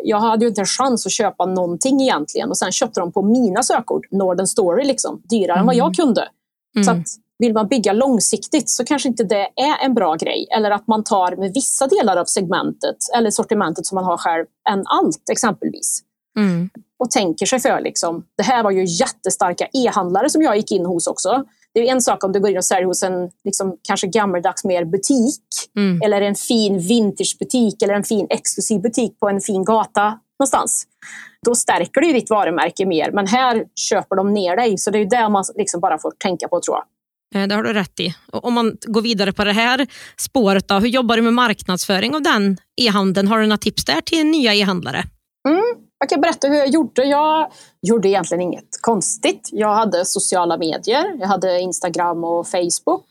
jag 0.03 0.19
hade 0.19 0.45
ju 0.45 0.49
inte 0.49 0.61
en 0.61 0.65
chans 0.65 1.05
att 1.05 1.11
köpa 1.11 1.45
någonting 1.45 2.01
egentligen 2.01 2.49
och 2.49 2.57
sen 2.57 2.71
köpte 2.71 2.99
de 2.99 3.11
på 3.11 3.21
mina 3.21 3.63
sökord, 3.63 4.07
Northern 4.11 4.47
Story, 4.47 4.85
liksom, 4.85 5.21
dyrare 5.29 5.51
mm. 5.51 5.59
än 5.59 5.65
vad 5.65 5.75
jag 5.75 5.85
mm. 5.85 5.93
kunde. 5.93 6.27
Mm. 6.75 6.85
Så 6.85 6.91
att, 6.91 7.07
vill 7.41 7.53
man 7.53 7.67
bygga 7.67 7.93
långsiktigt 7.93 8.69
så 8.69 8.85
kanske 8.85 9.09
inte 9.09 9.23
det 9.23 9.47
är 9.55 9.85
en 9.85 9.93
bra 9.93 10.15
grej. 10.15 10.47
Eller 10.55 10.71
att 10.71 10.87
man 10.87 11.03
tar 11.03 11.35
med 11.35 11.53
vissa 11.53 11.87
delar 11.87 12.17
av 12.17 12.25
segmentet 12.25 12.97
eller 13.17 13.31
sortimentet 13.31 13.85
som 13.85 13.95
man 13.95 14.03
har 14.03 14.17
själv 14.17 14.45
än 14.69 14.83
allt 14.85 15.29
exempelvis. 15.31 16.01
Mm. 16.37 16.69
Och 16.99 17.11
tänker 17.11 17.45
sig 17.45 17.59
för. 17.59 17.81
Liksom. 17.81 18.25
Det 18.37 18.43
här 18.43 18.63
var 18.63 18.71
ju 18.71 18.85
jättestarka 18.85 19.67
e-handlare 19.73 20.29
som 20.29 20.41
jag 20.41 20.57
gick 20.57 20.71
in 20.71 20.85
hos 20.85 21.07
också. 21.07 21.43
Det 21.73 21.79
är 21.79 21.91
en 21.91 22.01
sak 22.01 22.23
om 22.23 22.31
du 22.31 22.39
går 22.39 22.49
in 22.49 22.57
och 22.57 22.65
säljer 22.65 22.85
hos 22.85 23.03
en 23.03 23.29
liksom, 23.43 23.77
kanske 23.87 24.07
gammaldags 24.07 24.63
mer 24.63 24.85
butik 24.85 25.43
mm. 25.77 26.01
eller 26.01 26.21
en 26.21 26.35
fin 26.35 26.79
vintagebutik 26.79 27.81
eller 27.81 27.93
en 27.93 28.03
fin 28.03 28.27
exklusiv 28.29 28.81
butik 28.81 29.19
på 29.19 29.29
en 29.29 29.41
fin 29.41 29.65
gata 29.65 30.19
någonstans. 30.39 30.87
Då 31.45 31.55
stärker 31.55 32.01
du 32.01 32.13
ditt 32.13 32.29
varumärke 32.29 32.85
mer, 32.85 33.11
men 33.11 33.27
här 33.27 33.63
köper 33.75 34.15
de 34.15 34.33
ner 34.33 34.55
dig. 34.55 34.77
Så 34.77 34.91
det 34.91 34.99
är 34.99 35.05
det 35.05 35.29
man 35.29 35.43
liksom 35.55 35.81
bara 35.81 35.97
får 35.97 36.11
tänka 36.11 36.47
på 36.47 36.61
tror 36.61 36.77
jag. 36.77 36.85
Eh, 37.41 37.47
det 37.47 37.55
har 37.55 37.63
du 37.63 37.73
rätt 37.73 37.99
i. 37.99 38.15
Om 38.31 38.53
man 38.53 38.77
går 38.81 39.01
vidare 39.01 39.31
på 39.31 39.43
det 39.43 39.53
här 39.53 39.87
spåret, 40.17 40.67
då, 40.67 40.75
hur 40.75 40.87
jobbar 40.87 41.15
du 41.15 41.21
med 41.21 41.33
marknadsföring 41.33 42.15
av 42.15 42.21
den 42.21 42.57
e-handeln? 42.81 43.27
Har 43.27 43.39
du 43.39 43.47
några 43.47 43.57
tips 43.57 43.85
där 43.85 44.01
till 44.01 44.25
nya 44.25 44.53
e-handlare? 44.53 45.03
Jag 46.01 46.09
kan 46.09 46.21
berätta 46.21 46.47
hur 46.47 46.55
jag 46.55 46.67
gjorde. 46.67 47.03
Jag 47.03 47.51
gjorde 47.81 48.09
egentligen 48.09 48.41
inget 48.41 48.81
konstigt. 48.81 49.49
Jag 49.51 49.75
hade 49.75 50.05
sociala 50.05 50.57
medier, 50.57 51.15
jag 51.19 51.27
hade 51.27 51.59
Instagram 51.59 52.23
och 52.23 52.47
Facebook. 52.47 53.05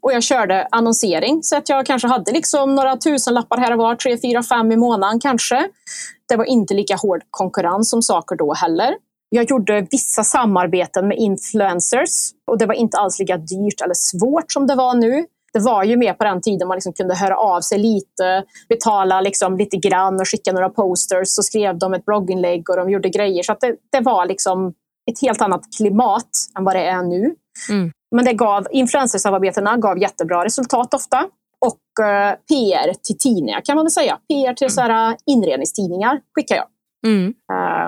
Och 0.00 0.12
jag 0.12 0.22
körde 0.22 0.68
annonsering 0.70 1.42
så 1.42 1.56
att 1.56 1.68
jag 1.68 1.86
kanske 1.86 2.08
hade 2.08 2.32
liksom 2.32 2.74
några 2.74 2.96
tusenlappar 2.96 3.58
här 3.58 3.72
och 3.72 3.78
var, 3.78 3.94
tre, 3.94 4.18
fyra, 4.18 4.42
fem 4.42 4.72
i 4.72 4.76
månaden 4.76 5.20
kanske. 5.20 5.68
Det 6.28 6.36
var 6.36 6.44
inte 6.44 6.74
lika 6.74 6.96
hård 6.96 7.22
konkurrens 7.30 7.90
som 7.90 8.02
saker 8.02 8.36
då 8.36 8.54
heller. 8.54 8.94
Jag 9.28 9.50
gjorde 9.50 9.86
vissa 9.90 10.24
samarbeten 10.24 11.08
med 11.08 11.18
influencers 11.18 12.30
och 12.50 12.58
det 12.58 12.66
var 12.66 12.74
inte 12.74 12.98
alls 12.98 13.18
lika 13.18 13.36
dyrt 13.36 13.80
eller 13.80 13.94
svårt 13.94 14.52
som 14.52 14.66
det 14.66 14.74
var 14.74 14.94
nu. 14.94 15.26
Det 15.56 15.62
var 15.62 15.84
ju 15.84 15.96
mer 15.96 16.12
på 16.12 16.24
den 16.24 16.40
tiden 16.40 16.68
man 16.68 16.76
liksom 16.76 16.92
kunde 16.92 17.14
höra 17.14 17.36
av 17.36 17.60
sig 17.60 17.78
lite, 17.78 18.44
betala 18.68 19.20
liksom 19.20 19.56
lite 19.56 19.76
grann 19.76 20.20
och 20.20 20.28
skicka 20.28 20.52
några 20.52 20.68
posters. 20.68 21.28
Så 21.28 21.42
skrev 21.42 21.78
de 21.78 21.94
ett 21.94 22.04
blogginlägg 22.04 22.70
och 22.70 22.76
de 22.76 22.90
gjorde 22.90 23.08
grejer. 23.08 23.42
Så 23.42 23.56
det, 23.60 23.76
det, 23.92 24.00
var 24.00 24.26
liksom 24.26 24.74
ett 25.10 25.20
helt 25.22 25.42
annat 25.42 25.62
klimat 25.76 26.28
än 26.58 26.64
vad 26.64 26.76
det 26.76 26.86
är 26.86 27.02
nu. 27.02 27.34
Mm. 27.70 27.92
Men 28.16 28.24
det 28.24 28.32
gav, 28.32 28.66
influencersamarbetena 28.70 29.76
gav 29.76 29.98
jättebra 29.98 30.44
resultat 30.44 30.94
ofta. 30.94 31.28
Och 31.66 32.04
eh, 32.06 32.34
PR 32.48 32.94
till 33.02 33.18
tidningar 33.18 33.60
kan 33.60 33.76
man 33.76 33.84
väl 33.84 33.90
säga. 33.90 34.18
PR 34.28 34.54
till 34.54 34.70
så 34.70 34.80
här, 34.80 35.16
inredningstidningar 35.26 36.20
skickar 36.34 36.56
jag. 36.56 36.66
Mm. 37.06 37.34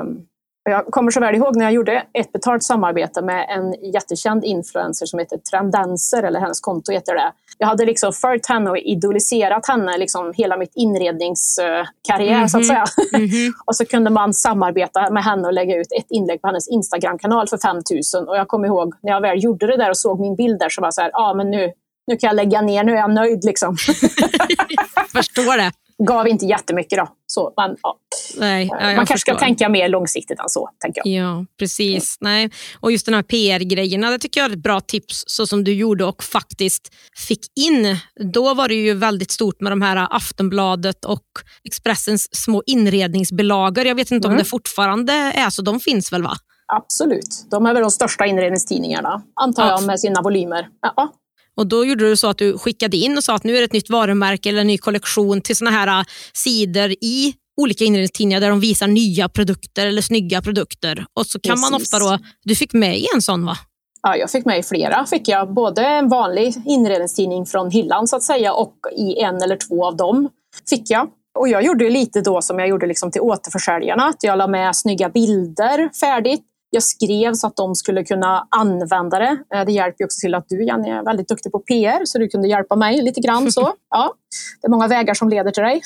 Um, 0.01 0.27
jag 0.71 0.87
kommer 0.87 1.11
så 1.11 1.21
väl 1.21 1.35
ihåg 1.35 1.57
när 1.57 1.65
jag 1.65 1.73
gjorde 1.73 2.07
ett 2.13 2.33
betalt 2.33 2.63
samarbete 2.63 3.23
med 3.23 3.47
en 3.49 3.93
jättekänd 3.93 4.45
influencer 4.45 5.07
som 5.07 5.19
heter 5.19 5.39
Trendenser, 5.39 6.23
eller 6.23 6.41
hennes 6.41 6.61
konto 6.61 6.93
heter 6.93 7.15
det. 7.15 7.33
Jag 7.59 7.69
hade 7.69 7.85
liksom 7.85 8.13
följt 8.13 8.47
henne 8.47 8.71
och 8.71 8.79
idoliserat 8.79 9.69
henne 9.69 9.99
liksom 9.99 10.33
hela 10.37 10.57
mitt 10.57 10.73
inredningskarriär 10.75 12.35
mm 12.35 12.45
-hmm. 12.45 12.49
så 12.49 12.59
att 12.59 12.63
mhm. 12.63 12.69
säga. 12.69 12.85
Mm 13.15 13.27
-hmm. 13.27 13.53
och 13.67 13.77
så 13.77 13.85
kunde 13.85 14.11
man 14.11 14.35
samarbeta 14.35 15.11
med 15.11 15.25
henne 15.25 15.47
och 15.47 15.53
lägga 15.53 15.77
ut 15.77 15.93
ett 15.99 16.07
inlägg 16.11 16.43
på 16.43 16.49
hennes 16.49 16.69
Instagramkanal 16.69 17.49
för 17.49 17.59
5000 17.59 18.29
och 18.29 18.37
jag 18.37 18.49
kommer 18.49 18.69
ihåg 18.69 18.95
när 19.03 19.13
jag 19.13 19.21
väl 19.21 19.45
gjorde 19.45 19.67
det 19.67 19.77
där 19.77 19.91
och 19.91 19.99
såg 19.99 20.21
min 20.21 20.37
bild 20.37 20.59
där 20.59 20.69
så 20.69 20.81
var 20.81 20.87
jag 20.87 20.95
så 20.95 21.01
här, 21.01 21.11
ja 21.13 21.31
ah, 21.31 21.35
men 21.35 21.51
nu, 21.51 21.73
nu 22.07 22.17
kan 22.17 22.29
jag 22.29 22.37
lägga 22.37 22.61
ner, 22.61 22.85
nu 22.85 22.93
är 22.93 22.97
jag 22.97 23.15
nöjd 23.15 23.45
liksom. 23.45 23.77
Förstår 25.13 25.57
det 25.57 25.73
gav 26.07 26.29
inte 26.29 26.47
jättemycket. 26.47 26.99
Då. 26.99 27.09
Så, 27.27 27.53
man, 27.57 27.77
ja. 27.83 27.97
Nej, 28.37 28.69
ja, 28.71 28.77
man 28.77 28.95
kanske 28.95 29.15
förstår. 29.15 29.33
ska 29.33 29.45
tänka 29.45 29.69
mer 29.69 29.89
långsiktigt 29.89 30.41
än 30.41 30.49
så. 30.49 30.71
Tänker 30.83 31.03
jag. 31.05 31.25
Ja, 31.25 31.47
precis. 31.59 32.17
Mm. 32.21 32.33
Nej. 32.33 32.51
Och 32.81 32.93
just 32.93 33.07
den 33.07 33.15
här 33.15 33.23
PR-grejerna, 33.23 34.11
det 34.11 34.19
tycker 34.19 34.41
jag 34.41 34.51
är 34.51 34.53
ett 34.53 34.63
bra 34.63 34.81
tips, 34.81 35.25
så 35.27 35.47
som 35.47 35.65
du 35.65 35.73
gjorde 35.73 36.05
och 36.05 36.23
faktiskt 36.23 36.95
fick 37.29 37.47
in. 37.61 37.97
Då 38.33 38.55
var 38.55 38.69
det 38.69 38.75
ju 38.75 38.95
väldigt 38.95 39.31
stort 39.31 39.61
med 39.61 39.73
de 39.73 39.83
här 39.83 40.09
Aftonbladet 40.11 41.05
och 41.05 41.25
Expressens 41.65 42.29
små 42.37 42.63
inredningsbilagor. 42.67 43.87
Jag 43.87 43.95
vet 43.95 44.11
inte 44.11 44.29
mm. 44.29 44.35
om 44.35 44.39
det 44.39 44.45
fortfarande 44.45 45.13
är 45.13 45.51
så. 45.51 45.63
De 45.63 45.81
finns 45.81 46.13
väl? 46.13 46.23
va? 46.23 46.37
Absolut. 46.73 47.47
De 47.51 47.67
är 47.67 47.75
väl 47.75 47.83
de 47.83 47.91
största 47.91 48.27
inredningstidningarna, 48.27 49.23
antar 49.35 49.63
ja. 49.63 49.71
jag, 49.71 49.87
med 49.87 50.01
sina 50.01 50.23
volymer. 50.23 50.69
Ja. 50.97 51.13
Och 51.59 51.67
Då 51.67 51.85
gjorde 51.85 52.09
du 52.09 52.17
så 52.17 52.31
att 52.31 52.39
du 52.39 52.59
skickade 52.59 52.97
in 52.97 53.17
och 53.17 53.25
sa 53.25 53.35
att 53.35 53.45
nu 53.45 53.57
är 53.57 53.59
det 53.59 53.65
ett 53.65 53.73
nytt 53.73 53.91
varumärke 53.91 54.49
eller 54.49 54.61
en 54.61 54.67
ny 54.67 54.79
kollektion 54.79 55.41
till 55.41 55.57
såna 55.57 55.71
här 55.71 56.01
äh, 56.01 56.05
sidor 56.35 56.91
i 56.91 57.35
olika 57.61 57.85
inredningstidningar 57.85 58.41
där 58.41 58.51
de 58.51 58.61
visar 58.61 58.87
nya 58.87 59.29
produkter 59.29 59.87
eller 59.87 60.03
snygga 60.03 60.43
produkter. 60.43 61.07
Och 61.15 61.27
så 61.27 61.41
kan 61.41 61.51
Precis. 61.51 61.71
man 61.71 61.81
ofta 61.81 61.99
då, 61.99 62.19
Du 62.45 62.55
fick 62.55 62.73
med 62.73 62.99
i 62.99 63.07
en 63.15 63.23
sån 63.23 63.47
va? 63.47 63.57
Ja, 64.03 64.17
jag 64.17 64.31
fick 64.31 64.45
med 64.45 64.59
i 64.59 64.63
flera. 64.63 65.07
Fick 65.07 65.29
jag 65.29 65.55
både 65.55 65.87
en 65.87 66.09
vanlig 66.09 66.55
inredningstidning 66.67 67.47
från 67.47 67.71
hyllan 67.71 68.09
så 68.09 68.17
att 68.17 68.23
säga 68.23 68.53
och 68.53 68.75
i 68.97 69.21
en 69.21 69.43
eller 69.43 69.57
två 69.57 69.87
av 69.87 69.97
dem 69.97 70.29
fick 70.71 70.91
jag. 70.91 71.09
Och 71.39 71.49
jag 71.49 71.65
gjorde 71.65 71.91
lite 71.91 72.21
då 72.21 72.43
som 72.43 72.59
jag 72.59 72.69
gjorde 72.69 72.87
liksom 72.87 73.11
till 73.11 73.21
återförsäljarna, 73.21 74.05
att 74.05 74.23
jag 74.23 74.39
la 74.39 74.47
med 74.47 74.77
snygga 74.77 75.09
bilder 75.09 75.91
färdigt 76.01 76.45
jag 76.71 76.83
skrev 76.83 77.35
så 77.35 77.47
att 77.47 77.57
de 77.57 77.75
skulle 77.75 78.05
kunna 78.05 78.49
använda 78.51 79.19
det. 79.19 79.39
Eh, 79.55 79.65
det 79.65 79.73
hjälper 79.73 80.05
också 80.05 80.21
till 80.21 80.35
att 80.35 80.49
du, 80.49 80.65
Jenny, 80.65 80.89
är 80.89 81.05
väldigt 81.05 81.29
duktig 81.29 81.53
på 81.53 81.59
PR, 81.59 82.05
så 82.05 82.19
du 82.19 82.29
kunde 82.29 82.49
hjälpa 82.49 82.77
mig 82.77 83.03
lite 83.03 83.21
grann. 83.21 83.53
Så. 83.53 83.61
Ja, 83.91 84.15
det 84.61 84.67
är 84.67 84.71
många 84.71 84.89
vägar 84.89 85.15
som 85.15 85.29
leder 85.29 85.51
till 85.51 85.63
dig. 85.63 85.83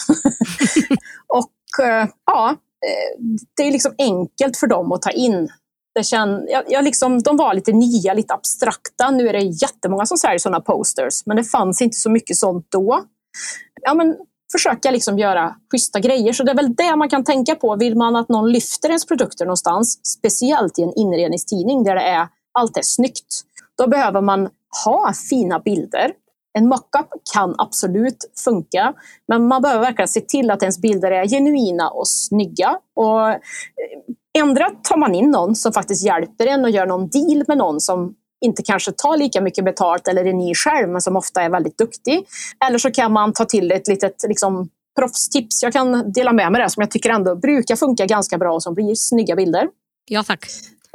och 1.27 1.85
eh, 1.87 2.09
ja, 2.27 2.51
eh, 2.51 3.21
det 3.57 3.63
är 3.63 3.73
liksom 3.73 3.95
enkelt 3.99 4.57
för 4.57 4.67
dem 4.67 4.93
att 4.93 5.03
ta 5.03 5.11
in. 5.11 5.49
Det 5.95 6.03
känd, 6.03 6.47
jag, 6.49 6.65
jag 6.69 6.85
liksom, 6.85 7.23
de 7.23 7.37
var 7.37 7.55
lite 7.55 7.73
nya, 7.73 8.15
lite 8.15 8.35
abstrakta. 8.35 9.11
Nu 9.11 9.29
är 9.29 9.33
det 9.33 9.41
jättemånga 9.41 10.07
som 10.07 10.19
säljer 10.19 10.39
sådana 10.39 10.61
posters, 10.61 11.27
men 11.27 11.37
det 11.37 11.45
fanns 11.45 11.83
inte 11.83 11.97
så 11.97 12.11
mycket 12.11 12.37
sånt 12.37 12.67
då. 12.71 13.05
Ja, 13.83 13.95
men 13.95 14.17
försöka 14.53 14.91
liksom 14.91 15.19
göra 15.19 15.55
schyssta 15.71 16.01
grejer. 16.01 16.33
Så 16.33 16.43
det 16.43 16.51
är 16.51 16.57
väl 16.57 16.75
det 16.75 16.97
man 16.97 17.09
kan 17.09 17.25
tänka 17.25 17.55
på. 17.55 17.77
Vill 17.77 17.97
man 17.97 18.17
att 18.17 18.29
någon 18.29 18.53
lyfter 18.53 18.89
ens 18.89 19.07
produkter 19.07 19.45
någonstans, 19.45 20.01
speciellt 20.07 20.79
i 20.79 20.83
en 20.83 20.93
inredningstidning 20.97 21.85
där 21.85 21.95
det 21.95 22.03
är, 22.03 22.29
allt 22.53 22.77
är 22.77 22.83
snyggt, 22.83 23.43
då 23.79 23.87
behöver 23.87 24.21
man 24.21 24.49
ha 24.85 25.13
fina 25.31 25.59
bilder. 25.59 26.13
En 26.59 26.69
mockup 26.69 27.09
kan 27.35 27.55
absolut 27.59 28.31
funka, 28.45 28.95
men 29.29 29.49
man 29.49 29.63
behöver 29.63 29.81
verkligen 29.81 30.09
se 30.09 30.21
till 30.21 30.51
att 30.51 30.63
ens 30.63 30.81
bilder 30.81 31.11
är 31.11 31.27
genuina 31.27 31.91
och 31.91 32.09
snygga. 32.09 32.79
Och 32.97 33.29
eh, 33.31 33.37
ändra 34.39 34.71
tar 34.83 34.97
man 34.97 35.15
in 35.15 35.31
någon 35.31 35.55
som 35.55 35.73
faktiskt 35.73 36.07
hjälper 36.07 36.47
en 36.47 36.65
och 36.65 36.71
gör 36.71 36.87
någon 36.87 37.09
deal 37.09 37.45
med 37.49 37.59
någon 37.59 37.81
som 37.81 38.15
inte 38.43 38.63
kanske 38.63 38.93
tar 38.93 39.17
lika 39.17 39.41
mycket 39.41 39.65
betalt 39.65 40.09
eller 40.09 40.25
är 40.25 40.33
ny 40.33 40.55
själv 40.55 40.89
men 40.89 41.01
som 41.01 41.17
ofta 41.17 41.43
är 41.43 41.51
väldigt 41.51 41.79
duktig. 41.79 42.27
Eller 42.67 42.79
så 42.79 42.91
kan 42.91 43.13
man 43.13 43.33
ta 43.33 43.45
till 43.45 43.73
ett 43.73 43.89
litet 43.89 44.25
liksom, 44.29 44.69
proffstips. 44.99 45.63
Jag 45.63 45.73
kan 45.73 46.13
dela 46.13 46.33
med 46.33 46.53
mig 46.53 46.63
det 46.63 46.71
som 46.71 46.81
jag 46.81 46.91
tycker 46.91 47.11
ändå 47.11 47.37
brukar 47.37 47.77
funka 47.77 48.07
ganska 48.07 48.39
bra 48.39 48.55
och 48.55 48.63
som 48.63 48.75
blir 48.75 48.95
snygga 48.95 49.37
bilder. 49.37 49.69
Ja 50.11 50.23
tack. 50.23 50.47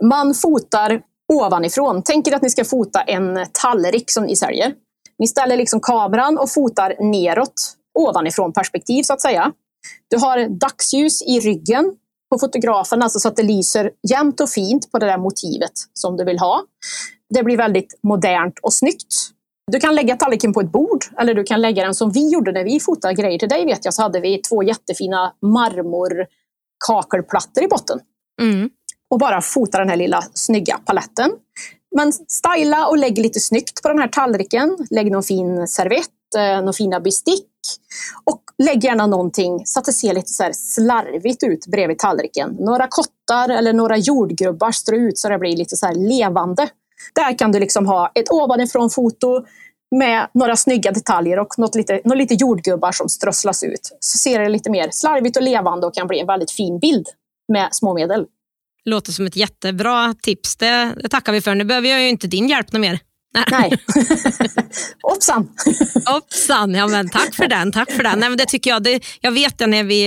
Man 0.01 0.33
fotar 0.33 1.01
ovanifrån. 1.33 2.01
Tänk 2.05 2.27
er 2.27 2.35
att 2.35 2.41
ni 2.41 2.49
ska 2.49 2.65
fota 2.65 3.01
en 3.01 3.45
tallrik 3.51 4.11
som 4.11 4.23
ni 4.23 4.35
säljer. 4.35 4.73
Ni 5.19 5.27
ställer 5.27 5.57
liksom 5.57 5.79
kameran 5.79 6.37
och 6.37 6.51
fotar 6.51 6.95
neråt, 6.99 7.53
ovanifrån 7.99 8.53
perspektiv 8.53 9.03
så 9.03 9.13
att 9.13 9.21
säga. 9.21 9.51
Du 10.09 10.17
har 10.17 10.59
dagsljus 10.59 11.21
i 11.21 11.39
ryggen 11.39 11.95
på 12.29 12.39
fotografen, 12.39 13.03
alltså 13.03 13.19
så 13.19 13.27
att 13.27 13.35
det 13.35 13.43
lyser 13.43 13.91
jämnt 14.09 14.41
och 14.41 14.49
fint 14.49 14.91
på 14.91 14.99
det 14.99 15.05
där 15.05 15.17
motivet 15.17 15.71
som 15.93 16.17
du 16.17 16.25
vill 16.25 16.39
ha. 16.39 16.61
Det 17.33 17.43
blir 17.43 17.57
väldigt 17.57 17.99
modernt 18.03 18.59
och 18.61 18.73
snyggt. 18.73 19.15
Du 19.71 19.79
kan 19.79 19.95
lägga 19.95 20.17
tallriken 20.17 20.53
på 20.53 20.61
ett 20.61 20.71
bord 20.71 21.05
eller 21.19 21.33
du 21.33 21.43
kan 21.43 21.61
lägga 21.61 21.83
den 21.83 21.95
som 21.95 22.11
vi 22.11 22.29
gjorde 22.29 22.51
när 22.51 22.63
vi 22.63 22.79
fotade 22.79 23.13
grejer 23.13 23.39
till 23.39 23.49
dig. 23.49 23.65
vet 23.65 23.85
jag, 23.85 23.93
så 23.93 24.01
hade 24.01 24.19
vi 24.19 24.37
två 24.37 24.63
jättefina 24.63 25.33
marmorkakelplattor 25.41 27.63
i 27.63 27.67
botten. 27.67 27.99
Mm. 28.41 28.69
Och 29.09 29.19
bara 29.19 29.41
fota 29.41 29.77
den 29.77 29.89
här 29.89 29.95
lilla 29.95 30.23
snygga 30.33 30.79
paletten. 30.85 31.31
Men 31.95 32.13
styla 32.13 32.87
och 32.87 32.97
lägg 32.97 33.17
lite 33.17 33.39
snyggt 33.39 33.81
på 33.81 33.87
den 33.87 33.99
här 33.99 34.07
tallriken. 34.07 34.77
Lägg 34.89 35.11
någon 35.11 35.23
fin 35.23 35.67
servett, 35.67 36.35
eh, 36.37 36.59
några 36.59 36.73
fina 36.73 36.99
bestick. 36.99 37.47
Och 38.23 38.41
lägg 38.57 38.83
gärna 38.83 39.07
någonting 39.07 39.65
så 39.65 39.79
att 39.79 39.85
det 39.85 39.93
ser 39.93 40.13
lite 40.13 40.27
så 40.27 40.49
slarvigt 40.53 41.43
ut 41.43 41.67
bredvid 41.67 41.99
tallriken. 41.99 42.57
Några 42.59 42.87
kottar 42.87 43.49
eller 43.49 43.73
några 43.73 43.97
jordgubbar 43.97 44.71
strö 44.71 44.97
ut 44.97 45.17
så 45.17 45.29
det 45.29 45.37
blir 45.37 45.57
lite 45.57 45.77
så 45.77 45.91
levande. 45.91 46.69
Där 47.15 47.37
kan 47.37 47.51
du 47.51 47.59
liksom 47.59 47.85
ha 47.85 48.11
ett 48.15 48.31
ovanifrån 48.31 48.89
foto 48.89 49.45
med 49.95 50.27
några 50.33 50.55
snygga 50.55 50.91
detaljer 50.91 51.39
och 51.39 51.59
något 51.59 51.75
lite, 51.75 52.01
något 52.05 52.17
lite 52.17 52.33
jordgubbar 52.33 52.91
som 52.91 53.09
strösslas 53.09 53.63
ut. 53.63 53.97
Så 53.99 54.17
ser 54.17 54.39
det 54.39 54.49
lite 54.49 54.69
mer 54.69 54.89
slarvigt 54.91 55.37
och 55.37 55.43
levande 55.43 55.87
och 55.87 55.93
kan 55.93 56.07
bli 56.07 56.19
en 56.19 56.27
väldigt 56.27 56.51
fin 56.51 56.79
bild 56.79 57.07
med 57.53 57.69
små 57.71 57.93
medel. 57.93 58.25
Låter 58.85 59.11
som 59.11 59.25
ett 59.25 59.35
jättebra 59.35 60.15
tips. 60.21 60.55
Det, 60.55 60.93
det 61.03 61.09
tackar 61.09 61.33
vi 61.33 61.41
för. 61.41 61.55
Nu 61.55 61.63
behöver 61.63 61.89
jag 61.89 62.01
ju 62.01 62.09
inte 62.09 62.27
din 62.27 62.49
hjälp 62.49 62.73
något 62.73 62.81
mer. 62.81 62.99
Nej. 63.51 63.71
Hoppsan! 65.03 65.49
Hoppsan, 66.05 66.75
ja 66.75 66.87
men 66.87 67.09
tack 67.09 67.35
för 67.35 67.47
den. 67.47 67.71
Tack 67.71 67.91
för 67.91 68.03
den. 68.03 68.19
Nej, 68.19 68.29
men 68.29 68.37
det 68.37 68.45
tycker 68.45 68.69
jag, 68.69 68.83
det, 68.83 69.05
jag 69.21 69.31
vet 69.31 69.57
det 69.57 69.67
när 69.67 69.83
vi, 69.83 70.05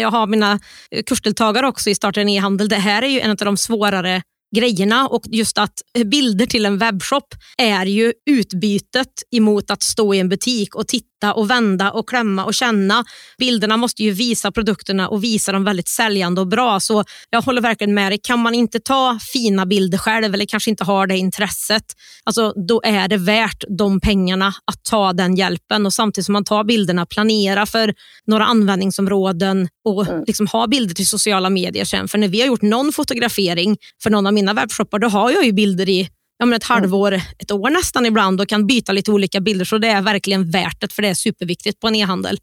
jag 0.00 0.10
har 0.10 0.26
mina 0.26 0.60
kursdeltagare 1.06 1.68
också 1.68 1.90
i 1.90 1.94
Starta 1.94 2.20
en 2.20 2.28
e-handel. 2.28 2.68
Det 2.68 2.76
här 2.76 3.02
är 3.02 3.06
ju 3.06 3.20
en 3.20 3.30
av 3.30 3.36
de 3.36 3.56
svårare 3.56 4.22
grejerna 4.56 5.08
och 5.08 5.22
just 5.26 5.58
att 5.58 5.82
bilder 6.04 6.46
till 6.46 6.66
en 6.66 6.78
webbshop 6.78 7.34
är 7.58 7.86
ju 7.86 8.12
utbytet 8.30 9.22
emot 9.30 9.70
att 9.70 9.82
stå 9.82 10.14
i 10.14 10.18
en 10.18 10.28
butik 10.28 10.74
och 10.74 10.88
titta 10.88 11.11
vrida 11.22 11.32
och 11.32 11.50
vända 11.50 11.90
och 11.90 12.08
klämma 12.08 12.44
och 12.44 12.54
känna. 12.54 13.04
Bilderna 13.38 13.76
måste 13.76 14.02
ju 14.02 14.10
visa 14.10 14.52
produkterna 14.52 15.08
och 15.08 15.22
visa 15.22 15.52
dem 15.52 15.64
väldigt 15.64 15.88
säljande 15.88 16.40
och 16.40 16.46
bra. 16.46 16.80
Så 16.80 17.04
jag 17.30 17.42
håller 17.42 17.62
verkligen 17.62 17.94
med 17.94 18.12
dig. 18.12 18.18
Kan 18.22 18.38
man 18.38 18.54
inte 18.54 18.80
ta 18.80 19.18
fina 19.32 19.66
bilder 19.66 19.98
själv 19.98 20.34
eller 20.34 20.46
kanske 20.46 20.70
inte 20.70 20.84
har 20.84 21.06
det 21.06 21.18
intresset, 21.18 21.84
alltså, 22.24 22.52
då 22.68 22.80
är 22.84 23.08
det 23.08 23.16
värt 23.16 23.64
de 23.78 24.00
pengarna 24.00 24.48
att 24.66 24.84
ta 24.84 25.12
den 25.12 25.36
hjälpen 25.36 25.86
och 25.86 25.92
samtidigt 25.92 26.26
som 26.26 26.32
man 26.32 26.44
tar 26.44 26.64
bilderna 26.64 27.06
planera 27.06 27.66
för 27.66 27.94
några 28.26 28.44
användningsområden 28.44 29.68
och 29.84 30.08
mm. 30.08 30.24
liksom 30.26 30.46
ha 30.46 30.66
bilder 30.66 30.94
till 30.94 31.06
sociala 31.06 31.50
medier 31.50 31.84
sen. 31.84 32.08
För 32.08 32.18
när 32.18 32.28
vi 32.28 32.40
har 32.40 32.46
gjort 32.46 32.62
någon 32.62 32.92
fotografering 32.92 33.76
för 34.02 34.10
någon 34.10 34.26
av 34.26 34.32
mina 34.32 34.54
webbshoppar, 34.54 34.98
då 34.98 35.08
har 35.08 35.30
jag 35.30 35.44
ju 35.44 35.52
bilder 35.52 35.88
i 35.88 36.08
ja, 36.42 36.46
men 36.46 36.56
ett 36.56 36.64
halvår, 36.64 37.14
ett 37.38 37.50
år 37.50 37.70
nästan 37.70 38.06
ibland 38.06 38.40
och 38.40 38.48
kan 38.48 38.66
byta 38.66 38.92
lite 38.92 39.12
olika 39.12 39.40
bilder. 39.40 39.64
Så 39.64 39.78
det 39.78 39.88
är 39.88 40.02
verkligen 40.02 40.50
värt 40.50 40.80
det, 40.80 40.92
för 40.92 41.02
det 41.02 41.08
är 41.08 41.14
superviktigt 41.14 41.80
på 41.80 41.86
en 41.88 41.94
e-handel. 41.94 42.38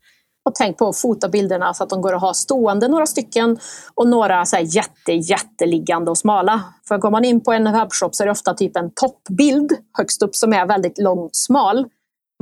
Och 0.45 0.56
tänk 0.56 0.78
på 0.78 0.88
att 0.89 0.97
fota 0.97 1.30
bilderna 1.30 1.74
så 1.74 1.84
att 1.84 1.89
de 1.89 2.02
går 2.02 2.16
att 2.16 2.22
ha 2.22 2.34
stående 2.34 2.88
några 2.88 3.06
stycken 3.06 3.58
och 3.95 4.08
några 4.08 4.45
så 4.45 4.56
här 4.56 4.76
jätte, 4.76 5.12
jätteliggande 5.14 6.12
och 6.12 6.18
smala. 6.18 6.64
För 6.88 6.97
går 6.97 7.12
man 7.12 7.26
in 7.26 7.43
på 7.43 7.52
en 7.52 7.72
webbshop 7.74 8.16
så 8.16 8.24
är 8.24 8.26
det 8.26 8.32
ofta 8.32 8.54
typ 8.54 8.78
en 8.78 8.91
toppbild 8.95 9.72
högst 9.97 10.22
upp 10.22 10.36
som 10.36 10.54
är 10.54 10.66
väldigt 10.66 10.97
lång 10.97 11.30
smal. 11.32 11.86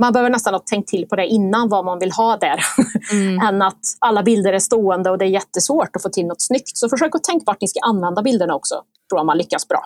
Man 0.02 0.12
behöver 0.12 0.30
nästan 0.30 0.54
ha 0.54 0.60
tänkt 0.60 0.88
till 0.88 1.06
på 1.08 1.16
det 1.16 1.26
innan 1.26 1.68
vad 1.68 1.84
man 1.84 1.98
vill 1.98 2.12
ha 2.12 2.36
där. 2.36 2.60
Mm. 3.12 3.38
än 3.38 3.62
att 3.62 3.80
alla 3.98 4.22
bilder 4.22 4.52
är 4.52 4.58
stående 4.58 5.10
och 5.10 5.18
det 5.18 5.24
är 5.24 5.28
jättesvårt 5.28 5.96
att 5.96 6.02
få 6.02 6.08
till 6.08 6.26
något 6.26 6.42
snyggt. 6.42 6.76
Så 6.76 6.88
försök 6.88 7.14
att 7.14 7.24
tänka 7.24 7.44
vart 7.46 7.60
ni 7.60 7.68
ska 7.68 7.80
använda 7.80 8.22
bilderna 8.22 8.54
också. 8.54 8.74
tror 9.10 9.18
jag 9.18 9.26
man 9.26 9.38
lyckas 9.38 9.68
bra. 9.68 9.84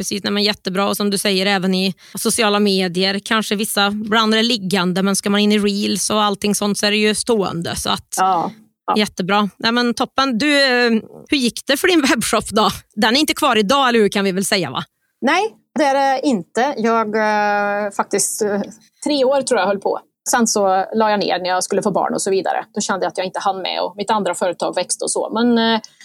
Precis, 0.00 0.24
nej, 0.24 0.32
men 0.32 0.42
jättebra 0.42 0.88
och 0.88 0.96
som 0.96 1.10
du 1.10 1.18
säger 1.18 1.46
även 1.46 1.74
i 1.74 1.94
sociala 2.14 2.58
medier. 2.58 3.18
Kanske 3.18 3.56
vissa, 3.56 3.86
ibland 3.86 4.34
är 4.34 4.36
det 4.36 4.42
liggande 4.42 5.02
men 5.02 5.16
ska 5.16 5.30
man 5.30 5.40
in 5.40 5.52
i 5.52 5.58
reels 5.58 6.10
och 6.10 6.22
allting 6.22 6.54
sånt 6.54 6.78
så 6.78 6.86
är 6.86 6.90
det 6.90 6.96
ju 6.96 7.14
stående. 7.14 7.76
Så 7.76 7.90
att, 7.90 8.14
ja, 8.16 8.50
ja. 8.86 8.94
Jättebra. 8.96 9.48
Nej, 9.56 9.72
men 9.72 9.94
toppen. 9.94 10.38
Du, 10.38 10.62
eh, 10.64 10.90
hur 11.28 11.36
gick 11.36 11.66
det 11.66 11.76
för 11.76 11.88
din 11.88 12.00
webbshop 12.10 12.48
då? 12.50 12.68
Den 12.94 13.16
är 13.16 13.20
inte 13.20 13.34
kvar 13.34 13.56
idag, 13.56 13.88
eller 13.88 13.98
hur 13.98 14.08
kan 14.08 14.24
vi 14.24 14.32
väl 14.32 14.44
säga? 14.44 14.70
va? 14.70 14.82
Nej, 15.20 15.56
det 15.78 15.84
är 15.84 15.94
det 15.94 16.26
inte. 16.26 16.74
Jag 16.76 17.16
eh, 17.16 17.90
faktiskt 17.90 18.42
eh, 18.42 18.62
tre 19.04 19.24
år 19.24 19.42
tror 19.42 19.60
jag 19.60 19.66
höll 19.66 19.80
på. 19.80 20.00
Sen 20.30 20.46
så 20.46 20.86
la 20.94 21.10
jag 21.10 21.20
ner 21.20 21.38
när 21.38 21.48
jag 21.48 21.64
skulle 21.64 21.82
få 21.82 21.90
barn 21.90 22.14
och 22.14 22.22
så 22.22 22.30
vidare. 22.30 22.64
Då 22.74 22.80
kände 22.80 23.06
jag 23.06 23.10
att 23.10 23.18
jag 23.18 23.26
inte 23.26 23.38
hann 23.38 23.62
med 23.62 23.80
och 23.80 23.94
mitt 23.96 24.10
andra 24.10 24.34
företag 24.34 24.74
växte 24.74 25.04
och 25.04 25.10
så. 25.10 25.30
Men 25.30 25.54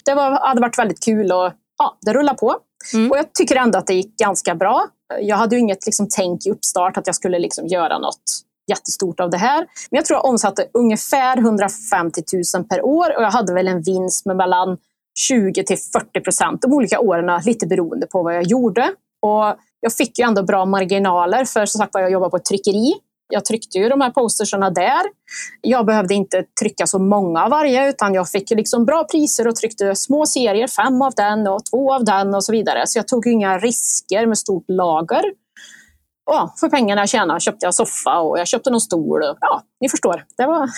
det 0.04 0.14
var, 0.14 0.46
hade 0.48 0.60
varit 0.60 0.78
väldigt 0.78 1.04
kul 1.04 1.32
och 1.32 1.52
ja, 1.78 1.98
det 2.00 2.12
rullar 2.12 2.34
på. 2.34 2.56
Mm. 2.94 3.10
Och 3.10 3.18
jag 3.18 3.32
tycker 3.32 3.56
ändå 3.56 3.78
att 3.78 3.86
det 3.86 3.94
gick 3.94 4.16
ganska 4.16 4.54
bra. 4.54 4.86
Jag 5.20 5.36
hade 5.36 5.56
ju 5.56 5.60
inget 5.60 5.86
liksom, 5.86 6.08
tänk 6.10 6.46
i 6.46 6.50
uppstart 6.50 6.96
att 6.96 7.06
jag 7.06 7.16
skulle 7.16 7.38
liksom, 7.38 7.66
göra 7.66 7.98
något 7.98 8.22
jättestort 8.70 9.20
av 9.20 9.30
det 9.30 9.36
här. 9.36 9.58
Men 9.90 9.96
jag 9.96 10.04
tror 10.04 10.16
jag 10.16 10.24
omsatte 10.24 10.66
ungefär 10.72 11.38
150 11.38 12.22
000 12.54 12.64
per 12.64 12.84
år 12.84 13.16
och 13.16 13.22
jag 13.22 13.30
hade 13.30 13.54
väl 13.54 13.68
en 13.68 13.82
vinst 13.82 14.26
med 14.26 14.36
mellan 14.36 14.78
20 15.18 15.64
till 15.64 15.78
40 15.78 16.20
procent 16.20 16.62
de 16.62 16.72
olika 16.72 17.00
åren, 17.00 17.40
lite 17.44 17.66
beroende 17.66 18.06
på 18.06 18.22
vad 18.22 18.34
jag 18.34 18.42
gjorde. 18.42 18.90
Och 19.22 19.56
jag 19.80 19.92
fick 19.92 20.18
ju 20.18 20.24
ändå 20.24 20.42
bra 20.42 20.64
marginaler 20.64 21.44
för 21.44 21.66
som 21.66 21.78
sagt 21.78 21.90
jag 21.94 22.10
jobbar 22.10 22.28
på 22.28 22.36
ett 22.36 22.44
tryckeri 22.44 22.94
jag 23.28 23.44
tryckte 23.44 23.78
ju 23.78 23.88
de 23.88 24.00
här 24.00 24.10
posterserna 24.10 24.70
där. 24.70 25.02
Jag 25.60 25.86
behövde 25.86 26.14
inte 26.14 26.44
trycka 26.60 26.86
så 26.86 26.98
många 26.98 27.44
av 27.44 27.50
varje 27.50 27.88
utan 27.88 28.14
jag 28.14 28.28
fick 28.28 28.50
liksom 28.50 28.84
bra 28.84 29.04
priser 29.04 29.48
och 29.48 29.56
tryckte 29.56 29.96
små 29.96 30.26
serier, 30.26 30.68
fem 30.68 31.02
av 31.02 31.12
den 31.16 31.46
och 31.46 31.64
två 31.64 31.94
av 31.94 32.04
den 32.04 32.34
och 32.34 32.44
så 32.44 32.52
vidare. 32.52 32.86
Så 32.86 32.98
jag 32.98 33.08
tog 33.08 33.26
inga 33.26 33.58
risker 33.58 34.26
med 34.26 34.38
stort 34.38 34.64
lager. 34.68 35.22
Ja, 36.26 36.54
för 36.60 36.68
pengarna 36.68 37.02
jag 37.02 37.08
tjänade 37.08 37.40
köpte 37.40 37.66
jag 37.66 37.74
soffa 37.74 38.18
och 38.18 38.38
jag 38.38 38.48
köpte 38.48 38.70
någon 38.70 38.80
stol. 38.80 39.20
Ja, 39.40 39.62
ni 39.80 39.88
förstår. 39.88 40.24
Det 40.36 40.46
var... 40.46 40.70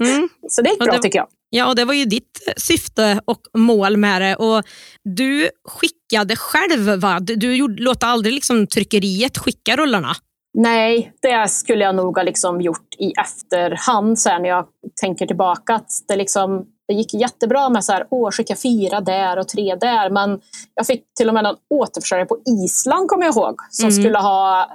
Mm. 0.00 0.28
så 0.48 0.62
det 0.62 0.70
gick 0.70 0.78
bra 0.78 0.92
det, 0.92 1.02
tycker 1.02 1.18
jag. 1.18 1.28
Ja, 1.50 1.68
och 1.68 1.76
det 1.76 1.84
var 1.84 1.94
ju 1.94 2.04
ditt 2.04 2.54
syfte 2.56 3.20
och 3.24 3.40
mål 3.54 3.96
med 3.96 4.22
det. 4.22 4.36
Och 4.36 4.62
du 5.04 5.50
skickade 5.68 6.36
själv, 6.36 7.00
va? 7.00 7.20
Du, 7.20 7.36
du 7.36 7.68
låter 7.68 8.06
aldrig 8.06 8.34
liksom 8.34 8.66
tryckeriet 8.66 9.38
skicka 9.38 9.76
rullarna? 9.76 10.16
Nej, 10.58 11.12
det 11.22 11.50
skulle 11.50 11.84
jag 11.84 11.94
nog 11.94 12.16
ha 12.16 12.22
liksom 12.22 12.60
gjort 12.60 12.94
i 12.98 13.12
efterhand 13.20 14.18
sen 14.18 14.42
när 14.42 14.48
jag 14.48 14.66
tänker 15.00 15.26
tillbaka. 15.26 15.74
Att 15.74 15.90
det, 16.08 16.16
liksom, 16.16 16.64
det 16.88 16.94
gick 16.94 17.14
jättebra 17.14 17.68
med 17.68 17.84
så 17.84 17.92
här, 17.92 18.06
åh, 18.10 18.30
skicka 18.30 18.56
fyra 18.56 19.00
där 19.00 19.38
och 19.38 19.48
tre 19.48 19.74
där. 19.74 20.10
Men 20.10 20.40
jag 20.74 20.86
fick 20.86 21.04
till 21.16 21.28
och 21.28 21.34
med 21.34 21.44
någon 21.44 21.56
återförsäljare 21.74 22.26
på 22.26 22.38
Island, 22.64 23.08
kommer 23.08 23.24
jag 23.24 23.36
ihåg, 23.36 23.56
som 23.70 23.88
mm. 23.88 24.02
skulle 24.02 24.18
ha 24.18 24.70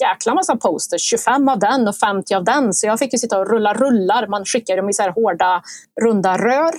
jäkla 0.00 0.34
massa 0.34 0.56
posters. 0.56 1.02
25 1.02 1.48
av 1.48 1.58
den 1.58 1.88
och 1.88 1.96
50 1.96 2.34
av 2.34 2.44
den. 2.44 2.74
Så 2.74 2.86
jag 2.86 2.98
fick 2.98 3.12
ju 3.12 3.18
sitta 3.18 3.38
och 3.38 3.50
rulla 3.50 3.74
rullar. 3.74 4.26
Man 4.26 4.44
skickade 4.44 4.80
dem 4.80 4.90
i 4.90 4.92
så 4.92 5.02
här 5.02 5.10
hårda, 5.10 5.62
runda 6.02 6.38
rör. 6.38 6.74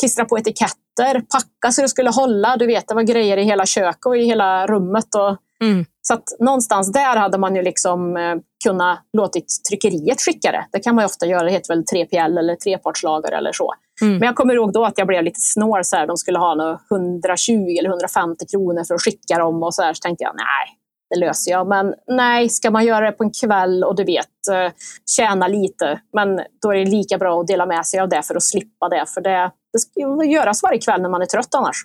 Klistra 0.00 0.24
på 0.24 0.38
etiketter, 0.38 1.20
packa 1.20 1.72
så 1.72 1.82
det 1.82 1.88
skulle 1.88 2.10
hålla. 2.10 2.56
Du 2.56 2.66
vet, 2.66 2.88
det 2.88 2.94
var 2.94 3.02
grejer 3.02 3.36
i 3.36 3.42
hela 3.42 3.66
köket 3.66 4.06
och 4.06 4.16
i 4.16 4.24
hela 4.24 4.66
rummet. 4.66 5.14
Och 5.14 5.36
Mm. 5.60 5.84
Så 6.08 6.14
att 6.14 6.24
någonstans 6.38 6.92
där 6.92 7.16
hade 7.16 7.38
man 7.38 7.56
ju 7.56 7.62
liksom 7.62 8.16
eh, 8.16 8.36
kunnat 8.64 8.98
låtit 9.12 9.46
tryckeriet 9.68 10.20
skicka 10.20 10.52
det. 10.52 10.66
Det 10.72 10.80
kan 10.80 10.94
man 10.94 11.04
ofta 11.04 11.26
göra, 11.26 11.42
det 11.42 11.50
heter 11.50 11.74
väl 11.74 11.84
3PL 11.84 12.38
eller 12.38 12.56
trepartslager 12.56 13.32
eller 13.32 13.52
så. 13.52 13.74
Mm. 14.02 14.18
Men 14.18 14.26
jag 14.26 14.36
kommer 14.36 14.54
ihåg 14.54 14.72
då 14.72 14.84
att 14.84 14.98
jag 14.98 15.06
blev 15.06 15.22
lite 15.22 15.40
snål. 15.40 15.84
Så 15.84 15.96
här, 15.96 16.06
de 16.06 16.16
skulle 16.16 16.38
ha 16.38 16.80
120 16.90 17.76
eller 17.78 17.88
150 17.88 18.46
kronor 18.46 18.84
för 18.84 18.94
att 18.94 19.02
skicka 19.02 19.38
dem 19.38 19.62
och 19.62 19.74
så, 19.74 19.82
här, 19.82 19.94
så 19.94 20.00
tänkte 20.00 20.24
jag 20.24 20.34
nej, 20.36 20.78
det 21.10 21.26
löser 21.26 21.50
jag. 21.50 21.68
Men 21.68 21.94
nej, 22.06 22.48
ska 22.48 22.70
man 22.70 22.84
göra 22.84 23.06
det 23.06 23.12
på 23.12 23.24
en 23.24 23.30
kväll 23.30 23.84
och 23.84 23.96
du 23.96 24.04
vet, 24.04 24.48
eh, 24.52 24.72
tjäna 25.16 25.48
lite, 25.48 26.00
men 26.12 26.40
då 26.62 26.70
är 26.72 26.76
det 26.76 26.90
lika 26.90 27.18
bra 27.18 27.40
att 27.40 27.46
dela 27.46 27.66
med 27.66 27.86
sig 27.86 28.00
av 28.00 28.08
det 28.08 28.22
för 28.22 28.34
att 28.34 28.42
slippa 28.42 28.88
det. 28.88 29.04
För 29.14 29.20
det, 29.20 29.50
det 29.72 29.78
ska 29.78 30.24
göras 30.24 30.62
varje 30.62 30.78
kväll 30.78 31.02
när 31.02 31.08
man 31.08 31.22
är 31.22 31.26
trött 31.26 31.54
annars. 31.54 31.76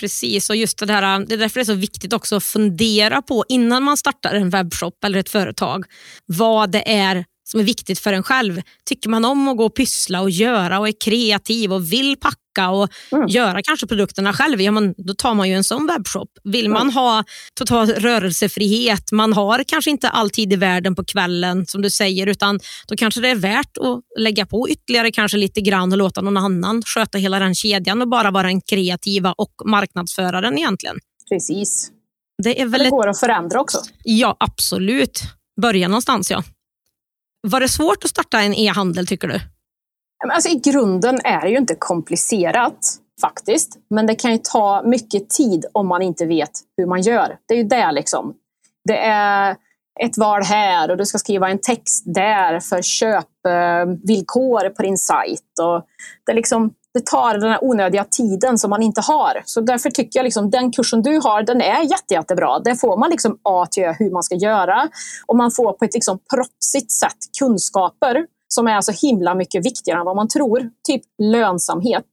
Precis, 0.00 0.50
och 0.50 0.56
just 0.56 0.78
det, 0.78 0.92
här, 0.92 1.26
det 1.26 1.34
är 1.34 1.38
därför 1.38 1.60
det 1.60 1.62
är 1.62 1.64
så 1.64 1.74
viktigt 1.74 2.12
också 2.12 2.36
att 2.36 2.44
fundera 2.44 3.22
på 3.22 3.44
innan 3.48 3.82
man 3.82 3.96
startar 3.96 4.34
en 4.34 4.50
webbshop 4.50 5.04
eller 5.04 5.18
ett 5.18 5.28
företag, 5.28 5.84
vad 6.26 6.70
det 6.70 6.92
är 6.92 7.24
som 7.44 7.60
är 7.60 7.64
viktigt 7.64 7.98
för 7.98 8.12
en 8.12 8.22
själv. 8.22 8.62
Tycker 8.84 9.08
man 9.08 9.24
om 9.24 9.48
att 9.48 9.56
gå 9.56 9.64
och 9.64 9.74
pyssla 9.74 10.20
och 10.20 10.30
göra 10.30 10.78
och 10.78 10.88
är 10.88 11.00
kreativ 11.00 11.72
och 11.72 11.92
vill 11.92 12.16
packa 12.16 12.38
och 12.58 12.88
mm. 13.12 13.28
göra 13.28 13.62
kanske 13.62 13.86
produkterna 13.86 14.32
själv, 14.32 14.60
ja, 14.60 14.70
men 14.70 14.94
då 14.96 15.14
tar 15.14 15.34
man 15.34 15.48
ju 15.48 15.54
en 15.54 15.64
sån 15.64 15.86
webbshop. 15.86 16.28
Vill 16.44 16.70
man 16.70 16.82
mm. 16.82 16.94
ha 16.94 17.24
total 17.58 17.88
rörelsefrihet, 17.88 19.12
man 19.12 19.32
har 19.32 19.64
kanske 19.68 19.90
inte 19.90 20.08
all 20.08 20.30
tid 20.30 20.52
i 20.52 20.56
världen 20.56 20.94
på 20.94 21.04
kvällen 21.04 21.66
som 21.66 21.82
du 21.82 21.90
säger, 21.90 22.26
utan 22.26 22.60
då 22.88 22.96
kanske 22.96 23.20
det 23.20 23.28
är 23.28 23.36
värt 23.36 23.76
att 23.76 24.20
lägga 24.20 24.46
på 24.46 24.68
ytterligare 24.68 25.10
kanske 25.10 25.36
lite 25.36 25.60
grann 25.60 25.92
och 25.92 25.98
låta 25.98 26.20
någon 26.20 26.36
annan 26.36 26.82
sköta 26.82 27.18
hela 27.18 27.38
den 27.38 27.54
kedjan 27.54 28.02
och 28.02 28.08
bara 28.08 28.30
vara 28.30 28.46
den 28.46 28.60
kreativa 28.60 29.32
och 29.32 29.52
marknadsföraren 29.64 30.58
egentligen. 30.58 30.96
Precis. 31.28 31.90
Det, 32.42 32.60
är 32.60 32.66
väl 32.66 32.82
det 32.82 32.90
går 32.90 33.06
ett... 33.06 33.10
att 33.10 33.20
förändra 33.20 33.60
också. 33.60 33.78
Ja, 34.04 34.36
absolut. 34.40 35.22
Börja 35.60 35.88
någonstans 35.88 36.30
ja. 36.30 36.42
Var 37.46 37.60
det 37.60 37.68
svårt 37.68 38.04
att 38.04 38.10
starta 38.10 38.40
en 38.40 38.54
e-handel 38.54 39.06
tycker 39.06 39.28
du? 39.28 39.40
Alltså, 40.32 40.48
I 40.48 40.54
grunden 40.54 41.20
är 41.24 41.40
det 41.40 41.48
ju 41.48 41.56
inte 41.56 41.74
komplicerat 41.74 42.98
faktiskt. 43.20 43.78
Men 43.90 44.06
det 44.06 44.14
kan 44.14 44.32
ju 44.32 44.38
ta 44.38 44.82
mycket 44.84 45.30
tid 45.30 45.64
om 45.72 45.88
man 45.88 46.02
inte 46.02 46.26
vet 46.26 46.50
hur 46.76 46.86
man 46.86 47.00
gör. 47.00 47.36
Det 47.48 47.54
är 47.54 47.58
ju 47.58 47.64
det 47.64 47.92
liksom. 47.92 48.34
Det 48.84 48.98
är 48.98 49.56
ett 50.00 50.18
val 50.18 50.42
här 50.42 50.90
och 50.90 50.96
du 50.96 51.06
ska 51.06 51.18
skriva 51.18 51.50
en 51.50 51.58
text 51.58 52.04
där 52.06 52.60
för 52.60 52.82
köpvillkor 52.82 54.64
eh, 54.64 54.70
på 54.70 54.82
din 54.82 54.98
sajt. 54.98 55.58
Och 55.62 55.86
det 56.26 56.32
liksom 56.32 56.74
det 56.94 57.06
tar 57.06 57.38
den 57.38 57.50
här 57.50 57.64
onödiga 57.64 58.04
tiden 58.04 58.58
som 58.58 58.70
man 58.70 58.82
inte 58.82 59.00
har. 59.00 59.42
Så 59.44 59.60
därför 59.60 59.90
tycker 59.90 60.18
jag 60.18 60.24
liksom 60.24 60.50
den 60.50 60.72
kursen 60.72 61.02
du 61.02 61.20
har, 61.20 61.42
den 61.42 61.60
är 61.60 61.82
jätte, 61.82 62.14
jättebra. 62.14 62.58
Där 62.58 62.74
får 62.74 62.96
man 62.96 63.10
liksom 63.10 63.38
A 63.42 63.66
till 63.70 63.84
Ö 63.84 63.94
hur 63.98 64.10
man 64.10 64.22
ska 64.22 64.34
göra. 64.34 64.88
Och 65.26 65.36
man 65.36 65.50
får 65.50 65.72
på 65.72 65.84
ett 65.84 65.94
liksom 65.94 66.18
proffsigt 66.34 66.92
sätt 66.92 67.18
kunskaper 67.38 68.26
som 68.54 68.66
är 68.66 68.80
så 68.80 68.92
himla 69.06 69.34
mycket 69.34 69.66
viktigare 69.66 69.98
än 69.98 70.06
vad 70.06 70.16
man 70.16 70.28
tror. 70.28 70.70
Typ 70.88 71.02
lönsamhet. 71.22 72.04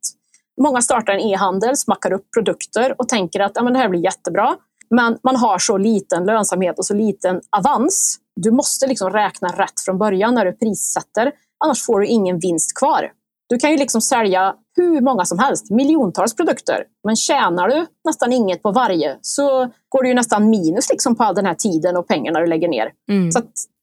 Många 0.61 0.81
startar 0.81 1.13
en 1.13 1.19
e-handel, 1.19 1.77
smackar 1.77 2.13
upp 2.13 2.25
produkter 2.33 2.95
och 2.97 3.09
tänker 3.09 3.39
att 3.39 3.51
ja, 3.55 3.63
men 3.63 3.73
det 3.73 3.79
här 3.79 3.89
blir 3.89 4.03
jättebra. 4.03 4.55
Men 4.89 5.17
man 5.23 5.35
har 5.35 5.57
så 5.59 5.77
liten 5.77 6.25
lönsamhet 6.25 6.79
och 6.79 6.85
så 6.85 6.93
liten 6.93 7.41
avans. 7.57 8.19
Du 8.35 8.51
måste 8.51 8.87
liksom 8.87 9.09
räkna 9.09 9.47
rätt 9.47 9.81
från 9.85 9.97
början 9.97 10.35
när 10.35 10.45
du 10.45 10.53
prissätter. 10.53 11.31
Annars 11.65 11.85
får 11.85 11.99
du 11.99 12.05
ingen 12.05 12.39
vinst 12.39 12.77
kvar. 12.77 13.11
Du 13.49 13.57
kan 13.57 13.71
ju 13.71 13.77
liksom 13.77 14.01
sälja 14.01 14.55
hur 14.75 15.01
många 15.01 15.25
som 15.25 15.39
helst, 15.39 15.69
miljontals 15.69 16.35
produkter. 16.35 16.83
Men 17.03 17.15
tjänar 17.15 17.67
du 17.67 17.85
nästan 18.05 18.33
inget 18.33 18.63
på 18.63 18.71
varje 18.71 19.17
så 19.21 19.69
går 19.89 20.03
det 20.03 20.09
ju 20.09 20.15
nästan 20.15 20.49
minus 20.49 20.89
liksom 20.89 21.15
på 21.15 21.23
all 21.23 21.35
den 21.35 21.45
här 21.45 21.53
tiden 21.53 21.97
och 21.97 22.07
pengarna 22.07 22.39
du 22.39 22.45
lägger 22.45 22.67
ner. 22.67 22.91
Mm. 23.11 23.31
Så 23.31 23.41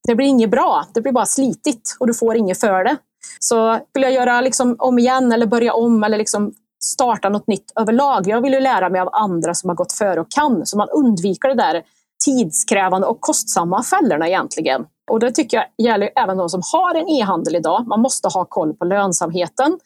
det 0.08 0.14
blir 0.14 0.26
inget 0.26 0.50
bra, 0.50 0.86
det 0.94 1.00
blir 1.00 1.12
bara 1.12 1.26
slitigt 1.26 1.96
och 2.00 2.06
du 2.06 2.14
får 2.14 2.36
inget 2.36 2.60
för 2.60 2.84
det. 2.84 2.96
Så 3.40 3.78
vill 3.94 4.02
jag 4.02 4.12
göra 4.12 4.40
liksom 4.40 4.76
om 4.78 4.98
igen 4.98 5.32
eller 5.32 5.46
börja 5.46 5.74
om 5.74 6.04
eller 6.04 6.18
liksom 6.18 6.52
starta 6.84 7.28
något 7.28 7.46
nytt 7.46 7.72
överlag. 7.80 8.28
Jag 8.28 8.40
vill 8.40 8.52
ju 8.52 8.60
lära 8.60 8.88
mig 8.88 9.00
av 9.00 9.08
andra 9.12 9.54
som 9.54 9.68
har 9.68 9.74
gått 9.74 9.92
före 9.92 10.20
och 10.20 10.30
kan, 10.30 10.66
så 10.66 10.76
man 10.76 10.88
undviker 10.88 11.48
det 11.48 11.54
där 11.54 11.82
tidskrävande 12.24 13.06
och 13.06 13.20
kostsamma 13.20 13.82
fällorna 13.82 14.28
egentligen. 14.28 14.86
Och 15.10 15.20
det 15.20 15.32
tycker 15.32 15.56
jag 15.56 15.66
gäller 15.86 16.10
även 16.16 16.36
de 16.36 16.48
som 16.48 16.62
har 16.72 16.94
en 16.94 17.08
e-handel 17.08 17.56
idag. 17.56 17.86
Man 17.86 18.00
måste 18.00 18.28
ha 18.28 18.44
koll 18.44 18.74
på 18.74 18.84
lönsamheten. 18.84 19.78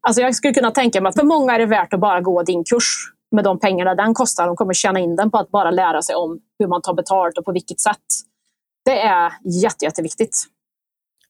Alltså 0.00 0.22
jag 0.22 0.34
skulle 0.34 0.54
kunna 0.54 0.70
tänka 0.70 1.00
mig 1.00 1.10
att 1.10 1.16
för 1.16 1.26
många 1.26 1.54
är 1.54 1.58
det 1.58 1.66
värt 1.66 1.94
att 1.94 2.00
bara 2.00 2.20
gå 2.20 2.42
din 2.42 2.64
kurs 2.64 3.12
med 3.32 3.44
de 3.44 3.58
pengarna 3.58 3.94
den 3.94 4.14
kostar. 4.14 4.46
De 4.46 4.56
kommer 4.56 4.74
tjäna 4.74 5.00
in 5.00 5.16
den 5.16 5.30
på 5.30 5.38
att 5.38 5.50
bara 5.50 5.70
lära 5.70 6.02
sig 6.02 6.14
om 6.14 6.40
hur 6.58 6.66
man 6.66 6.82
tar 6.82 6.94
betalt 6.94 7.38
och 7.38 7.44
på 7.44 7.52
vilket 7.52 7.80
sätt. 7.80 8.06
Det 8.84 9.00
är 9.00 9.32
jätte, 9.62 9.84
jätteviktigt. 9.84 10.44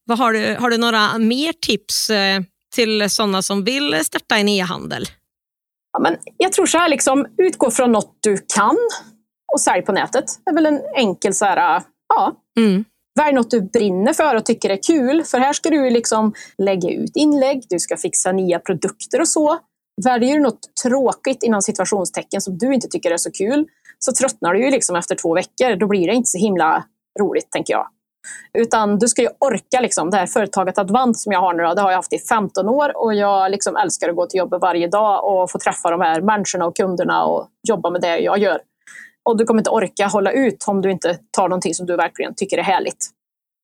Vad 0.04 0.18
har, 0.18 0.32
du, 0.32 0.56
har 0.60 0.70
du 0.70 0.78
några 0.78 1.18
mer 1.18 1.52
tips 1.52 2.10
eh, 2.10 2.40
till 2.74 3.10
sådana 3.10 3.42
som 3.42 3.64
vill 3.64 4.04
starta 4.04 4.36
en 4.36 4.48
e-handel? 4.48 5.04
Ja, 5.92 5.98
men 5.98 6.16
jag 6.36 6.52
tror 6.52 6.66
så 6.66 6.78
här, 6.78 6.88
liksom, 6.88 7.26
utgå 7.38 7.70
från 7.70 7.92
något 7.92 8.18
du 8.20 8.38
kan 8.56 8.76
och 9.52 9.60
sälj 9.60 9.82
på 9.82 9.92
nätet. 9.92 10.24
Det 10.44 10.50
är 10.50 10.54
väl 10.54 10.66
en 10.66 10.80
enkel 10.96 11.34
så 11.34 11.44
här, 11.44 11.82
ja. 12.08 12.32
Mm. 12.58 12.84
Välj 13.20 13.34
något 13.34 13.50
du 13.50 13.60
brinner 13.60 14.12
för 14.12 14.34
och 14.34 14.46
tycker 14.46 14.70
är 14.70 14.82
kul. 14.82 15.24
För 15.24 15.38
här 15.38 15.52
ska 15.52 15.70
du 15.70 15.90
liksom 15.90 16.32
lägga 16.58 16.90
ut 16.90 17.16
inlägg, 17.16 17.64
du 17.68 17.78
ska 17.78 17.96
fixa 17.96 18.32
nya 18.32 18.58
produkter 18.58 19.20
och 19.20 19.28
så. 19.28 19.58
Väljer 20.04 20.36
du 20.36 20.42
något 20.42 20.60
tråkigt 20.82 21.42
inom 21.42 21.62
situationstecken 21.62 22.40
som 22.40 22.58
du 22.58 22.74
inte 22.74 22.88
tycker 22.88 23.10
är 23.10 23.16
så 23.16 23.30
kul 23.30 23.66
så 23.98 24.12
tröttnar 24.12 24.54
du 24.54 24.64
ju 24.64 24.70
liksom 24.70 24.96
efter 24.96 25.14
två 25.14 25.34
veckor. 25.34 25.76
Då 25.76 25.86
blir 25.86 26.06
det 26.06 26.14
inte 26.14 26.28
så 26.28 26.38
himla 26.38 26.84
roligt, 27.20 27.50
tänker 27.50 27.72
jag. 27.72 27.86
Utan 28.58 28.98
du 28.98 29.08
ska 29.08 29.22
ju 29.22 29.28
orka. 29.38 29.80
Liksom. 29.80 30.10
Det 30.10 30.16
här 30.16 30.26
företaget 30.26 30.78
Advant 30.78 31.18
som 31.18 31.32
jag 31.32 31.40
har 31.40 31.54
nu, 31.54 31.62
det 31.62 31.80
har 31.80 31.90
jag 31.90 31.98
haft 31.98 32.12
i 32.12 32.18
15 32.18 32.68
år 32.68 32.96
och 32.96 33.14
jag 33.14 33.50
liksom 33.50 33.76
älskar 33.76 34.08
att 34.08 34.16
gå 34.16 34.26
till 34.26 34.38
jobbet 34.38 34.62
varje 34.62 34.88
dag 34.88 35.24
och 35.24 35.50
få 35.50 35.58
träffa 35.58 35.90
de 35.90 36.00
här 36.00 36.20
människorna 36.20 36.66
och 36.66 36.76
kunderna 36.76 37.24
och 37.24 37.48
jobba 37.68 37.90
med 37.90 38.00
det 38.00 38.18
jag 38.18 38.38
gör. 38.38 38.60
Och 39.28 39.36
du 39.36 39.44
kommer 39.44 39.60
inte 39.60 39.70
orka 39.70 40.06
hålla 40.06 40.32
ut 40.32 40.64
om 40.66 40.82
du 40.82 40.90
inte 40.90 41.18
tar 41.30 41.48
någonting 41.48 41.74
som 41.74 41.86
du 41.86 41.96
verkligen 41.96 42.34
tycker 42.34 42.58
är 42.58 42.62
härligt. 42.62 43.10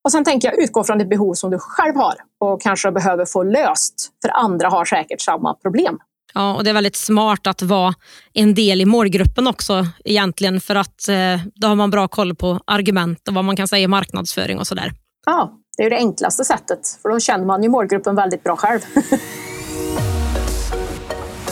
Och 0.05 0.11
sen 0.11 0.23
tänker 0.23 0.47
jag 0.47 0.63
utgå 0.63 0.83
från 0.83 0.97
det 0.97 1.05
behov 1.05 1.33
som 1.33 1.51
du 1.51 1.59
själv 1.59 1.95
har 1.95 2.15
och 2.39 2.61
kanske 2.61 2.91
behöver 2.91 3.25
få 3.25 3.43
löst. 3.43 4.09
För 4.21 4.31
andra 4.37 4.69
har 4.69 4.85
säkert 4.85 5.21
samma 5.21 5.53
problem. 5.53 5.99
Ja, 6.33 6.55
och 6.55 6.63
Det 6.63 6.69
är 6.69 6.73
väldigt 6.73 6.95
smart 6.95 7.47
att 7.47 7.61
vara 7.61 7.93
en 8.33 8.53
del 8.53 8.81
i 8.81 8.85
målgruppen 8.85 9.47
också 9.47 9.87
egentligen 10.05 10.61
för 10.61 10.75
att 10.75 11.07
eh, 11.09 11.15
då 11.55 11.67
har 11.67 11.75
man 11.75 11.91
bra 11.91 12.07
koll 12.07 12.35
på 12.35 12.59
argument 12.67 13.27
och 13.27 13.33
vad 13.33 13.45
man 13.45 13.55
kan 13.55 13.67
säga 13.67 13.83
i 13.83 13.87
marknadsföring 13.87 14.59
och 14.59 14.67
sådär. 14.67 14.91
Ja, 15.25 15.51
det 15.77 15.83
är 15.83 15.89
det 15.89 15.95
enklaste 15.95 16.45
sättet 16.45 16.79
för 17.01 17.09
då 17.09 17.19
känner 17.19 17.45
man 17.45 17.63
ju 17.63 17.69
målgruppen 17.69 18.15
väldigt 18.15 18.43
bra 18.43 18.55
själv. 18.55 18.79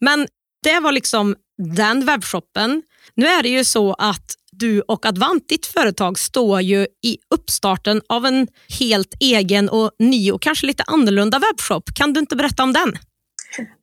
Men 0.00 0.26
det 0.62 0.80
var 0.80 0.92
liksom 0.92 1.36
den 1.58 2.06
webbshoppen. 2.06 2.82
Nu 3.14 3.26
är 3.26 3.42
det 3.42 3.48
ju 3.48 3.64
så 3.64 3.94
att 3.94 4.34
du 4.52 4.80
och 4.80 5.06
Advant, 5.06 5.48
ditt 5.48 5.66
företag, 5.66 6.18
står 6.18 6.60
ju 6.60 6.86
i 7.04 7.18
uppstarten 7.34 8.02
av 8.08 8.26
en 8.26 8.46
helt 8.80 9.14
egen 9.20 9.68
och 9.68 9.90
ny 9.98 10.32
och 10.32 10.42
kanske 10.42 10.66
lite 10.66 10.82
annorlunda 10.86 11.38
webbshop. 11.38 11.94
Kan 11.94 12.12
du 12.12 12.20
inte 12.20 12.36
berätta 12.36 12.62
om 12.62 12.72
den? 12.72 12.92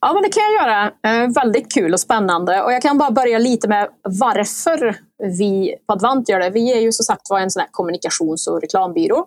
Ja, 0.02 0.14
men 0.14 0.24
det 0.24 0.30
kan 0.30 0.44
jag 0.44 0.54
göra. 0.54 0.92
Eh, 1.04 1.34
väldigt 1.34 1.74
kul 1.74 1.94
och 1.94 2.00
spännande. 2.00 2.62
Och 2.62 2.74
jag 2.74 2.82
kan 2.82 2.98
bara 2.98 3.12
börja 3.12 3.40
lite 3.40 3.68
med 3.68 3.88
varför 4.04 4.96
vi 5.38 5.76
på 5.88 5.94
Advant 5.94 6.30
gör 6.30 6.40
det. 6.40 6.50
Vi 6.50 6.74
är 6.74 6.82
ju 6.82 6.92
som 6.92 7.04
sagt 7.04 7.30
var 7.30 7.40
en 7.40 7.52
sån 7.52 7.60
här 7.60 7.70
kommunikations 7.72 8.48
och 8.48 8.62
reklambyrå. 8.62 9.26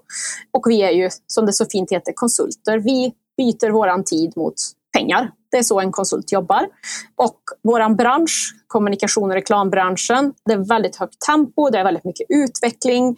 Och 0.53 0.71
vi 0.71 0.83
är 0.83 0.91
ju, 0.91 1.11
som 1.27 1.47
det 1.47 1.53
så 1.53 1.67
fint 1.67 1.93
heter, 1.93 2.13
konsulter. 2.13 2.79
Vi 2.79 3.13
byter 3.37 3.71
vår 3.71 4.03
tid 4.03 4.33
mot 4.37 4.55
pengar. 4.93 5.31
Det 5.57 5.61
är 5.61 5.63
så 5.63 5.81
en 5.81 5.93
konsult 5.93 6.33
jobbar. 6.33 6.69
Och 7.15 7.41
vår 7.63 7.95
bransch, 7.95 8.55
kommunikation 8.67 9.31
och 9.31 9.35
reklambranschen, 9.35 10.33
det 10.45 10.53
är 10.53 10.69
väldigt 10.69 10.97
högt 10.97 11.21
tempo, 11.21 11.71
det 11.71 11.79
är 11.79 11.85
väldigt 11.85 12.05
mycket 12.05 12.27
utveckling. 12.29 13.17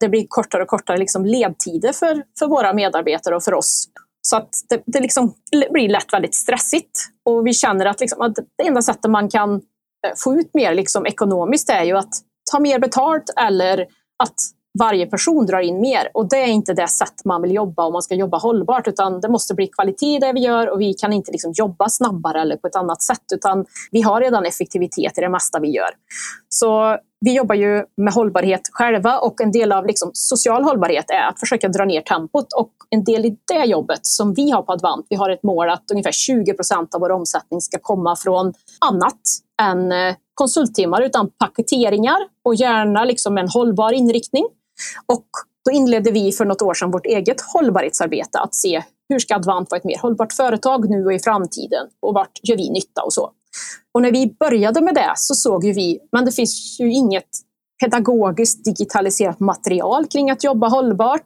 Det 0.00 0.08
blir 0.08 0.26
kortare 0.28 0.62
och 0.62 0.68
kortare 0.68 0.98
liksom 0.98 1.24
ledtider 1.24 1.92
för, 1.92 2.22
för 2.38 2.46
våra 2.46 2.72
medarbetare 2.72 3.36
och 3.36 3.42
för 3.42 3.54
oss. 3.54 3.88
Så 4.22 4.36
att 4.36 4.48
det, 4.68 4.82
det 4.86 5.00
liksom 5.00 5.34
blir 5.70 5.88
lätt 5.88 6.12
väldigt 6.12 6.34
stressigt. 6.34 6.90
Och 7.24 7.46
vi 7.46 7.54
känner 7.54 7.86
att, 7.86 8.00
liksom, 8.00 8.20
att 8.20 8.34
det 8.34 8.66
enda 8.66 8.82
sättet 8.82 9.10
man 9.10 9.28
kan 9.28 9.54
eh, 9.54 10.12
få 10.16 10.34
ut 10.34 10.54
mer 10.54 10.74
liksom, 10.74 11.06
ekonomiskt 11.06 11.70
är 11.70 11.84
ju 11.84 11.96
att 11.96 12.14
ta 12.52 12.60
mer 12.60 12.78
betalt 12.78 13.30
eller 13.40 13.80
att 14.22 14.36
varje 14.78 15.06
person 15.06 15.46
drar 15.46 15.60
in 15.60 15.80
mer. 15.80 16.08
Och 16.14 16.28
det 16.28 16.36
är 16.36 16.46
inte 16.46 16.74
det 16.74 16.88
sätt 16.88 17.24
man 17.24 17.42
vill 17.42 17.54
jobba 17.54 17.84
om 17.84 17.92
man 17.92 18.02
ska 18.02 18.14
jobba 18.14 18.38
hållbart, 18.38 18.88
utan 18.88 19.20
det 19.20 19.28
måste 19.28 19.54
bli 19.54 19.66
kvalitet 19.66 20.16
i 20.16 20.18
det 20.18 20.32
vi 20.32 20.40
gör 20.40 20.70
och 20.70 20.80
vi 20.80 20.94
kan 20.94 21.12
inte 21.12 21.32
liksom 21.32 21.52
jobba 21.56 21.88
snabbare 21.88 22.40
eller 22.40 22.56
på 22.56 22.66
ett 22.66 22.76
annat 22.76 23.02
sätt, 23.02 23.24
utan 23.34 23.64
vi 23.90 24.02
har 24.02 24.20
redan 24.20 24.46
effektivitet 24.46 25.18
i 25.18 25.20
det 25.20 25.28
mesta 25.28 25.60
vi 25.60 25.68
gör. 25.68 25.90
Så 26.48 26.96
vi 27.20 27.36
jobbar 27.36 27.54
ju 27.54 27.84
med 27.96 28.12
hållbarhet 28.14 28.60
själva 28.72 29.18
och 29.18 29.40
en 29.40 29.52
del 29.52 29.72
av 29.72 29.86
liksom 29.86 30.10
social 30.12 30.64
hållbarhet 30.64 31.10
är 31.10 31.28
att 31.28 31.40
försöka 31.40 31.68
dra 31.68 31.84
ner 31.84 32.00
tempot 32.00 32.52
och 32.52 32.70
en 32.90 33.04
del 33.04 33.26
i 33.26 33.36
det 33.52 33.64
jobbet 33.64 34.06
som 34.06 34.34
vi 34.34 34.50
har 34.50 34.62
på 34.62 34.72
Advant, 34.72 35.06
vi 35.10 35.16
har 35.16 35.30
ett 35.30 35.42
mål 35.42 35.70
att 35.70 35.90
ungefär 35.90 36.12
20 36.12 36.54
procent 36.54 36.94
av 36.94 37.00
vår 37.00 37.10
omsättning 37.10 37.60
ska 37.60 37.78
komma 37.82 38.16
från 38.16 38.52
annat 38.80 39.20
än 39.62 39.92
eh, 39.92 40.14
konsulttimmar 40.34 41.02
utan 41.02 41.30
paketeringar 41.30 42.18
och 42.44 42.54
gärna 42.54 43.04
liksom 43.04 43.38
en 43.38 43.48
hållbar 43.48 43.92
inriktning. 43.92 44.44
Och 45.06 45.26
då 45.64 45.70
inledde 45.70 46.10
vi 46.10 46.32
för 46.32 46.44
något 46.44 46.62
år 46.62 46.74
sedan 46.74 46.90
vårt 46.90 47.06
eget 47.06 47.40
hållbarhetsarbete 47.40 48.38
att 48.38 48.54
se 48.54 48.82
hur 49.08 49.18
ska 49.18 49.34
Advant 49.34 49.70
vara 49.70 49.78
ett 49.78 49.84
mer 49.84 49.98
hållbart 49.98 50.32
företag 50.32 50.90
nu 50.90 51.04
och 51.04 51.12
i 51.12 51.18
framtiden 51.18 51.86
och 52.02 52.14
vart 52.14 52.38
gör 52.42 52.56
vi 52.56 52.70
nytta 52.70 53.02
och 53.02 53.12
så. 53.12 53.30
Och 53.94 54.02
när 54.02 54.12
vi 54.12 54.36
började 54.40 54.80
med 54.80 54.94
det 54.94 55.12
så 55.16 55.34
såg 55.34 55.64
ju 55.64 55.72
vi, 55.72 55.98
men 56.12 56.24
det 56.24 56.32
finns 56.32 56.80
ju 56.80 56.92
inget 56.92 57.28
pedagogiskt 57.80 58.64
digitaliserat 58.64 59.40
material 59.40 60.06
kring 60.06 60.30
att 60.30 60.44
jobba 60.44 60.68
hållbart. 60.68 61.24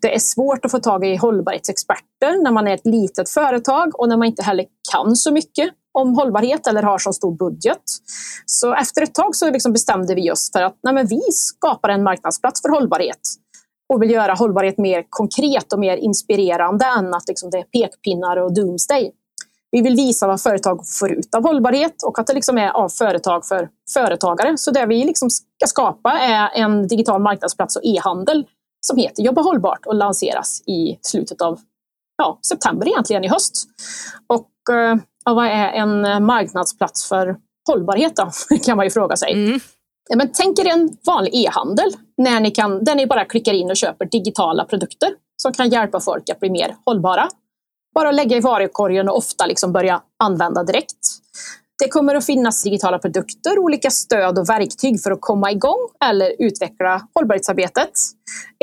Det 0.00 0.14
är 0.14 0.18
svårt 0.18 0.64
att 0.64 0.70
få 0.70 0.78
tag 0.78 1.04
i 1.04 1.16
hållbarhetsexperter 1.16 2.42
när 2.42 2.50
man 2.50 2.68
är 2.68 2.74
ett 2.74 2.86
litet 2.86 3.28
företag 3.28 4.00
och 4.00 4.08
när 4.08 4.16
man 4.16 4.26
inte 4.26 4.42
heller 4.42 4.66
kan 4.92 5.16
så 5.16 5.32
mycket 5.32 5.70
om 5.92 6.14
hållbarhet 6.14 6.66
eller 6.66 6.82
har 6.82 6.98
så 6.98 7.12
stor 7.12 7.36
budget. 7.36 7.82
Så 8.46 8.74
efter 8.74 9.02
ett 9.02 9.14
tag 9.14 9.36
så 9.36 9.50
liksom 9.50 9.72
bestämde 9.72 10.14
vi 10.14 10.30
oss 10.30 10.50
för 10.52 10.62
att 10.62 10.76
nej 10.82 11.06
vi 11.06 11.20
skapar 11.30 11.88
en 11.88 12.02
marknadsplats 12.02 12.62
för 12.62 12.68
hållbarhet 12.68 13.20
och 13.92 14.02
vill 14.02 14.10
göra 14.10 14.34
hållbarhet 14.34 14.78
mer 14.78 15.04
konkret 15.10 15.72
och 15.72 15.78
mer 15.78 15.96
inspirerande 15.96 16.84
än 16.98 17.14
att 17.14 17.28
liksom 17.28 17.50
det 17.50 17.58
är 17.58 17.62
pekpinnar 17.62 18.36
och 18.36 18.54
doomsday. 18.54 19.12
Vi 19.70 19.82
vill 19.82 19.96
visa 19.96 20.26
vad 20.26 20.40
företag 20.40 20.88
får 21.00 21.12
ut 21.12 21.34
av 21.34 21.42
hållbarhet 21.42 22.02
och 22.06 22.18
att 22.18 22.26
det 22.26 22.32
liksom 22.32 22.58
är 22.58 22.70
av 22.70 22.88
företag 22.88 23.46
för 23.46 23.68
företagare. 23.94 24.58
Så 24.58 24.70
det 24.70 24.86
vi 24.86 25.04
liksom 25.04 25.30
ska 25.30 25.66
skapa 25.66 26.12
är 26.12 26.48
en 26.54 26.88
digital 26.88 27.22
marknadsplats 27.22 27.76
och 27.76 27.84
e-handel 27.84 28.46
som 28.86 28.98
heter 28.98 29.22
Jobba 29.22 29.42
hållbart 29.42 29.86
och 29.86 29.94
lanseras 29.94 30.62
i 30.66 30.98
slutet 31.02 31.42
av 31.42 31.60
ja, 32.16 32.38
september 32.48 32.88
egentligen 32.88 33.24
i 33.24 33.28
höst. 33.28 33.68
Och 34.26 34.48
ja, 35.24 35.34
vad 35.34 35.46
är 35.46 35.68
en 35.68 36.24
marknadsplats 36.24 37.08
för 37.08 37.36
hållbarhet 37.68 38.16
då? 38.16 38.30
kan 38.64 38.76
man 38.76 38.86
ju 38.86 38.90
fråga 38.90 39.16
sig. 39.16 39.32
Mm. 39.32 39.60
Men 40.14 40.30
tänk 40.32 40.58
er 40.58 40.66
en 40.66 40.96
vanlig 41.06 41.34
e-handel 41.34 41.90
när 42.16 42.40
ni 42.40 42.50
kan, 42.50 42.84
där 42.84 42.94
ni 42.94 43.06
bara 43.06 43.24
klickar 43.24 43.52
in 43.52 43.70
och 43.70 43.76
köper 43.76 44.04
digitala 44.04 44.64
produkter 44.64 45.08
som 45.36 45.52
kan 45.52 45.70
hjälpa 45.70 46.00
folk 46.00 46.30
att 46.30 46.40
bli 46.40 46.50
mer 46.50 46.76
hållbara 46.84 47.28
bara 47.94 48.12
lägga 48.12 48.36
i 48.36 48.40
varukorgen 48.40 49.08
och 49.08 49.16
ofta 49.16 49.46
liksom 49.46 49.72
börja 49.72 50.02
använda 50.24 50.64
direkt. 50.64 51.01
Det 51.78 51.88
kommer 51.88 52.14
att 52.14 52.26
finnas 52.26 52.62
digitala 52.62 52.98
produkter, 52.98 53.58
olika 53.58 53.90
stöd 53.90 54.38
och 54.38 54.48
verktyg 54.48 55.02
för 55.02 55.10
att 55.10 55.20
komma 55.20 55.52
igång 55.52 55.88
eller 56.04 56.32
utveckla 56.38 57.08
hållbarhetsarbetet. 57.14 57.90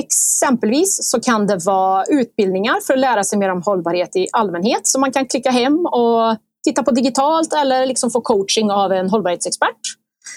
Exempelvis 0.01 1.11
så 1.11 1.19
kan 1.19 1.47
det 1.47 1.65
vara 1.65 2.05
utbildningar 2.05 2.75
för 2.87 2.93
att 2.93 2.99
lära 2.99 3.23
sig 3.23 3.39
mer 3.39 3.49
om 3.49 3.61
hållbarhet 3.61 4.15
i 4.15 4.27
allmänhet 4.33 4.87
som 4.87 5.01
man 5.01 5.11
kan 5.11 5.25
klicka 5.25 5.51
hem 5.51 5.85
och 5.85 6.37
titta 6.63 6.83
på 6.83 6.91
digitalt 6.91 7.53
eller 7.53 7.85
liksom 7.85 8.11
få 8.11 8.21
coaching 8.21 8.71
av 8.71 8.91
en 8.91 9.09
hållbarhetsexpert. 9.09 9.79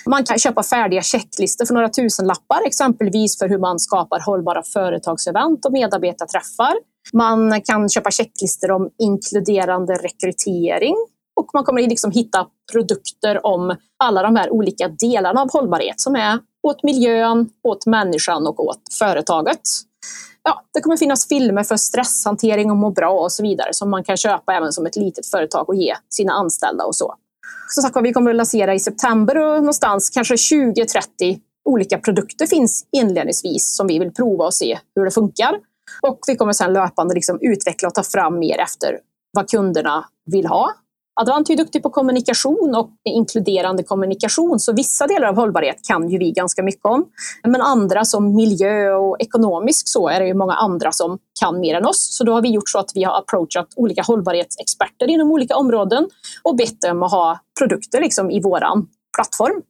Man 0.06 0.24
kan 0.24 0.38
köpa 0.38 0.62
färdiga 0.62 1.02
checklistor 1.02 1.66
för 1.66 1.74
några 1.74 1.88
tusenlappar, 1.88 2.66
exempelvis 2.66 3.38
för 3.38 3.48
hur 3.48 3.58
man 3.58 3.78
skapar 3.78 4.20
hållbara 4.20 4.62
företagsevent 4.62 5.64
och 5.64 5.72
medarbetarträffar. 5.72 6.74
Man 7.12 7.60
kan 7.60 7.88
köpa 7.88 8.10
checklistor 8.10 8.70
om 8.70 8.90
inkluderande 8.98 9.94
rekrytering 9.94 10.96
och 11.42 11.50
man 11.54 11.64
kommer 11.64 11.82
liksom 11.82 12.10
hitta 12.10 12.46
produkter 12.72 13.46
om 13.46 13.76
alla 14.04 14.22
de 14.22 14.36
här 14.36 14.50
olika 14.50 14.88
delarna 14.88 15.40
av 15.40 15.52
hållbarhet 15.52 16.00
som 16.00 16.16
är 16.16 16.38
åt 16.62 16.82
miljön, 16.82 17.50
åt 17.62 17.86
människan 17.86 18.46
och 18.46 18.60
åt 18.60 18.80
företaget. 18.98 19.60
Ja, 20.42 20.64
det 20.72 20.80
kommer 20.80 20.96
finnas 20.96 21.28
filmer 21.28 21.64
för 21.64 21.76
stresshantering 21.76 22.70
och 22.70 22.76
må 22.76 22.90
bra 22.90 23.10
och 23.10 23.32
så 23.32 23.42
vidare 23.42 23.74
som 23.74 23.90
man 23.90 24.04
kan 24.04 24.16
köpa 24.16 24.54
även 24.54 24.72
som 24.72 24.86
ett 24.86 24.96
litet 24.96 25.26
företag 25.26 25.68
och 25.68 25.74
ge 25.74 25.94
sina 26.08 26.32
anställda 26.32 26.84
och 26.84 26.94
så. 26.94 27.14
Som 27.68 27.82
sagt 27.82 27.96
vi 28.02 28.12
kommer 28.12 28.30
att 28.30 28.36
lansera 28.36 28.74
i 28.74 28.80
september 28.80 29.38
och 29.38 29.56
någonstans 29.56 30.10
kanske 30.10 30.34
20-30 30.34 31.40
olika 31.64 31.98
produkter 31.98 32.46
finns 32.46 32.86
inledningsvis 32.92 33.76
som 33.76 33.86
vi 33.86 33.98
vill 33.98 34.12
prova 34.12 34.44
och 34.44 34.54
se 34.54 34.78
hur 34.94 35.04
det 35.04 35.10
funkar. 35.10 35.58
Och 36.02 36.18
vi 36.26 36.36
kommer 36.36 36.52
sedan 36.52 36.72
löpande 36.72 37.14
liksom 37.14 37.38
utveckla 37.40 37.88
och 37.88 37.94
ta 37.94 38.02
fram 38.02 38.38
mer 38.38 38.58
efter 38.58 38.98
vad 39.32 39.50
kunderna 39.50 40.08
vill 40.26 40.46
ha. 40.46 40.70
Advant 41.20 41.50
är 41.50 41.56
duktig 41.56 41.82
på 41.82 41.90
kommunikation 41.90 42.74
och 42.74 42.90
inkluderande 43.04 43.82
kommunikation, 43.82 44.60
så 44.60 44.72
vissa 44.72 45.06
delar 45.06 45.28
av 45.28 45.36
hållbarhet 45.36 45.76
kan 45.88 46.08
ju 46.10 46.18
vi 46.18 46.30
ganska 46.30 46.62
mycket 46.62 46.84
om. 46.84 47.04
Men 47.44 47.60
andra 47.60 48.04
som 48.04 48.34
miljö 48.34 48.94
och 48.94 49.16
ekonomisk 49.20 49.88
så 49.88 50.08
är 50.08 50.20
det 50.20 50.26
ju 50.26 50.34
många 50.34 50.52
andra 50.52 50.92
som 50.92 51.18
kan 51.40 51.60
mer 51.60 51.74
än 51.74 51.86
oss. 51.86 52.16
Så 52.16 52.24
då 52.24 52.32
har 52.32 52.42
vi 52.42 52.48
gjort 52.48 52.68
så 52.68 52.78
att 52.78 52.90
vi 52.94 53.04
har 53.04 53.18
approachat 53.18 53.66
olika 53.76 54.02
hållbarhetsexperter 54.02 55.10
inom 55.10 55.32
olika 55.32 55.56
områden 55.56 56.08
och 56.42 56.56
bett 56.56 56.80
dem 56.80 57.02
att 57.02 57.10
ha 57.10 57.38
produkter 57.58 58.00
liksom 58.00 58.30
i 58.30 58.40
våran 58.40 58.86
plattform. 59.16 59.62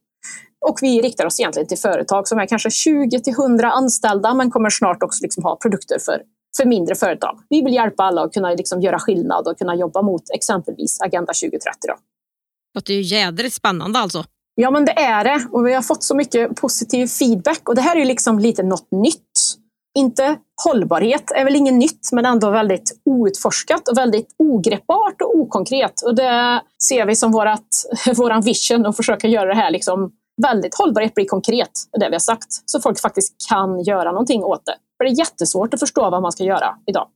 Och 0.65 0.79
vi 0.81 1.01
riktar 1.01 1.25
oss 1.25 1.39
egentligen 1.39 1.67
till 1.67 1.77
företag 1.77 2.27
som 2.27 2.39
är 2.39 2.45
kanske 2.45 2.71
20 2.71 3.19
till 3.19 3.33
100 3.33 3.71
anställda 3.71 4.33
men 4.33 4.51
kommer 4.51 4.69
snart 4.69 5.03
också 5.03 5.23
liksom 5.23 5.43
ha 5.43 5.55
produkter 5.55 5.99
för, 5.99 6.21
för 6.57 6.65
mindre 6.65 6.95
företag. 6.95 7.39
Vi 7.49 7.61
vill 7.61 7.73
hjälpa 7.73 8.03
alla 8.03 8.21
att 8.21 8.33
kunna 8.33 8.49
liksom 8.49 8.81
göra 8.81 8.99
skillnad 8.99 9.47
och 9.47 9.57
kunna 9.57 9.75
jobba 9.75 10.01
mot 10.01 10.23
exempelvis 10.33 11.01
Agenda 11.01 11.33
2030. 11.33 11.61
Då. 11.87 11.93
Det 11.93 12.79
låter 12.79 12.93
ju 12.93 13.01
jädrigt 13.01 13.55
spännande 13.55 13.99
alltså. 13.99 14.23
Ja 14.55 14.71
men 14.71 14.85
det 14.85 14.91
är 14.91 15.23
det 15.23 15.47
och 15.51 15.67
vi 15.67 15.73
har 15.73 15.81
fått 15.81 16.03
så 16.03 16.15
mycket 16.15 16.55
positiv 16.55 17.07
feedback 17.07 17.69
och 17.69 17.75
det 17.75 17.81
här 17.81 17.95
är 17.95 18.05
liksom 18.05 18.39
lite 18.39 18.63
något 18.63 18.91
nytt. 18.91 19.57
Inte 19.97 20.37
hållbarhet 20.65 21.31
är 21.31 21.43
väl 21.43 21.55
inget 21.55 21.73
nytt 21.73 22.09
men 22.11 22.25
ändå 22.25 22.49
väldigt 22.49 23.01
outforskat 23.05 23.87
och 23.87 23.97
väldigt 23.97 24.35
ogreppbart 24.37 25.21
och 25.21 25.35
okonkret. 25.35 26.01
Och 26.01 26.15
det 26.15 26.61
ser 26.89 27.05
vi 27.05 27.15
som 27.15 27.31
vårat, 27.31 27.67
våran 28.15 28.41
vision 28.41 28.85
att 28.85 28.95
försöka 28.95 29.27
göra 29.27 29.45
det 29.45 29.55
här 29.55 29.71
liksom 29.71 30.11
väldigt 30.41 30.75
hållbarhet 30.75 31.13
blir 31.13 31.25
konkret, 31.25 31.71
det 31.99 32.09
vi 32.09 32.15
har 32.15 32.19
sagt. 32.19 32.47
Så 32.65 32.79
folk 32.79 32.99
faktiskt 32.99 33.35
kan 33.49 33.83
göra 33.83 34.11
någonting 34.11 34.43
åt 34.43 34.65
det. 34.65 34.75
För 34.97 35.05
det 35.05 35.11
är 35.11 35.19
jättesvårt 35.19 35.73
att 35.73 35.79
förstå 35.79 36.09
vad 36.09 36.21
man 36.21 36.31
ska 36.31 36.43
göra 36.43 36.75
idag. 36.87 37.07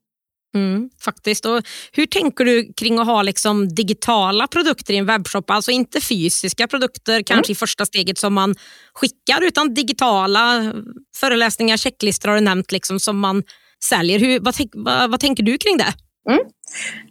Mm, 0.55 0.89
faktiskt. 1.01 1.45
Och 1.45 1.61
hur 1.91 2.05
tänker 2.05 2.45
du 2.45 2.73
kring 2.73 2.99
att 2.99 3.05
ha 3.05 3.21
liksom 3.21 3.67
digitala 3.67 4.47
produkter 4.47 4.93
i 4.93 4.97
en 4.97 5.05
webbshop? 5.05 5.49
Alltså 5.49 5.71
inte 5.71 6.01
fysiska 6.01 6.67
produkter 6.67 7.21
kanske 7.21 7.49
mm. 7.49 7.51
i 7.51 7.55
första 7.55 7.85
steget 7.85 8.17
som 8.17 8.33
man 8.33 8.55
skickar 8.93 9.43
utan 9.43 9.73
digitala 9.73 10.73
föreläsningar, 11.15 11.77
checklistor 11.77 12.29
har 12.29 12.35
du 12.35 12.41
nämnt 12.41 12.71
liksom, 12.71 12.99
som 12.99 13.19
man 13.19 13.43
säljer. 13.83 14.19
Hur, 14.19 14.39
vad, 14.39 14.55
vad, 14.73 15.11
vad 15.11 15.19
tänker 15.19 15.43
du 15.43 15.57
kring 15.57 15.77
det? 15.77 15.93
Mm. 16.29 16.45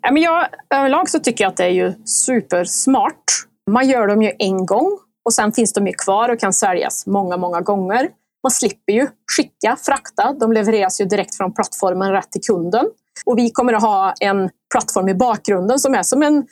Ja, 0.02 0.12
men 0.12 0.22
jag, 0.22 0.46
överlag 0.74 1.08
så 1.08 1.18
tycker 1.18 1.44
jag 1.44 1.50
att 1.50 1.56
det 1.56 1.64
är 1.64 1.70
ju 1.70 1.92
supersmart. 2.04 3.24
Man 3.70 3.88
gör 3.88 4.06
dem 4.06 4.22
ju 4.22 4.32
en 4.38 4.66
gång 4.66 4.98
och 5.24 5.34
sen 5.34 5.52
finns 5.52 5.72
de 5.72 5.86
ju 5.86 5.92
kvar 5.92 6.28
och 6.28 6.40
kan 6.40 6.52
säljas 6.52 7.06
många, 7.06 7.36
många 7.36 7.60
gånger. 7.60 8.08
Man 8.46 8.50
slipper 8.50 8.92
ju 8.92 9.06
skicka, 9.36 9.76
frakta. 9.76 10.32
De 10.40 10.52
levereras 10.52 11.00
ju 11.00 11.04
direkt 11.04 11.36
från 11.36 11.54
plattformen 11.54 12.12
rätt 12.12 12.32
till 12.32 12.40
kunden. 12.40 12.84
Och 13.26 13.38
vi 13.38 13.50
kommer 13.50 13.72
att 13.72 13.82
ha 13.82 14.14
en 14.20 14.50
plattform 14.72 15.08
i 15.08 15.14
bakgrunden 15.14 15.78
som 15.78 15.94
är 15.94 16.02
som 16.02 16.22
en 16.22 16.46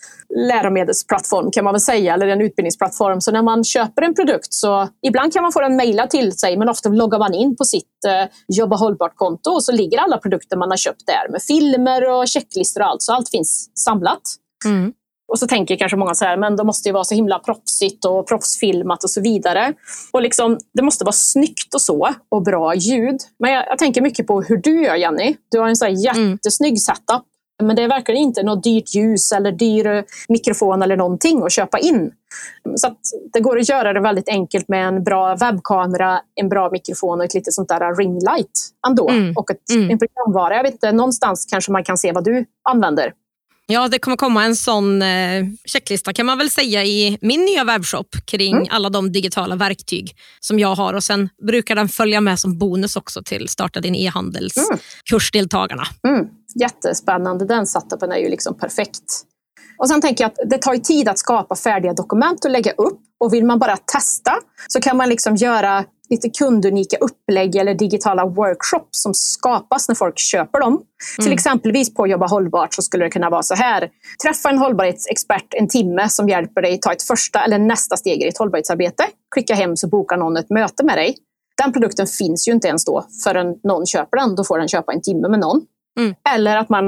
läromedelsplattform 0.48 1.50
kan 1.50 1.64
man 1.64 1.74
väl 1.74 1.80
säga, 1.80 2.14
eller 2.14 2.26
en 2.26 2.40
utbildningsplattform. 2.40 3.20
Så 3.20 3.32
när 3.32 3.42
man 3.42 3.64
köper 3.64 4.02
en 4.02 4.14
produkt 4.14 4.54
så 4.54 4.88
ibland 5.06 5.32
kan 5.32 5.42
man 5.42 5.52
få 5.52 5.60
den 5.60 5.76
mejlad 5.76 6.10
till 6.10 6.32
sig 6.32 6.56
men 6.56 6.68
ofta 6.68 6.88
loggar 6.88 7.18
man 7.18 7.34
in 7.34 7.56
på 7.56 7.64
sitt 7.64 8.04
eh, 8.06 8.30
Jobba 8.48 8.76
hållbart-konto 8.76 9.50
och 9.50 9.64
så 9.64 9.72
ligger 9.72 9.98
alla 9.98 10.18
produkter 10.18 10.56
man 10.56 10.70
har 10.70 10.76
köpt 10.76 11.06
där 11.06 11.32
med 11.32 11.42
filmer 11.42 12.10
och 12.10 12.28
checklistor 12.28 12.80
och 12.80 12.86
allt. 12.86 13.02
Så 13.02 13.12
allt 13.12 13.30
finns 13.30 13.70
samlat. 13.84 14.22
Mm. 14.64 14.92
Och 15.34 15.38
så 15.38 15.46
tänker 15.46 15.76
kanske 15.76 15.96
många 15.96 16.14
så 16.14 16.24
här, 16.24 16.36
men 16.36 16.56
det 16.56 16.64
måste 16.64 16.88
ju 16.88 16.92
vara 16.92 17.04
så 17.04 17.14
himla 17.14 17.38
proffsigt 17.38 18.04
och 18.04 18.26
proffsfilmat 18.26 19.04
och 19.04 19.10
så 19.10 19.20
vidare. 19.20 19.72
Och 20.12 20.22
liksom, 20.22 20.58
det 20.74 20.82
måste 20.82 21.04
vara 21.04 21.12
snyggt 21.12 21.74
och 21.74 21.80
så, 21.80 22.14
och 22.28 22.42
bra 22.42 22.74
ljud. 22.74 23.16
Men 23.38 23.52
jag, 23.52 23.64
jag 23.68 23.78
tänker 23.78 24.02
mycket 24.02 24.26
på 24.26 24.42
hur 24.42 24.56
du 24.56 24.84
gör 24.84 24.94
Jenny. 24.94 25.36
Du 25.50 25.58
har 25.58 25.68
en 25.68 25.76
så 25.76 25.84
mm. 25.84 26.00
jättesnygg 26.00 26.70
mm. 26.70 26.76
setup. 26.76 27.22
Men 27.62 27.76
det 27.76 27.82
är 27.82 27.88
verkligen 27.88 28.20
inte 28.20 28.42
något 28.42 28.64
dyrt 28.64 28.94
ljus 28.94 29.32
eller 29.32 29.52
dyr 29.52 30.04
mikrofon 30.28 30.82
eller 30.82 30.96
någonting 30.96 31.42
att 31.42 31.52
köpa 31.52 31.78
in. 31.78 32.12
Så 32.76 32.94
det 33.32 33.40
går 33.40 33.58
att 33.58 33.68
göra 33.68 33.92
det 33.92 34.00
väldigt 34.00 34.28
enkelt 34.28 34.68
med 34.68 34.88
en 34.88 35.04
bra 35.04 35.36
webbkamera, 35.36 36.20
en 36.34 36.48
bra 36.48 36.70
mikrofon 36.70 37.18
och 37.18 37.24
ett 37.24 37.34
litet 37.34 37.54
sånt 37.54 37.68
där 37.68 37.96
ringlight 37.96 38.70
ändå. 38.88 39.08
Mm. 39.08 39.32
Och 39.36 39.50
ett, 39.50 39.70
mm. 39.70 39.90
en 39.90 39.98
programvara. 39.98 40.56
Jag 40.56 40.62
vet 40.62 40.72
inte, 40.72 40.92
någonstans 40.92 41.46
kanske 41.50 41.72
man 41.72 41.84
kan 41.84 41.98
se 41.98 42.12
vad 42.12 42.24
du 42.24 42.44
använder. 42.68 43.12
Ja, 43.66 43.88
det 43.88 43.98
kommer 43.98 44.16
komma 44.16 44.44
en 44.44 44.56
sån 44.56 45.02
eh, 45.02 45.44
checklista 45.64 46.12
kan 46.12 46.26
man 46.26 46.38
väl 46.38 46.50
säga 46.50 46.84
i 46.84 47.18
min 47.20 47.40
nya 47.40 47.64
webbshop 47.64 48.16
kring 48.24 48.56
mm. 48.56 48.68
alla 48.70 48.90
de 48.90 49.12
digitala 49.12 49.56
verktyg 49.56 50.16
som 50.40 50.58
jag 50.58 50.74
har 50.74 50.94
och 50.94 51.04
sen 51.04 51.28
brukar 51.46 51.74
den 51.74 51.88
följa 51.88 52.20
med 52.20 52.40
som 52.40 52.58
bonus 52.58 52.96
också 52.96 53.22
till 53.22 53.48
Starta 53.48 53.80
din 53.80 53.94
e-handels 53.94 54.56
mm. 54.56 54.78
Mm. 56.08 56.26
Jättespännande, 56.60 57.46
den 57.46 57.66
setupen 57.66 58.12
är 58.12 58.16
ju 58.18 58.28
liksom 58.28 58.58
perfekt. 58.58 59.24
Och 59.78 59.88
sen 59.88 60.00
tänker 60.00 60.24
jag 60.24 60.28
att 60.28 60.50
det 60.50 60.58
tar 60.58 60.76
tid 60.76 61.08
att 61.08 61.18
skapa 61.18 61.56
färdiga 61.56 61.92
dokument 61.92 62.44
och 62.44 62.50
lägga 62.50 62.72
upp 62.72 63.00
och 63.20 63.34
vill 63.34 63.44
man 63.44 63.58
bara 63.58 63.76
testa 63.76 64.32
så 64.68 64.80
kan 64.80 64.96
man 64.96 65.08
liksom 65.08 65.36
göra 65.36 65.84
lite 66.10 66.30
kundunika 66.30 66.96
upplägg 66.96 67.56
eller 67.56 67.74
digitala 67.74 68.26
workshops 68.26 69.02
som 69.02 69.14
skapas 69.14 69.88
när 69.88 69.94
folk 69.94 70.18
köper 70.18 70.60
dem. 70.60 70.72
Mm. 70.72 70.84
Till 71.24 71.32
exempelvis 71.32 71.94
på 71.94 72.06
Jobba 72.06 72.26
hållbart 72.26 72.74
så 72.74 72.82
skulle 72.82 73.04
det 73.04 73.10
kunna 73.10 73.30
vara 73.30 73.42
så 73.42 73.54
här. 73.54 73.90
Träffa 74.24 74.50
en 74.50 74.58
hållbarhetsexpert 74.58 75.54
en 75.54 75.68
timme 75.68 76.08
som 76.08 76.28
hjälper 76.28 76.62
dig 76.62 76.80
ta 76.80 76.92
ett 76.92 77.02
första 77.02 77.44
eller 77.44 77.58
nästa 77.58 77.96
steg 77.96 78.22
i 78.22 78.24
ditt 78.24 78.38
hållbarhetsarbete. 78.38 79.04
Klicka 79.34 79.54
hem 79.54 79.76
så 79.76 79.88
bokar 79.88 80.16
någon 80.16 80.36
ett 80.36 80.50
möte 80.50 80.84
med 80.84 80.98
dig. 80.98 81.16
Den 81.62 81.72
produkten 81.72 82.06
finns 82.06 82.48
ju 82.48 82.52
inte 82.52 82.68
ens 82.68 82.84
då 82.84 83.06
förrän 83.24 83.54
någon 83.64 83.86
köper 83.86 84.16
den. 84.16 84.34
Då 84.34 84.44
får 84.44 84.58
den 84.58 84.68
köpa 84.68 84.92
en 84.92 85.02
timme 85.02 85.28
med 85.28 85.40
någon. 85.40 85.62
Mm. 85.98 86.14
Eller 86.34 86.56
att 86.56 86.68
man 86.68 86.84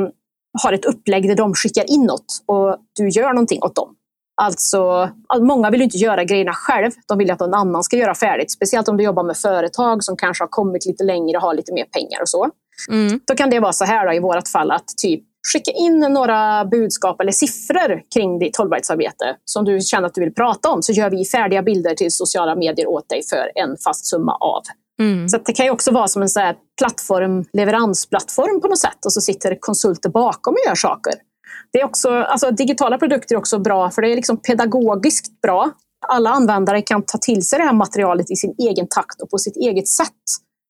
har 0.62 0.72
ett 0.72 0.84
upplägg 0.84 1.28
där 1.28 1.36
de 1.36 1.54
skickar 1.54 1.90
in 1.90 2.04
något 2.04 2.42
och 2.46 2.76
du 2.92 3.08
gör 3.08 3.32
någonting 3.32 3.62
åt 3.62 3.74
dem. 3.74 3.94
Alltså, 4.42 5.10
många 5.40 5.70
vill 5.70 5.82
inte 5.82 5.96
göra 5.96 6.24
grejerna 6.24 6.52
själv. 6.54 6.90
De 7.08 7.18
vill 7.18 7.30
att 7.30 7.40
någon 7.40 7.54
annan 7.54 7.84
ska 7.84 7.96
göra 7.96 8.14
färdigt. 8.14 8.52
Speciellt 8.52 8.88
om 8.88 8.96
du 8.96 9.04
jobbar 9.04 9.22
med 9.22 9.36
företag 9.36 10.04
som 10.04 10.16
kanske 10.16 10.44
har 10.44 10.48
kommit 10.48 10.86
lite 10.86 11.04
längre 11.04 11.36
och 11.36 11.42
har 11.42 11.54
lite 11.54 11.72
mer 11.72 11.84
pengar 11.84 12.20
och 12.22 12.28
så. 12.28 12.50
Mm. 12.90 13.20
Då 13.26 13.34
kan 13.34 13.50
det 13.50 13.60
vara 13.60 13.72
så 13.72 13.84
här 13.84 14.06
då, 14.06 14.12
i 14.12 14.18
vårt 14.18 14.48
fall 14.48 14.70
att 14.70 14.88
typ 15.02 15.22
skicka 15.52 15.70
in 15.70 15.98
några 15.98 16.64
budskap 16.64 17.20
eller 17.20 17.32
siffror 17.32 18.02
kring 18.14 18.38
ditt 18.38 18.56
hållbarhetsarbete 18.56 19.36
som 19.44 19.64
du 19.64 19.80
känner 19.80 20.06
att 20.06 20.14
du 20.14 20.20
vill 20.20 20.34
prata 20.34 20.68
om 20.70 20.82
så 20.82 20.92
gör 20.92 21.10
vi 21.10 21.24
färdiga 21.24 21.62
bilder 21.62 21.94
till 21.94 22.12
sociala 22.12 22.56
medier 22.56 22.86
åt 22.86 23.08
dig 23.08 23.22
för 23.30 23.50
en 23.54 23.76
fast 23.84 24.06
summa 24.06 24.34
av. 24.34 24.62
Mm. 25.00 25.28
Så 25.28 25.38
det 25.46 25.52
kan 25.52 25.66
ju 25.66 25.72
också 25.72 25.90
vara 25.90 26.08
som 26.08 26.22
en 26.22 26.28
så 26.28 26.52
plattform, 26.78 27.44
leveransplattform 27.52 28.60
på 28.60 28.68
något 28.68 28.78
sätt 28.78 29.04
och 29.06 29.12
så 29.12 29.20
sitter 29.20 29.56
konsulter 29.60 30.08
bakom 30.08 30.54
och 30.54 30.68
gör 30.68 30.74
saker. 30.74 31.12
Det 31.72 31.80
är 31.80 31.84
också, 31.84 32.10
alltså, 32.10 32.50
digitala 32.50 32.98
produkter 32.98 33.34
är 33.34 33.38
också 33.38 33.58
bra 33.58 33.90
för 33.90 34.02
det 34.02 34.12
är 34.12 34.16
liksom 34.16 34.36
pedagogiskt 34.36 35.40
bra. 35.40 35.70
Alla 36.08 36.30
användare 36.30 36.82
kan 36.82 37.02
ta 37.02 37.18
till 37.18 37.46
sig 37.46 37.58
det 37.58 37.64
här 37.64 37.72
materialet 37.72 38.30
i 38.30 38.36
sin 38.36 38.54
egen 38.58 38.86
takt 38.88 39.22
och 39.22 39.30
på 39.30 39.38
sitt 39.38 39.56
eget 39.56 39.88
sätt. 39.88 40.10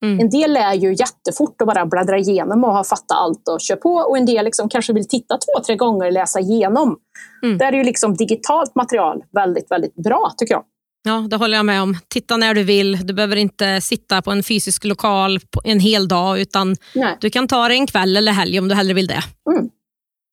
Mm. 0.05 0.21
En 0.21 0.31
del 0.31 0.53
lär 0.53 0.75
ju 0.75 0.95
jättefort 0.95 1.61
och 1.61 1.67
bara 1.67 1.87
bläddra 1.87 2.19
igenom 2.19 2.65
och 2.65 2.73
har 2.73 2.85
fattat 2.85 3.19
allt 3.19 3.49
och 3.49 3.61
kör 3.61 3.77
på. 3.77 3.95
Och 3.95 4.19
en 4.19 4.27
del 4.27 4.45
liksom 4.45 4.69
kanske 4.69 4.93
vill 4.93 5.09
titta 5.09 5.39
två, 5.39 5.63
tre 5.67 5.77
gånger 5.77 6.07
och 6.07 6.13
läsa 6.13 6.41
igenom. 6.41 6.97
Mm. 7.43 7.59
Där 7.59 7.73
är 7.73 7.77
ju 7.77 7.85
liksom 7.85 8.15
digitalt 8.15 8.75
material 8.75 9.23
väldigt, 9.33 9.71
väldigt 9.71 9.95
bra 9.95 10.33
tycker 10.37 10.55
jag. 10.55 10.65
Ja, 11.07 11.27
det 11.31 11.37
håller 11.37 11.57
jag 11.57 11.67
med 11.67 11.83
om. 11.83 11.97
Titta 12.09 12.37
när 12.37 12.55
du 12.55 12.63
vill. 12.63 13.07
Du 13.07 13.15
behöver 13.15 13.37
inte 13.37 13.81
sitta 13.81 14.23
på 14.23 14.31
en 14.31 14.43
fysisk 14.43 14.85
lokal 14.85 15.39
en 15.65 15.81
hel 15.81 16.09
dag 16.09 16.41
utan 16.41 16.77
Nej. 16.95 17.17
du 17.21 17.31
kan 17.31 17.49
ta 17.49 17.69
det 17.69 17.75
en 17.75 17.87
kväll 17.87 18.17
eller 18.17 18.33
helg 18.33 18.59
om 18.59 18.69
du 18.69 18.75
hellre 18.75 18.95
vill 18.95 19.07
det. 19.07 19.23
Mm. 19.51 19.69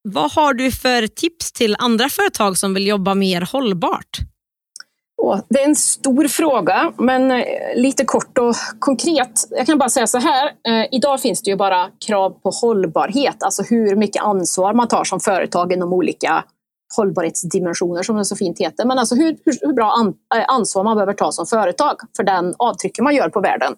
Vad 0.09 0.31
har 0.31 0.53
du 0.53 0.71
för 0.71 1.07
tips 1.07 1.51
till 1.51 1.75
andra 1.79 2.09
företag 2.09 2.57
som 2.57 2.73
vill 2.73 2.87
jobba 2.87 3.15
mer 3.15 3.41
hållbart? 3.51 4.19
Det 5.49 5.59
är 5.59 5.65
en 5.65 5.75
stor 5.75 6.27
fråga, 6.27 6.93
men 6.97 7.31
eh, 7.31 7.43
lite 7.75 8.05
kort 8.05 8.37
och 8.37 8.55
konkret. 8.79 9.47
Jag 9.49 9.65
kan 9.65 9.77
bara 9.77 9.89
säga 9.89 10.07
så 10.07 10.17
här. 10.17 10.45
Eh, 10.67 10.87
idag 10.91 11.21
finns 11.21 11.41
det 11.41 11.49
ju 11.49 11.55
bara 11.55 11.89
krav 12.07 12.29
på 12.29 12.49
hållbarhet, 12.49 13.43
alltså 13.43 13.63
hur 13.63 13.95
mycket 13.95 14.23
ansvar 14.23 14.73
man 14.73 14.87
tar 14.87 15.03
som 15.03 15.19
företag 15.19 15.73
inom 15.73 15.93
olika 15.93 16.43
hållbarhetsdimensioner 16.97 18.03
som 18.03 18.15
det 18.15 18.25
så 18.25 18.35
fint 18.35 18.59
heter. 18.59 18.85
Men 18.85 18.99
alltså 18.99 19.15
hur, 19.15 19.37
hur, 19.45 19.57
hur 19.61 19.73
bra 19.73 19.91
an, 19.91 20.13
eh, 20.35 20.45
ansvar 20.47 20.83
man 20.83 20.95
behöver 20.95 21.13
ta 21.13 21.31
som 21.31 21.45
företag 21.45 21.95
för 22.15 22.23
den 22.23 22.55
avtryck 22.57 22.99
man 22.99 23.15
gör 23.15 23.29
på 23.29 23.41
världen. 23.41 23.73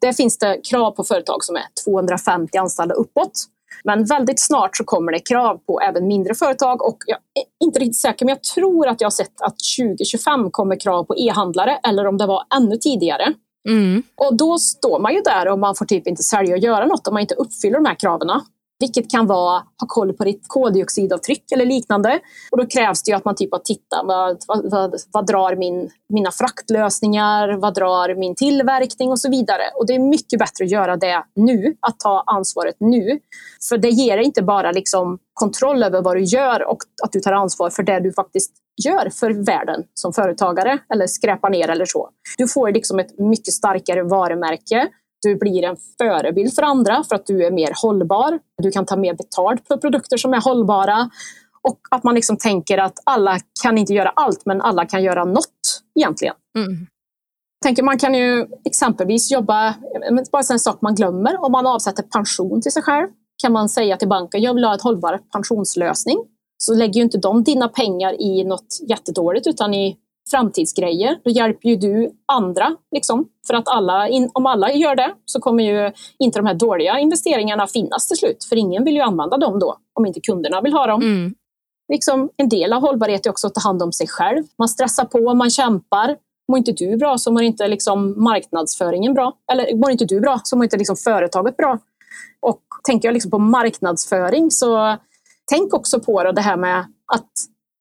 Där 0.00 0.12
finns 0.12 0.38
det 0.38 0.60
krav 0.70 0.90
på 0.90 1.04
företag 1.04 1.44
som 1.44 1.56
är 1.56 1.64
250 1.84 2.58
anställda 2.58 2.94
uppåt. 2.94 3.32
Men 3.84 4.04
väldigt 4.04 4.40
snart 4.40 4.76
så 4.76 4.84
kommer 4.84 5.12
det 5.12 5.18
krav 5.18 5.58
på 5.66 5.80
även 5.80 6.06
mindre 6.06 6.34
företag 6.34 6.82
och 6.82 6.98
jag 7.06 7.16
är 7.16 7.66
inte 7.66 7.80
riktigt 7.80 8.00
säker 8.00 8.24
men 8.24 8.32
jag 8.32 8.42
tror 8.42 8.88
att 8.88 9.00
jag 9.00 9.06
har 9.06 9.10
sett 9.10 9.40
att 9.40 9.56
2025 9.78 10.50
kommer 10.50 10.80
krav 10.80 11.04
på 11.04 11.16
e-handlare 11.16 11.78
eller 11.88 12.06
om 12.06 12.18
det 12.18 12.26
var 12.26 12.42
ännu 12.56 12.76
tidigare. 12.76 13.34
Mm. 13.68 14.02
Och 14.16 14.36
då 14.36 14.58
står 14.58 14.98
man 14.98 15.14
ju 15.14 15.20
där 15.20 15.48
och 15.48 15.58
man 15.58 15.74
får 15.74 15.84
typ 15.84 16.06
inte 16.06 16.22
sälja 16.22 16.54
och 16.54 16.60
göra 16.60 16.86
något 16.86 17.08
om 17.08 17.14
man 17.14 17.20
inte 17.20 17.34
uppfyller 17.34 17.76
de 17.76 17.84
här 17.84 17.94
kraven. 17.94 18.30
Vilket 18.80 19.10
kan 19.10 19.26
vara 19.26 19.58
ha 19.58 19.86
koll 19.88 20.12
på 20.12 20.24
ditt 20.24 20.42
koldioxidavtryck 20.46 21.52
eller 21.52 21.66
liknande. 21.66 22.20
Och 22.50 22.58
då 22.58 22.66
krävs 22.66 23.02
det 23.02 23.10
ju 23.10 23.16
att 23.16 23.24
man 23.24 23.34
typ 23.34 23.52
har 23.52 23.58
tittat, 23.58 24.00
vad, 24.04 24.42
vad, 24.48 24.70
vad, 24.70 24.94
vad, 25.12 25.26
drar 25.26 25.56
min, 25.56 25.90
mina 26.08 26.30
fraktlösningar, 26.30 27.56
vad 27.56 27.74
drar 27.74 28.14
min 28.14 28.34
tillverkning 28.34 29.10
och 29.10 29.20
så 29.20 29.30
vidare. 29.30 29.62
Och 29.78 29.86
det 29.86 29.94
är 29.94 29.98
mycket 29.98 30.38
bättre 30.38 30.64
att 30.64 30.70
göra 30.70 30.96
det 30.96 31.24
nu, 31.34 31.76
att 31.80 32.00
ta 32.00 32.24
ansvaret 32.26 32.76
nu. 32.80 33.20
För 33.68 33.78
det 33.78 33.88
ger 33.88 34.18
inte 34.18 34.42
bara 34.42 34.72
liksom 34.72 35.18
kontroll 35.34 35.82
över 35.82 36.02
vad 36.02 36.16
du 36.16 36.22
gör 36.22 36.68
och 36.68 36.78
att 37.04 37.12
du 37.12 37.20
tar 37.20 37.32
ansvar 37.32 37.70
för 37.70 37.82
det 37.82 38.00
du 38.00 38.12
faktiskt 38.12 38.52
gör 38.84 39.10
för 39.10 39.30
världen 39.30 39.84
som 39.94 40.12
företagare 40.12 40.78
eller 40.94 41.06
skräpar 41.06 41.50
ner 41.50 41.70
eller 41.70 41.84
så. 41.84 42.10
Du 42.38 42.48
får 42.48 42.72
liksom 42.72 42.98
ett 42.98 43.18
mycket 43.18 43.54
starkare 43.54 44.02
varumärke 44.02 44.88
du 45.22 45.36
blir 45.36 45.64
en 45.64 45.76
förebild 45.98 46.54
för 46.54 46.62
andra 46.62 47.04
för 47.04 47.14
att 47.14 47.26
du 47.26 47.46
är 47.46 47.50
mer 47.50 47.72
hållbar. 47.82 48.38
Du 48.62 48.70
kan 48.70 48.86
ta 48.86 48.96
mer 48.96 49.14
betalt 49.14 49.66
för 49.66 49.76
produkter 49.76 50.16
som 50.16 50.34
är 50.34 50.40
hållbara. 50.40 51.10
Och 51.62 51.80
att 51.90 52.04
man 52.04 52.14
liksom 52.14 52.36
tänker 52.36 52.78
att 52.78 52.98
alla 53.04 53.38
kan 53.62 53.78
inte 53.78 53.94
göra 53.94 54.08
allt, 54.08 54.46
men 54.46 54.60
alla 54.60 54.86
kan 54.86 55.02
göra 55.02 55.24
något 55.24 55.82
egentligen. 55.94 56.34
Mm. 56.58 56.86
Tänker 57.64 57.82
man 57.82 57.98
kan 57.98 58.14
ju 58.14 58.46
exempelvis 58.64 59.30
jobba, 59.30 59.74
bara 60.32 60.42
en 60.52 60.58
sak 60.58 60.82
man 60.82 60.94
glömmer, 60.94 61.44
om 61.44 61.52
man 61.52 61.66
avsätter 61.66 62.02
pension 62.02 62.62
till 62.62 62.72
sig 62.72 62.82
själv 62.82 63.08
kan 63.42 63.52
man 63.52 63.68
säga 63.68 63.96
till 63.96 64.08
banken, 64.08 64.42
jag 64.42 64.54
vill 64.54 64.64
ha 64.64 64.72
en 64.72 64.80
hållbar 64.80 65.20
pensionslösning. 65.32 66.18
Så 66.58 66.74
lägger 66.74 66.94
ju 66.94 67.02
inte 67.02 67.18
de 67.18 67.42
dina 67.42 67.68
pengar 67.68 68.20
i 68.20 68.44
något 68.44 68.78
jättedåligt 68.88 69.46
utan 69.46 69.74
i 69.74 69.96
framtidsgrejer. 70.30 71.18
Då 71.24 71.30
hjälper 71.30 71.68
ju 71.68 71.76
du 71.76 72.10
andra. 72.26 72.76
Liksom. 72.90 73.28
För 73.46 73.54
att 73.54 73.68
alla, 73.68 74.08
om 74.32 74.46
alla 74.46 74.72
gör 74.72 74.96
det 74.96 75.14
så 75.24 75.40
kommer 75.40 75.64
ju 75.64 75.92
inte 76.18 76.38
de 76.38 76.46
här 76.46 76.54
dåliga 76.54 76.98
investeringarna 76.98 77.66
finnas 77.66 78.08
till 78.08 78.16
slut. 78.16 78.44
För 78.44 78.56
ingen 78.56 78.84
vill 78.84 78.94
ju 78.94 79.00
använda 79.00 79.36
dem 79.36 79.58
då, 79.58 79.76
om 79.94 80.06
inte 80.06 80.20
kunderna 80.20 80.60
vill 80.60 80.72
ha 80.72 80.86
dem. 80.86 81.02
Mm. 81.02 81.34
Liksom, 81.92 82.30
en 82.36 82.48
del 82.48 82.72
av 82.72 82.82
hållbarhet 82.82 83.26
är 83.26 83.30
också 83.30 83.46
att 83.46 83.54
ta 83.54 83.60
hand 83.60 83.82
om 83.82 83.92
sig 83.92 84.08
själv. 84.08 84.44
Man 84.58 84.68
stressar 84.68 85.04
på, 85.04 85.34
man 85.34 85.50
kämpar. 85.50 86.16
Mår 86.48 86.58
inte 86.58 86.72
du 86.72 86.96
bra 86.96 87.18
så 87.18 87.32
mår 87.32 87.42
inte 87.42 87.68
liksom 87.68 88.22
marknadsföringen 88.22 89.14
bra. 89.14 89.32
Eller 89.52 89.76
mår 89.76 89.90
inte 89.90 90.04
du 90.04 90.20
bra 90.20 90.40
så 90.44 90.56
mår 90.56 90.64
inte 90.64 90.76
liksom 90.76 90.96
företaget 90.96 91.56
bra. 91.56 91.78
Och 92.40 92.60
tänker 92.86 93.08
jag 93.08 93.12
liksom 93.12 93.30
på 93.30 93.38
marknadsföring 93.38 94.50
så 94.50 94.96
tänk 95.50 95.74
också 95.74 96.00
på 96.00 96.32
det 96.32 96.40
här 96.40 96.56
med 96.56 96.78
att 97.12 97.30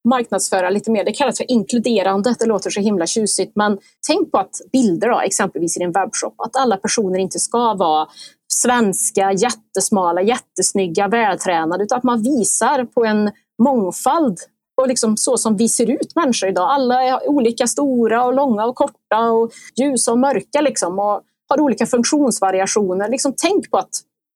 marknadsföra 0.08 0.70
lite 0.70 0.92
mer. 0.92 1.06
Det 1.06 1.12
kallas 1.12 1.38
för 1.38 1.52
inkluderande. 1.52 2.36
Det 2.40 2.46
låter 2.46 2.70
så 2.70 2.80
himla 2.80 3.06
tjusigt. 3.06 3.52
Men 3.56 3.78
tänk 4.08 4.32
på 4.32 4.38
att 4.38 4.62
bilder, 4.72 5.10
då, 5.10 5.20
exempelvis 5.20 5.78
i 5.78 5.80
din 5.80 5.92
webbshop, 5.92 6.36
att 6.38 6.56
alla 6.56 6.78
personer 6.78 7.20
inte 7.20 7.40
ska 7.40 7.74
vara 7.74 8.08
svenska, 8.54 9.32
jättesmala, 9.32 10.22
jättesnygga, 10.22 11.08
vältränade, 11.08 11.84
utan 11.84 11.98
att 11.98 12.04
man 12.04 12.24
visar 12.24 12.86
på 12.86 13.06
en 13.06 13.32
mångfald 13.64 14.38
och 14.82 14.88
liksom 14.88 15.18
så 15.18 15.38
som 15.38 15.58
vi 15.58 15.70
ser 15.70 15.90
ut 15.90 16.16
människor 16.16 16.50
idag. 16.50 16.70
Alla 16.70 17.04
är 17.04 17.30
olika 17.30 17.68
stora 17.68 18.26
och 18.26 18.34
långa 18.34 18.66
och 18.66 18.76
korta 18.76 19.32
och 19.32 19.52
ljusa 19.80 20.12
och 20.12 20.20
mörka 20.20 20.62
liksom 20.62 21.00
och 21.00 21.22
har 21.50 21.60
olika 21.60 21.86
funktionsvariationer. 21.86 23.10
Liksom 23.10 23.34
tänk 23.38 23.72
på 23.72 23.78
att 23.78 23.90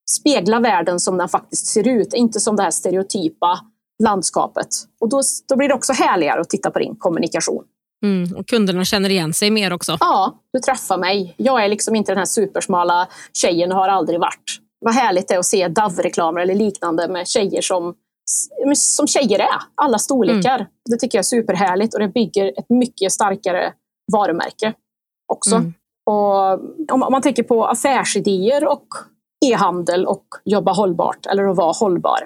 spegla 0.10 0.60
världen 0.60 1.00
som 1.00 1.18
den 1.18 1.30
faktiskt 1.30 1.68
ser 1.68 1.88
ut, 1.88 2.14
inte 2.14 2.40
som 2.40 2.56
det 2.56 2.64
här 2.64 2.72
stereotypa 2.72 3.60
landskapet. 4.04 4.68
Och 5.00 5.10
då, 5.10 5.22
då 5.50 5.56
blir 5.56 5.68
det 5.68 5.74
också 5.74 5.94
härligare 5.94 6.42
att 6.42 6.50
titta 6.50 6.72
på 6.72 6.80
din 6.80 6.96
kommunikation. 6.96 7.64
Mm, 8.06 8.36
och 8.38 8.48
kunderna 8.48 8.86
känner 8.86 9.10
igen 9.10 9.34
sig 9.34 9.52
mer 9.52 9.74
också. 9.74 9.98
Ja, 10.00 10.40
du 10.54 10.60
träffar 10.60 10.98
mig. 10.98 11.34
Jag 11.38 11.66
är 11.66 11.70
liksom 11.70 11.96
inte 11.96 12.12
den 12.12 12.18
här 12.18 12.26
supersmala 12.26 13.08
tjejen 13.34 13.72
och 13.72 13.78
har 13.78 13.88
aldrig 13.88 14.20
varit. 14.20 14.60
Vad 14.86 14.94
härligt 14.94 15.28
det 15.28 15.34
är 15.34 15.40
att 15.40 15.46
se 15.46 15.68
DAV-reklamer 15.68 16.42
eller 16.42 16.56
liknande 16.56 17.08
med 17.08 17.28
tjejer 17.28 17.62
som, 17.62 17.94
som 18.76 19.08
tjejer 19.08 19.40
är. 19.40 19.62
Alla 19.76 20.00
storlekar. 20.00 20.56
Mm. 20.56 20.68
Det 20.90 20.98
tycker 20.98 21.18
jag 21.18 21.24
är 21.24 21.24
superhärligt 21.24 21.94
och 21.94 22.00
det 22.00 22.08
bygger 22.08 22.60
ett 22.60 22.70
mycket 22.70 23.12
starkare 23.12 23.74
varumärke 24.14 24.74
också. 25.34 25.56
Mm. 25.56 25.74
Och 26.06 26.54
om 26.92 27.00
man 27.12 27.22
tänker 27.22 27.44
på 27.44 27.66
affärsidéer 27.66 28.68
och 28.68 28.88
e-handel 29.46 30.06
och 30.06 30.26
jobba 30.46 30.72
hållbart 30.74 31.26
eller 31.26 31.44
att 31.44 31.58
vara 31.58 31.72
hållbar. 31.72 32.20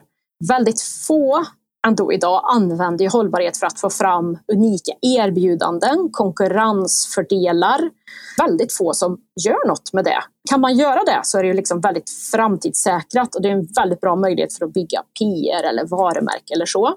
Väldigt 0.47 0.81
få 0.81 1.45
ändå 1.87 2.13
idag 2.13 2.41
använder 2.43 3.09
hållbarhet 3.09 3.57
för 3.57 3.67
att 3.67 3.79
få 3.79 3.89
fram 3.89 4.37
unika 4.53 4.91
erbjudanden, 5.01 6.09
konkurrensfördelar. 6.11 7.89
Väldigt 8.37 8.73
få 8.73 8.93
som 8.93 9.17
gör 9.45 9.67
något 9.67 9.93
med 9.93 10.05
det. 10.05 10.23
Kan 10.49 10.61
man 10.61 10.75
göra 10.75 11.03
det 11.03 11.19
så 11.23 11.37
är 11.37 11.43
det 11.43 11.47
ju 11.47 11.53
liksom 11.53 11.81
väldigt 11.81 12.09
framtidssäkrat 12.31 13.35
och 13.35 13.41
det 13.41 13.49
är 13.49 13.53
en 13.53 13.67
väldigt 13.77 14.01
bra 14.01 14.15
möjlighet 14.15 14.53
för 14.53 14.65
att 14.65 14.73
bygga 14.73 15.03
PR 15.19 15.63
eller 15.63 15.85
varumärke 15.85 16.53
eller 16.53 16.65
så. 16.65 16.93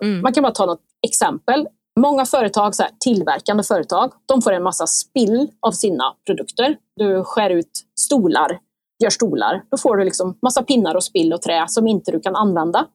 Mm. 0.00 0.20
Man 0.20 0.32
kan 0.32 0.42
bara 0.42 0.52
ta 0.52 0.66
något 0.66 0.82
exempel. 1.06 1.68
Många 2.00 2.26
företag, 2.26 2.74
så 2.74 2.82
här, 2.82 2.92
tillverkande 3.00 3.62
företag, 3.62 4.12
de 4.26 4.42
får 4.42 4.52
en 4.52 4.62
massa 4.62 4.86
spill 4.86 5.50
av 5.60 5.72
sina 5.72 6.04
produkter. 6.26 6.76
Du 6.96 7.24
skär 7.24 7.50
ut 7.50 7.70
stolar, 8.00 8.58
gör 9.02 9.10
stolar. 9.10 9.62
Då 9.70 9.76
får 9.76 9.96
du 9.96 10.04
liksom 10.04 10.38
massa 10.42 10.62
pinnar 10.62 10.94
och 10.94 11.04
spill 11.04 11.32
och 11.32 11.42
trä 11.42 11.64
som 11.68 11.86
inte 11.86 12.12
du 12.12 12.20
kan 12.20 12.36
använda. 12.36 12.86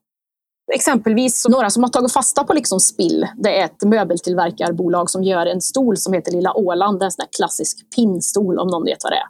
Exempelvis 0.72 1.46
några 1.48 1.70
som 1.70 1.82
har 1.82 1.90
tagit 1.90 2.12
fasta 2.12 2.44
på 2.44 2.52
liksom 2.52 2.80
spill. 2.80 3.26
Det 3.36 3.60
är 3.60 3.64
ett 3.64 3.82
möbeltillverkarbolag 3.84 5.10
som 5.10 5.24
gör 5.24 5.46
en 5.46 5.60
stol 5.60 5.96
som 5.96 6.12
heter 6.12 6.32
Lilla 6.32 6.54
Åland. 6.54 7.02
En 7.02 7.10
sån 7.10 7.26
klassisk 7.36 7.94
pinnstol 7.96 8.58
om 8.58 8.68
någon 8.68 8.84
vet 8.84 8.98
vad 9.04 9.12
det 9.12 9.16
är. 9.16 9.26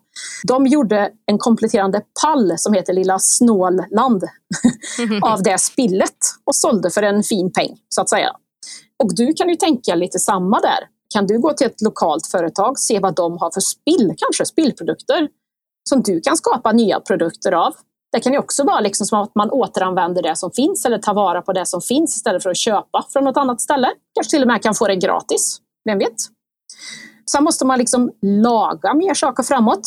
De 0.47 0.67
gjorde 0.67 1.11
en 1.27 1.39
kompletterande 1.39 2.01
pall 2.23 2.55
som 2.57 2.75
heter 2.75 2.93
Lilla 2.93 3.19
Snålland 3.19 4.25
av 5.23 5.43
det 5.43 5.59
spillet 5.61 6.17
och 6.45 6.57
sålde 6.57 6.91
för 6.91 7.03
en 7.03 7.23
fin 7.23 7.53
peng 7.53 7.77
så 7.89 8.01
att 8.01 8.11
säga. 8.11 8.31
Och 9.03 9.15
du 9.15 9.33
kan 9.33 9.49
ju 9.49 9.57
tänka 9.57 9.95
lite 9.95 10.19
samma 10.19 10.61
där. 10.61 10.89
Kan 11.15 11.27
du 11.27 11.39
gå 11.39 11.53
till 11.53 11.67
ett 11.67 11.83
lokalt 11.83 12.27
företag, 12.27 12.79
se 12.79 13.01
vad 13.01 13.15
de 13.15 13.39
har 13.39 13.51
för 13.51 13.61
spill, 13.61 14.15
kanske 14.19 14.47
spillprodukter 14.47 15.29
som 15.89 16.03
du 16.03 16.21
kan 16.21 16.37
skapa 16.37 16.73
nya 16.73 17.01
produkter 17.01 17.53
av. 17.53 17.75
Det 18.15 18.21
kan 18.21 18.33
ju 18.33 18.39
också 18.39 18.65
vara 18.65 18.81
liksom 18.81 19.07
som 19.07 19.21
att 19.21 19.35
man 19.35 19.51
återanvänder 19.51 20.23
det 20.23 20.37
som 20.37 20.51
finns 20.51 20.87
eller 20.87 20.99
tar 20.99 21.15
vara 21.15 21.43
på 21.43 21.53
det 21.53 21.67
som 21.67 21.81
finns 21.81 22.17
istället 22.17 22.43
för 22.43 22.51
att 22.51 22.57
köpa 22.57 23.07
från 23.13 23.25
något 23.25 23.37
annat 23.37 23.61
ställe. 23.61 23.91
Kanske 24.15 24.31
till 24.31 24.43
och 24.43 24.49
med 24.49 24.63
kan 24.63 24.75
få 24.75 24.89
det 24.89 24.97
gratis. 24.97 25.59
Vem 25.85 25.99
vet? 25.99 26.15
Sen 27.31 27.45
måste 27.45 27.67
man 27.67 27.79
liksom 27.79 28.13
laga 28.23 28.95
mer 28.95 29.15
saker 29.15 29.43
framåt. 29.43 29.81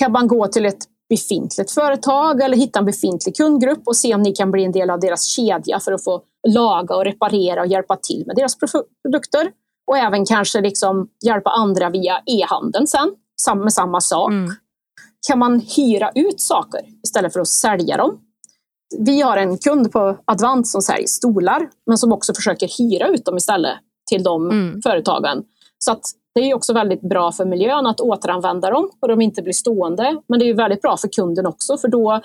Kan 0.00 0.12
man 0.12 0.28
gå 0.28 0.46
till 0.46 0.66
ett 0.66 0.78
befintligt 1.08 1.70
företag 1.70 2.42
eller 2.42 2.56
hitta 2.56 2.78
en 2.78 2.84
befintlig 2.84 3.36
kundgrupp 3.36 3.82
och 3.86 3.96
se 3.96 4.14
om 4.14 4.22
ni 4.22 4.32
kan 4.32 4.50
bli 4.50 4.64
en 4.64 4.72
del 4.72 4.90
av 4.90 5.00
deras 5.00 5.24
kedja 5.24 5.80
för 5.80 5.92
att 5.92 6.04
få 6.04 6.22
laga 6.48 6.96
och 6.96 7.04
reparera 7.04 7.60
och 7.60 7.66
hjälpa 7.66 7.96
till 7.96 8.24
med 8.26 8.36
deras 8.36 8.56
produkter. 9.02 9.50
Och 9.86 9.98
även 9.98 10.26
kanske 10.26 10.60
liksom 10.60 11.08
hjälpa 11.24 11.50
andra 11.50 11.90
via 11.90 12.22
e-handeln 12.26 12.86
sen 12.86 13.10
med 13.56 13.72
samma 13.72 14.00
sak. 14.00 14.30
Mm 14.30 14.50
kan 15.28 15.38
man 15.38 15.60
hyra 15.76 16.10
ut 16.14 16.40
saker 16.40 16.80
istället 17.04 17.32
för 17.32 17.40
att 17.40 17.48
sälja 17.48 17.96
dem. 17.96 18.18
Vi 18.98 19.20
har 19.20 19.36
en 19.36 19.58
kund 19.58 19.92
på 19.92 20.16
Advant 20.24 20.68
som 20.68 20.82
säljer 20.82 21.06
stolar, 21.06 21.68
men 21.86 21.98
som 21.98 22.12
också 22.12 22.34
försöker 22.34 22.68
hyra 22.78 23.08
ut 23.08 23.24
dem 23.24 23.36
istället 23.36 23.78
till 24.08 24.22
de 24.22 24.50
mm. 24.50 24.82
företagen. 24.82 25.42
Så 25.78 25.92
att 25.92 26.02
det 26.34 26.40
är 26.40 26.54
också 26.54 26.72
väldigt 26.72 27.00
bra 27.00 27.32
för 27.32 27.44
miljön 27.44 27.86
att 27.86 28.00
återanvända 28.00 28.70
dem 28.70 28.90
och 29.00 29.08
de 29.08 29.20
inte 29.20 29.42
blir 29.42 29.52
stående. 29.52 30.22
Men 30.28 30.38
det 30.38 30.48
är 30.48 30.54
väldigt 30.54 30.82
bra 30.82 30.96
för 30.96 31.08
kunden 31.08 31.46
också, 31.46 31.76
för 31.76 31.88
då 31.88 32.20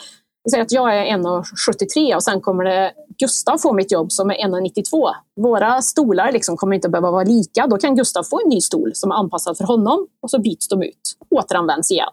Säg 0.52 0.62
att 0.62 0.72
jag 0.72 0.96
är 0.96 1.18
1,73 1.18 2.16
och 2.16 2.24
sen 2.24 2.42
kommer 2.42 2.64
det 2.64 2.94
Gustav 3.20 3.58
få 3.58 3.74
mitt 3.74 3.92
jobb 3.92 4.12
som 4.12 4.32
är 4.32 4.36
1,92. 4.36 5.10
Våra 5.36 5.82
stolar 5.82 6.32
liksom 6.32 6.58
kommer 6.58 6.76
inte 6.76 6.90
behöva 6.90 7.12
vara 7.12 7.24
lika. 7.24 7.68
Då 7.68 7.78
kan 7.78 7.96
Gustav 7.96 8.24
få 8.24 8.40
en 8.44 8.50
ny 8.50 8.62
stol 8.62 8.92
som 8.94 9.12
är 9.12 9.16
anpassad 9.16 9.58
för 9.58 9.64
honom 9.64 10.08
och 10.22 10.32
så 10.32 10.40
byts 10.40 10.68
de 10.68 10.84
ut. 10.84 11.18
Återanvänds 11.30 11.92
igen. 11.92 12.10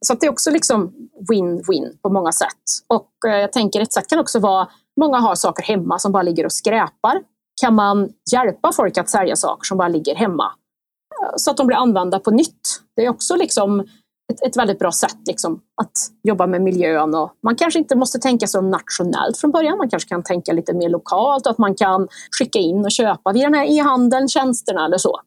Så 0.00 0.14
det 0.14 0.26
är 0.26 0.30
också 0.30 0.50
liksom 0.50 0.92
win-win 1.30 1.98
på 2.02 2.10
många 2.10 2.32
sätt. 2.32 2.62
Och 2.86 3.10
eh, 3.26 3.36
jag 3.36 3.52
tänker 3.52 3.80
ett 3.80 3.92
sätt 3.92 4.08
kan 4.08 4.18
också 4.18 4.38
vara, 4.38 4.68
många 5.00 5.18
har 5.18 5.34
saker 5.34 5.62
hemma 5.62 5.98
som 5.98 6.12
bara 6.12 6.22
ligger 6.22 6.44
och 6.44 6.52
skräpar. 6.52 7.22
Kan 7.60 7.74
man 7.74 8.08
hjälpa 8.32 8.72
folk 8.72 8.98
att 8.98 9.10
sälja 9.10 9.36
saker 9.36 9.64
som 9.64 9.78
bara 9.78 9.88
ligger 9.88 10.14
hemma? 10.14 10.52
Eh, 11.22 11.32
så 11.36 11.50
att 11.50 11.56
de 11.56 11.66
blir 11.66 11.76
använda 11.76 12.18
på 12.18 12.30
nytt. 12.30 12.80
Det 12.96 13.04
är 13.04 13.08
också 13.08 13.36
liksom 13.36 13.80
ett, 14.32 14.42
ett 14.46 14.56
väldigt 14.56 14.78
bra 14.78 14.92
sätt 14.92 15.18
liksom, 15.26 15.60
att 15.82 15.92
jobba 16.22 16.46
med 16.46 16.62
miljön. 16.62 17.14
Och 17.14 17.32
man 17.42 17.56
kanske 17.56 17.78
inte 17.78 17.96
måste 17.96 18.18
tänka 18.18 18.46
så 18.46 18.60
nationellt 18.60 19.38
från 19.38 19.50
början. 19.50 19.78
Man 19.78 19.90
kanske 19.90 20.08
kan 20.08 20.22
tänka 20.22 20.52
lite 20.52 20.72
mer 20.72 20.88
lokalt 20.88 21.46
och 21.46 21.50
att 21.50 21.58
man 21.58 21.74
kan 21.74 22.08
skicka 22.38 22.58
in 22.58 22.84
och 22.84 22.90
köpa 22.90 23.32
via 23.32 23.44
den 23.44 23.54
här 23.54 23.78
e-handeln, 23.78 24.28
tjänsterna 24.28 24.84
eller 24.84 24.98
så. 24.98 25.20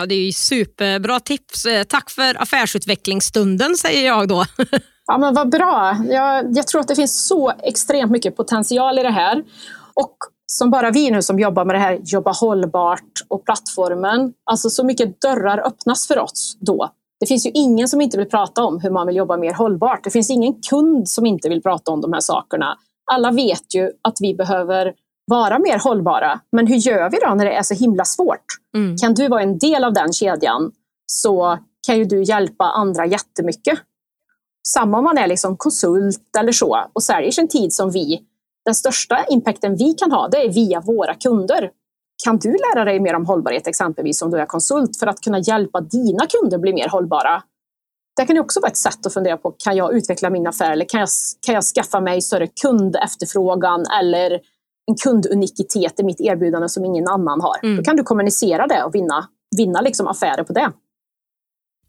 Ja, 0.00 0.06
det 0.06 0.14
är 0.14 0.26
ju 0.26 0.32
superbra 0.32 1.20
tips. 1.20 1.66
Eh, 1.66 1.82
tack 1.82 2.10
för 2.10 2.42
affärsutvecklingsstunden 2.42 3.76
säger 3.76 4.06
jag 4.06 4.28
då. 4.28 4.44
ja, 5.06 5.18
men 5.18 5.34
vad 5.34 5.50
bra. 5.50 5.96
Jag, 6.10 6.56
jag 6.56 6.66
tror 6.66 6.80
att 6.80 6.88
det 6.88 6.96
finns 6.96 7.26
så 7.26 7.52
extremt 7.62 8.12
mycket 8.12 8.36
potential 8.36 8.98
i 8.98 9.02
det 9.02 9.10
här. 9.10 9.44
Och 9.94 10.16
som 10.46 10.70
bara 10.70 10.90
vi 10.90 11.10
nu 11.10 11.22
som 11.22 11.38
jobbar 11.38 11.64
med 11.64 11.74
det 11.74 11.78
här 11.78 12.00
Jobba 12.04 12.32
hållbart 12.32 13.12
och 13.28 13.44
plattformen, 13.44 14.32
alltså 14.50 14.70
så 14.70 14.84
mycket 14.84 15.20
dörrar 15.20 15.66
öppnas 15.66 16.06
för 16.06 16.18
oss 16.18 16.56
då. 16.60 16.90
Det 17.20 17.26
finns 17.26 17.46
ju 17.46 17.50
ingen 17.54 17.88
som 17.88 18.00
inte 18.00 18.18
vill 18.18 18.28
prata 18.28 18.64
om 18.64 18.80
hur 18.80 18.90
man 18.90 19.06
vill 19.06 19.16
jobba 19.16 19.36
mer 19.36 19.54
hållbart. 19.54 20.04
Det 20.04 20.10
finns 20.10 20.30
ingen 20.30 20.62
kund 20.70 21.08
som 21.08 21.26
inte 21.26 21.48
vill 21.48 21.62
prata 21.62 21.92
om 21.92 22.00
de 22.00 22.12
här 22.12 22.20
sakerna. 22.20 22.78
Alla 23.12 23.30
vet 23.30 23.74
ju 23.74 23.90
att 24.02 24.16
vi 24.20 24.34
behöver 24.34 24.94
vara 25.30 25.58
mer 25.58 25.78
hållbara. 25.78 26.40
Men 26.52 26.66
hur 26.66 26.76
gör 26.76 27.10
vi 27.10 27.18
då 27.18 27.34
när 27.34 27.44
det 27.44 27.52
är 27.52 27.62
så 27.62 27.74
himla 27.74 28.04
svårt? 28.04 28.44
Mm. 28.76 28.96
Kan 28.96 29.14
du 29.14 29.28
vara 29.28 29.42
en 29.42 29.58
del 29.58 29.84
av 29.84 29.92
den 29.92 30.12
kedjan 30.12 30.72
så 31.06 31.58
kan 31.86 31.98
ju 31.98 32.04
du 32.04 32.22
hjälpa 32.22 32.64
andra 32.64 33.06
jättemycket. 33.06 33.78
Samma 34.68 34.98
om 34.98 35.04
man 35.04 35.18
är 35.18 35.26
liksom 35.26 35.56
konsult 35.56 36.36
eller 36.38 36.52
så 36.52 36.78
och 36.92 37.02
säljer 37.02 37.30
sin 37.30 37.48
tid 37.48 37.72
som 37.72 37.90
vi. 37.90 38.20
Den 38.64 38.74
största 38.74 39.24
impacten 39.30 39.76
vi 39.76 39.94
kan 39.94 40.12
ha 40.12 40.28
det 40.28 40.36
är 40.36 40.52
via 40.52 40.80
våra 40.80 41.14
kunder. 41.14 41.70
Kan 42.24 42.38
du 42.38 42.52
lära 42.52 42.84
dig 42.84 43.00
mer 43.00 43.14
om 43.14 43.26
hållbarhet 43.26 43.66
exempelvis 43.66 44.22
om 44.22 44.30
du 44.30 44.38
är 44.38 44.46
konsult 44.46 44.96
för 44.96 45.06
att 45.06 45.20
kunna 45.20 45.38
hjälpa 45.38 45.80
dina 45.80 46.26
kunder 46.26 46.58
bli 46.58 46.72
mer 46.72 46.88
hållbara? 46.88 47.42
Det 48.16 48.26
kan 48.26 48.38
också 48.38 48.60
vara 48.60 48.70
ett 48.70 48.76
sätt 48.76 49.06
att 49.06 49.14
fundera 49.14 49.36
på, 49.36 49.54
kan 49.58 49.76
jag 49.76 49.94
utveckla 49.94 50.30
min 50.30 50.46
affär 50.46 50.72
eller 50.72 50.84
kan 50.84 51.00
jag, 51.00 51.08
kan 51.46 51.54
jag 51.54 51.64
skaffa 51.64 52.00
mig 52.00 52.22
större 52.22 52.46
kundefterfrågan 52.46 53.84
eller 54.00 54.40
en 54.90 54.96
kundunikitet 54.96 56.00
i 56.00 56.04
mitt 56.04 56.20
erbjudande 56.20 56.68
som 56.68 56.84
ingen 56.84 57.08
annan 57.08 57.40
har. 57.40 57.56
Mm. 57.62 57.76
Då 57.76 57.82
kan 57.82 57.96
du 57.96 58.02
kommunicera 58.02 58.66
det 58.66 58.82
och 58.82 58.94
vinna, 58.94 59.28
vinna 59.56 59.80
liksom 59.80 60.06
affärer 60.06 60.44
på 60.44 60.52
det. 60.52 60.72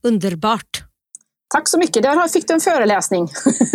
Underbart. 0.03 0.83
Tack 1.53 1.69
så 1.69 1.77
mycket, 1.77 2.03
där 2.03 2.27
fick 2.27 2.47
du 2.47 2.53
en 2.53 2.59
föreläsning. 2.59 3.29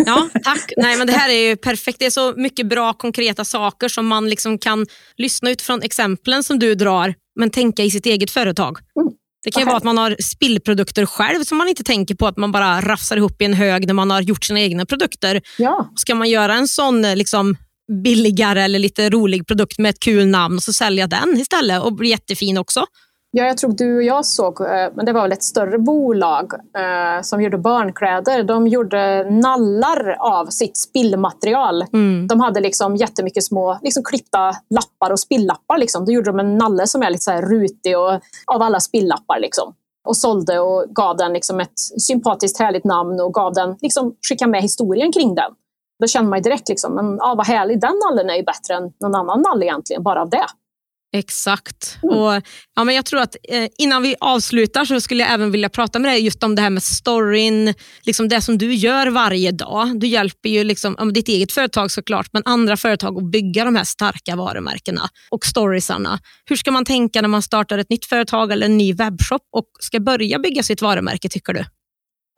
Ja, 0.05 0.29
tack. 0.43 0.73
Nej, 0.77 0.97
men 0.97 1.07
det 1.07 1.13
här 1.13 1.29
är 1.29 1.49
ju 1.49 1.55
perfekt. 1.55 1.99
Det 1.99 2.05
är 2.05 2.09
så 2.09 2.33
mycket 2.37 2.67
bra 2.67 2.93
konkreta 2.93 3.45
saker 3.45 3.87
som 3.87 4.07
man 4.07 4.29
liksom 4.29 4.57
kan 4.57 4.85
lyssna 5.17 5.49
utifrån 5.49 5.81
exemplen 5.81 6.43
som 6.43 6.59
du 6.59 6.75
drar, 6.75 7.13
men 7.39 7.49
tänka 7.49 7.83
i 7.83 7.91
sitt 7.91 8.05
eget 8.05 8.31
företag. 8.31 8.77
Mm. 8.99 9.13
Det 9.43 9.51
kan 9.51 9.61
ju 9.61 9.65
vara 9.65 9.77
att 9.77 9.83
man 9.83 9.97
har 9.97 10.15
spillprodukter 10.23 11.05
själv 11.05 11.43
som 11.43 11.57
man 11.57 11.67
inte 11.67 11.83
tänker 11.83 12.15
på 12.15 12.27
att 12.27 12.37
man 12.37 12.51
bara 12.51 12.81
rafsar 12.81 13.17
ihop 13.17 13.41
i 13.41 13.45
en 13.45 13.53
hög 13.53 13.87
när 13.87 13.93
man 13.93 14.11
har 14.11 14.21
gjort 14.21 14.45
sina 14.45 14.59
egna 14.59 14.85
produkter. 14.85 15.41
Ja. 15.57 15.91
Ska 15.95 16.15
man 16.15 16.29
göra 16.29 16.55
en 16.55 16.67
sån 16.67 17.01
liksom, 17.01 17.57
billigare 18.03 18.61
eller 18.61 18.79
lite 18.79 19.09
rolig 19.09 19.47
produkt 19.47 19.79
med 19.79 19.89
ett 19.89 19.99
kul 19.99 20.27
namn 20.27 20.55
och 20.55 20.63
så 20.63 20.73
sälja 20.73 21.07
den 21.07 21.37
istället 21.37 21.83
och 21.83 21.93
bli 21.93 22.09
jättefin 22.09 22.57
också. 22.57 22.85
Ja, 23.31 23.45
jag 23.45 23.57
tror 23.57 23.71
du 23.71 23.95
och 23.95 24.03
jag 24.03 24.25
såg, 24.25 24.61
eh, 24.61 24.89
men 24.95 25.05
det 25.05 25.13
var 25.13 25.21
väl 25.21 25.31
ett 25.31 25.43
större 25.43 25.79
bolag 25.79 26.53
eh, 26.53 27.21
som 27.21 27.41
gjorde 27.41 27.57
barnkläder. 27.57 28.43
De 28.43 28.67
gjorde 28.67 29.29
nallar 29.31 30.15
av 30.19 30.45
sitt 30.45 30.77
spillmaterial. 30.77 31.85
Mm. 31.93 32.27
De 32.27 32.39
hade 32.39 32.59
liksom 32.59 32.95
jättemycket 32.95 33.43
små 33.43 33.79
liksom 33.81 34.03
klippta 34.03 34.53
lappar 34.69 35.11
och 35.11 35.19
spillappar. 35.19 35.77
Liksom. 35.77 36.05
Då 36.05 36.11
gjorde 36.11 36.29
de 36.29 36.39
en 36.39 36.57
nalle 36.57 36.87
som 36.87 37.01
är 37.01 37.09
lite 37.09 37.23
så 37.23 37.31
här 37.31 37.41
rutig 37.41 37.97
och, 37.97 38.11
av 38.45 38.61
alla 38.61 38.79
spillappar. 38.79 39.39
Liksom. 39.39 39.73
Och 40.07 40.17
sålde 40.17 40.59
och 40.59 40.85
gav 40.89 41.17
den 41.17 41.33
liksom 41.33 41.59
ett 41.59 41.79
sympatiskt 41.99 42.59
härligt 42.59 42.85
namn 42.85 43.19
och 43.19 43.33
gav 43.33 43.53
den, 43.53 43.75
liksom, 43.81 44.15
skickade 44.29 44.51
med 44.51 44.61
historien 44.61 45.11
kring 45.11 45.35
den. 45.35 45.51
Då 45.99 46.07
känner 46.07 46.29
man 46.29 46.41
direkt 46.41 46.69
liksom, 46.69 46.95
men, 46.95 47.17
ja, 47.17 47.33
vad 47.37 47.47
härligt, 47.47 47.81
den 47.81 47.99
nallen 48.05 48.29
är 48.29 48.35
ju 48.35 48.43
bättre 48.43 48.73
än 48.73 48.83
någon 48.99 49.15
annan 49.15 49.41
nalle 49.41 49.65
egentligen, 49.65 50.03
bara 50.03 50.21
av 50.21 50.29
det. 50.29 50.47
Exakt. 51.13 51.97
Mm. 52.03 52.17
Och, 52.17 52.41
ja, 52.75 52.83
men 52.83 52.95
jag 52.95 53.05
tror 53.05 53.19
att 53.19 53.35
eh, 53.49 53.67
Innan 53.77 54.03
vi 54.03 54.15
avslutar 54.19 54.85
så 54.85 55.01
skulle 55.01 55.23
jag 55.23 55.33
även 55.33 55.51
vilja 55.51 55.69
prata 55.69 55.99
med 55.99 56.11
dig 56.11 56.25
just 56.25 56.43
om 56.43 56.55
det 56.55 56.61
här 56.61 56.69
med 56.69 56.83
storyn, 56.83 57.73
liksom 58.01 58.29
det 58.29 58.41
som 58.41 58.57
du 58.57 58.73
gör 58.73 59.07
varje 59.07 59.51
dag. 59.51 59.99
Du 59.99 60.07
hjälper 60.07 60.49
ju 60.49 60.63
liksom, 60.63 61.13
ditt 61.13 61.27
eget 61.27 61.51
företag 61.51 61.91
såklart, 61.91 62.29
men 62.33 62.43
andra 62.45 62.77
företag 62.77 63.17
att 63.17 63.31
bygga 63.31 63.65
de 63.65 63.75
här 63.75 63.83
starka 63.83 64.35
varumärkena 64.35 65.01
och 65.29 65.45
storiesarna. 65.45 66.19
Hur 66.45 66.55
ska 66.55 66.71
man 66.71 66.85
tänka 66.85 67.21
när 67.21 67.29
man 67.29 67.41
startar 67.41 67.77
ett 67.77 67.89
nytt 67.89 68.05
företag 68.05 68.51
eller 68.51 68.65
en 68.65 68.77
ny 68.77 68.93
webbshop 68.93 69.41
och 69.51 69.67
ska 69.79 69.99
börja 69.99 70.39
bygga 70.39 70.63
sitt 70.63 70.81
varumärke 70.81 71.29
tycker 71.29 71.53
du? 71.53 71.65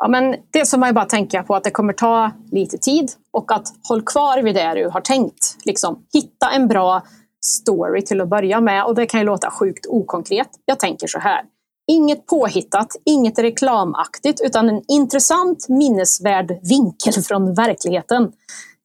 Ja, 0.01 0.07
men 0.07 0.35
det 0.51 0.65
som 0.65 0.79
man 0.79 0.89
ju 0.89 0.93
bara 0.93 1.05
tänka 1.05 1.43
på 1.43 1.55
att 1.55 1.63
det 1.63 1.71
kommer 1.71 1.93
ta 1.93 2.31
lite 2.51 2.77
tid 2.77 3.11
och 3.31 3.51
att 3.51 3.67
håll 3.89 4.01
kvar 4.01 4.41
vid 4.41 4.55
det 4.55 4.73
du 4.73 4.89
har 4.89 5.01
tänkt. 5.01 5.57
Liksom, 5.65 6.05
hitta 6.13 6.49
en 6.51 6.67
bra 6.67 7.03
story 7.41 8.01
till 8.01 8.21
att 8.21 8.29
börja 8.29 8.61
med 8.61 8.83
och 8.83 8.95
det 8.95 9.05
kan 9.05 9.19
ju 9.19 9.25
låta 9.25 9.51
sjukt 9.51 9.85
okonkret. 9.85 10.49
Jag 10.65 10.79
tänker 10.79 11.07
så 11.07 11.19
här. 11.19 11.41
Inget 11.87 12.25
påhittat, 12.25 12.95
inget 13.05 13.39
reklamaktigt 13.39 14.41
utan 14.41 14.69
en 14.69 14.81
intressant 14.87 15.69
minnesvärd 15.69 16.59
vinkel 16.69 17.13
från 17.23 17.53
verkligheten. 17.53 18.31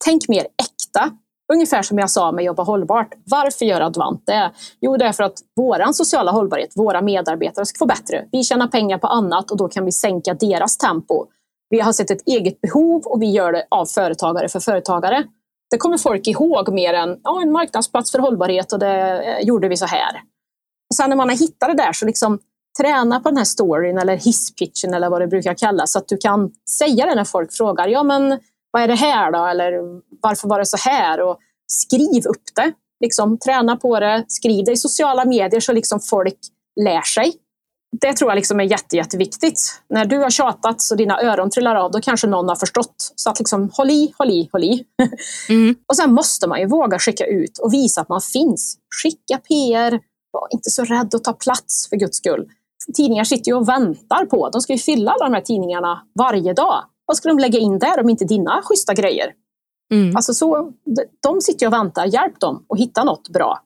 Tänk 0.05 0.29
mer 0.29 0.41
äkta, 0.41 1.11
Ungefär 1.53 1.83
som 1.83 1.99
jag 1.99 2.11
sa 2.11 2.33
med 2.33 2.45
Jobba 2.45 2.63
hållbart. 2.63 3.15
Varför 3.25 3.65
gör 3.65 3.81
Advant 3.81 4.27
det? 4.27 4.53
Jo, 4.81 4.97
det 4.97 5.05
är 5.05 5.13
för 5.13 5.25
att 5.25 5.39
vår 5.57 5.93
sociala 5.93 6.31
hållbarhet, 6.31 6.73
våra 6.77 7.03
medarbetare 7.03 7.67
ska 7.67 7.79
få 7.79 7.87
bättre. 7.87 8.25
Vi 8.33 8.45
tjänar 8.45 8.67
pengar 8.67 8.99
på 8.99 9.07
annat 9.07 9.51
och 9.51 9.57
då 9.57 9.69
kan 9.69 9.85
vi 9.85 9.93
sänka 9.93 10.35
deras 10.35 10.79
tempo. 10.79 11.27
Vi 11.71 11.81
har 11.81 11.93
sett 11.93 12.11
ett 12.11 12.27
eget 12.27 12.61
behov 12.61 13.03
och 13.07 13.23
vi 13.23 13.31
gör 13.31 13.53
det 13.53 13.67
av 13.71 13.87
företagare 13.87 14.49
för 14.49 14.61
företagare. 14.61 15.25
Det 15.71 15.79
kommer 15.79 15.99
folk 15.99 16.27
ihåg 16.27 16.73
mer 16.73 16.95
än 16.95 17.21
ja, 17.23 17.43
en 17.43 17.53
marknadsplats 17.53 18.13
för 18.13 18.19
hållbarhet 18.19 18.73
och 18.73 18.79
det 18.79 19.25
eh, 19.25 19.47
gjorde 19.47 19.69
vi 19.69 19.77
så 19.77 19.87
här. 19.87 20.21
Och 20.91 20.97
sen 20.97 21.11
när 21.11 21.17
man 21.17 21.29
har 21.29 21.37
hittat 21.37 21.69
det 21.69 21.83
där 21.83 21.93
så 21.93 22.07
liksom 22.07 22.39
träna 22.81 23.21
på 23.21 23.29
den 23.29 23.39
här 23.39 23.45
storyn 23.45 23.99
eller 23.99 24.17
hisspitchen 24.17 24.95
eller 24.95 25.11
vad 25.11 25.21
det 25.21 25.27
brukar 25.27 25.55
kallas 25.55 25.93
så 25.93 25.99
att 25.99 26.09
du 26.09 26.17
kan 26.17 26.51
säga 26.79 27.07
det 27.07 27.15
när 27.15 27.25
folk 27.25 27.53
frågar. 27.53 27.89
Ja, 27.89 28.03
men 28.03 28.41
vad 28.75 28.83
är 28.83 28.89
det 28.89 28.95
här 28.95 29.33
då? 29.33 29.47
Eller 29.47 29.73
varför 30.23 30.49
var 30.49 30.59
det 30.59 30.67
så 30.67 30.77
här? 30.77 31.21
Och 31.21 31.39
skriv 31.67 32.27
upp 32.27 32.43
det. 32.57 32.73
Liksom, 33.01 33.39
träna 33.39 33.77
på 33.77 34.01
det, 34.01 34.25
skriv 34.29 34.65
det 34.65 34.73
i 34.73 34.77
sociala 34.77 35.25
medier 35.25 35.61
så 35.61 35.73
liksom 35.73 36.01
folk 36.01 36.39
lär 36.81 37.03
sig. 37.03 37.33
Det 38.01 38.13
tror 38.13 38.31
jag 38.31 38.37
liksom 38.37 38.61
är 38.61 38.65
jätte, 38.65 38.97
jätteviktigt. 38.97 39.61
När 39.89 40.05
du 40.05 40.19
har 40.19 40.31
tjatat 40.31 40.81
så 40.81 40.95
dina 40.95 41.23
öron 41.23 41.51
trillar 41.51 41.77
av, 41.77 41.91
då 41.91 42.01
kanske 42.01 42.27
någon 42.27 42.49
har 42.49 42.57
förstått. 42.57 43.13
Så 43.15 43.31
att 43.31 43.39
liksom, 43.39 43.71
håll 43.73 43.91
i, 43.91 44.15
håll 44.19 44.31
i, 44.31 44.49
håll 44.53 44.65
i. 44.65 44.85
Mm. 45.49 45.75
och 45.89 45.97
sen 45.97 46.13
måste 46.13 46.49
man 46.49 46.61
ju 46.61 46.67
våga 46.67 46.99
skicka 46.99 47.27
ut 47.27 47.59
och 47.59 47.73
visa 47.73 48.01
att 48.01 48.09
man 48.09 48.21
finns. 48.21 48.79
Skicka 49.03 49.39
PR, 49.39 50.01
var 50.33 50.49
inte 50.51 50.71
så 50.71 50.85
rädd 50.85 51.15
att 51.15 51.25
ta 51.25 51.33
plats 51.33 51.89
för 51.89 51.97
guds 51.97 52.17
skull. 52.17 52.49
Tidningar 52.95 53.25
sitter 53.25 53.51
ju 53.51 53.57
och 53.57 53.69
väntar 53.69 54.27
på, 54.27 54.49
de 54.49 54.61
ska 54.61 54.73
ju 54.73 54.79
fylla 54.79 55.11
alla 55.11 55.25
de 55.25 55.35
här 55.35 55.41
tidningarna 55.41 56.03
varje 56.19 56.53
dag. 56.53 56.85
Vad 57.07 57.17
ska 57.17 57.29
de 57.29 57.39
lägga 57.39 57.59
in 57.59 57.79
där 57.79 58.01
om 58.01 58.09
inte 58.09 58.25
dina 58.25 58.63
schyssta 58.65 58.95
grejer? 58.95 59.33
Mm. 59.93 60.17
Alltså 60.17 60.35
så, 60.35 60.73
de 61.23 61.41
sitter 61.41 61.67
och 61.67 61.73
väntar, 61.73 62.07
hjälp 62.07 62.41
dem 62.41 62.65
att 62.69 62.79
hitta 62.79 63.05
något 63.05 63.29
bra. 63.29 63.61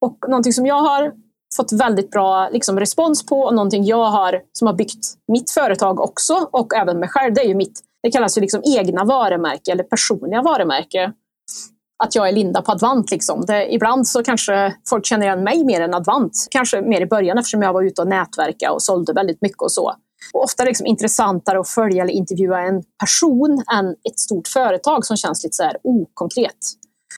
Och 0.00 0.18
någonting 0.28 0.52
som 0.52 0.66
jag 0.66 0.82
har 0.82 1.12
fått 1.56 1.72
väldigt 1.72 2.10
bra 2.10 2.48
liksom, 2.48 2.80
respons 2.80 3.26
på 3.26 3.40
och 3.40 3.54
någonting 3.54 3.84
jag 3.84 4.10
har 4.10 4.40
som 4.52 4.66
har 4.66 4.74
byggt 4.74 5.06
mitt 5.32 5.50
företag 5.50 6.00
också 6.00 6.48
och 6.52 6.74
även 6.74 6.98
mig 6.98 7.08
själv, 7.08 7.34
det 7.34 7.40
är 7.40 7.48
ju 7.48 7.54
mitt, 7.54 7.80
det 8.02 8.10
kallas 8.10 8.38
ju 8.38 8.40
liksom 8.40 8.62
egna 8.64 9.04
varumärke 9.04 9.72
eller 9.72 9.84
personliga 9.84 10.42
varumärke. 10.42 11.12
Att 12.04 12.14
jag 12.14 12.28
är 12.28 12.32
Linda 12.32 12.62
på 12.62 12.72
Advant. 12.72 13.10
Liksom. 13.10 13.44
Det, 13.46 13.74
ibland 13.74 14.08
så 14.08 14.22
kanske 14.22 14.74
folk 14.88 15.06
känner 15.06 15.26
igen 15.26 15.44
mig 15.44 15.64
mer 15.64 15.80
än 15.80 15.94
Advant. 15.94 16.46
Kanske 16.50 16.80
mer 16.80 17.00
i 17.00 17.06
början 17.06 17.38
eftersom 17.38 17.62
jag 17.62 17.72
var 17.72 17.82
ute 17.82 18.02
och 18.02 18.08
nätverka 18.08 18.72
och 18.72 18.82
sålde 18.82 19.12
väldigt 19.12 19.42
mycket 19.42 19.62
och 19.62 19.72
så. 19.72 19.94
Och 20.32 20.44
ofta 20.44 20.64
liksom 20.64 20.86
intressantare 20.86 21.60
att 21.60 21.68
följa 21.68 22.02
eller 22.02 22.12
intervjua 22.12 22.60
en 22.60 22.82
person 23.00 23.64
än 23.72 23.90
ett 23.90 24.18
stort 24.18 24.48
företag 24.48 25.06
som 25.06 25.16
känns 25.16 25.44
lite 25.44 25.56
så 25.56 25.62
här 25.62 25.76
okonkret. 25.82 26.58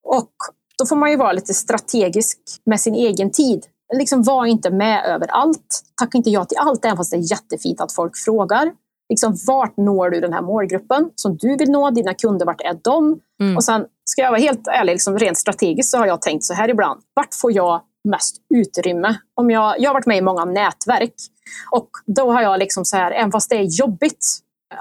Och 0.03 0.31
då 0.79 0.87
får 0.87 0.97
man 0.97 1.11
ju 1.11 1.17
vara 1.17 1.33
lite 1.33 1.55
strategisk 1.55 2.39
med 2.67 2.81
sin 2.81 2.95
egen 2.95 3.31
tid. 3.31 3.67
Liksom 3.95 4.23
var 4.23 4.47
inte 4.47 4.71
med 4.71 5.05
överallt. 5.05 5.83
Tacka 6.01 6.19
inte 6.19 6.31
ja 6.31 6.45
till 6.45 6.59
allt, 6.59 6.85
även 6.85 6.97
fast 6.97 7.11
det 7.11 7.17
är 7.17 7.31
jättefint 7.31 7.81
att 7.81 7.93
folk 7.93 8.17
frågar. 8.17 8.73
Liksom, 9.09 9.37
vart 9.47 9.77
når 9.77 10.11
du 10.11 10.21
den 10.21 10.33
här 10.33 10.43
målgruppen 10.43 11.11
som 11.15 11.37
du 11.37 11.57
vill 11.57 11.71
nå? 11.71 11.91
Dina 11.91 12.15
kunder, 12.15 12.47
vart 12.47 12.61
är 12.61 12.79
de? 12.83 13.21
Mm. 13.41 13.57
Och 13.57 13.65
sen, 13.65 13.87
ska 14.05 14.23
jag 14.23 14.31
vara 14.31 14.41
helt 14.41 14.69
ärlig, 14.69 14.93
liksom, 14.93 15.19
rent 15.19 15.39
strategiskt 15.39 15.91
så 15.91 15.99
har 15.99 16.07
jag 16.07 16.23
tänkt 16.23 16.45
så 16.45 16.55
här 16.55 16.71
ibland. 16.71 17.01
Vart 17.15 17.35
får 17.35 17.53
jag 17.53 17.81
mest 18.09 18.37
utrymme? 18.55 19.17
Om 19.35 19.51
jag, 19.51 19.81
jag 19.81 19.91
har 19.91 19.95
varit 19.95 20.07
med 20.07 20.17
i 20.17 20.23
många 20.23 20.45
nätverk 20.45 21.15
och 21.71 21.89
då 22.07 22.33
har 22.33 22.43
jag 22.43 22.59
liksom 22.59 22.85
så 22.85 22.97
här, 22.97 23.11
även 23.11 23.33
fast 23.33 23.51
det 23.51 23.57
är 23.57 23.81
jobbigt 23.81 24.27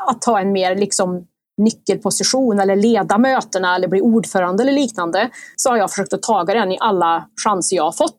att 0.07 0.21
ta 0.21 0.39
en 0.39 0.51
mer 0.51 0.75
liksom 0.75 1.27
nyckelposition 1.57 2.59
eller 2.59 2.75
leda 2.75 3.17
mötena 3.17 3.75
eller 3.75 3.87
bli 3.87 4.01
ordförande 4.01 4.63
eller 4.63 4.71
liknande, 4.71 5.29
så 5.55 5.69
har 5.69 5.77
jag 5.77 5.89
försökt 5.89 6.13
att 6.13 6.21
ta 6.21 6.43
den 6.43 6.71
i 6.71 6.77
alla 6.79 7.27
chanser 7.43 7.75
jag 7.75 7.83
har 7.83 7.91
fått. 7.91 8.17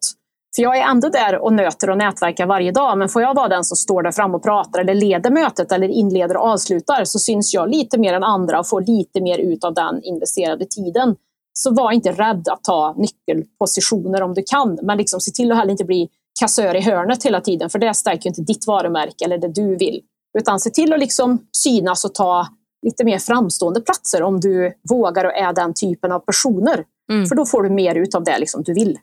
För 0.56 0.62
jag 0.62 0.78
är 0.78 0.82
ändå 0.82 1.08
där 1.08 1.38
och 1.38 1.52
nöter 1.52 1.90
och 1.90 1.98
nätverkar 1.98 2.46
varje 2.46 2.72
dag, 2.72 2.98
men 2.98 3.08
får 3.08 3.22
jag 3.22 3.34
vara 3.34 3.48
den 3.48 3.64
som 3.64 3.76
står 3.76 4.02
där 4.02 4.12
fram 4.12 4.34
och 4.34 4.42
pratar 4.42 4.80
eller 4.80 4.94
leder 4.94 5.30
mötet 5.30 5.72
eller 5.72 5.88
inleder 5.88 6.36
och 6.36 6.48
avslutar 6.48 7.04
så 7.04 7.18
syns 7.18 7.54
jag 7.54 7.70
lite 7.70 7.98
mer 7.98 8.14
än 8.14 8.24
andra 8.24 8.60
och 8.60 8.68
får 8.68 8.80
lite 8.80 9.20
mer 9.20 9.38
ut 9.38 9.64
av 9.64 9.74
den 9.74 10.02
investerade 10.02 10.66
tiden. 10.66 11.16
Så 11.58 11.74
var 11.74 11.92
inte 11.92 12.12
rädd 12.12 12.48
att 12.48 12.64
ta 12.64 12.94
nyckelpositioner 12.98 14.22
om 14.22 14.34
du 14.34 14.42
kan, 14.46 14.78
men 14.82 14.98
liksom 14.98 15.20
se 15.20 15.30
till 15.30 15.52
att 15.52 15.58
heller 15.58 15.70
inte 15.70 15.84
bli 15.84 16.08
kassör 16.40 16.76
i 16.76 16.80
hörnet 16.80 17.24
hela 17.24 17.40
tiden, 17.40 17.70
för 17.70 17.78
det 17.78 17.94
stärker 17.94 18.28
inte 18.28 18.42
ditt 18.42 18.66
varumärke 18.66 19.24
eller 19.24 19.38
det 19.38 19.48
du 19.48 19.76
vill. 19.76 20.00
Utan 20.38 20.60
se 20.60 20.70
till 20.70 20.92
att 20.92 21.00
liksom 21.00 21.46
synas 21.52 22.04
och 22.04 22.14
ta 22.14 22.48
lite 22.86 23.04
mer 23.04 23.18
framstående 23.18 23.80
platser 23.80 24.22
om 24.22 24.40
du 24.40 24.72
vågar 24.88 25.24
och 25.24 25.32
är 25.32 25.52
den 25.52 25.74
typen 25.74 26.12
av 26.12 26.18
personer. 26.18 26.84
Mm. 27.12 27.26
För 27.26 27.36
då 27.36 27.46
får 27.46 27.62
du 27.62 27.70
mer 27.70 27.94
ut 27.94 28.14
av 28.14 28.24
det 28.24 28.38
liksom 28.38 28.62
du 28.62 28.74
vill. 28.74 28.98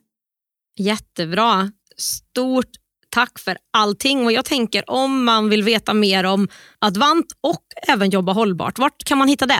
Jättebra. 0.79 1.71
Stort 1.97 2.69
tack 3.09 3.39
för 3.39 3.57
allting. 3.73 4.25
Och 4.25 4.31
jag 4.31 4.45
tänker 4.45 4.89
om 4.89 5.23
man 5.23 5.49
vill 5.49 5.63
veta 5.63 5.93
mer 5.93 6.23
om 6.23 6.47
Advant 6.79 7.25
och 7.41 7.63
även 7.87 8.09
jobba 8.09 8.33
hållbart, 8.33 8.79
vart 8.79 9.03
kan 9.03 9.17
man 9.17 9.27
hitta 9.27 9.45
det? 9.45 9.59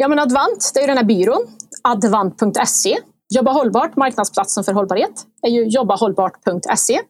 Ja, 0.00 0.08
men 0.08 0.18
Advant, 0.18 0.70
det 0.74 0.80
är 0.80 0.86
den 0.86 0.96
här 0.96 1.04
byrån, 1.04 1.46
advant.se. 1.82 2.96
Jobba 3.34 3.52
hållbart, 3.52 3.96
marknadsplatsen 3.96 4.64
för 4.64 4.72
hållbarhet, 4.72 5.26
är 5.42 5.50
ju 5.50 5.64
jobbahållbart.se. 5.64 7.00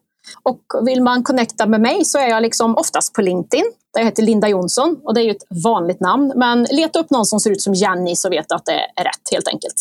Och 0.43 0.61
vill 0.85 1.01
man 1.01 1.23
connecta 1.23 1.65
med 1.65 1.81
mig 1.81 2.05
så 2.05 2.17
är 2.17 2.27
jag 2.29 2.41
liksom 2.41 2.77
oftast 2.77 3.13
på 3.13 3.21
LinkedIn. 3.21 3.65
Där 3.93 4.01
jag 4.01 4.05
heter 4.05 4.23
Linda 4.23 4.47
Jonsson 4.47 4.97
och 5.03 5.13
det 5.13 5.21
är 5.21 5.23
ju 5.23 5.31
ett 5.31 5.63
vanligt 5.63 5.99
namn. 5.99 6.33
Men 6.35 6.63
leta 6.63 6.99
upp 6.99 7.09
någon 7.09 7.25
som 7.25 7.39
ser 7.39 7.51
ut 7.51 7.61
som 7.61 7.73
Jenny 7.73 8.15
så 8.15 8.29
vet 8.29 8.49
du 8.49 8.55
att 8.55 8.65
det 8.65 8.79
är 8.95 9.03
rätt 9.03 9.31
helt 9.31 9.47
enkelt. 9.47 9.75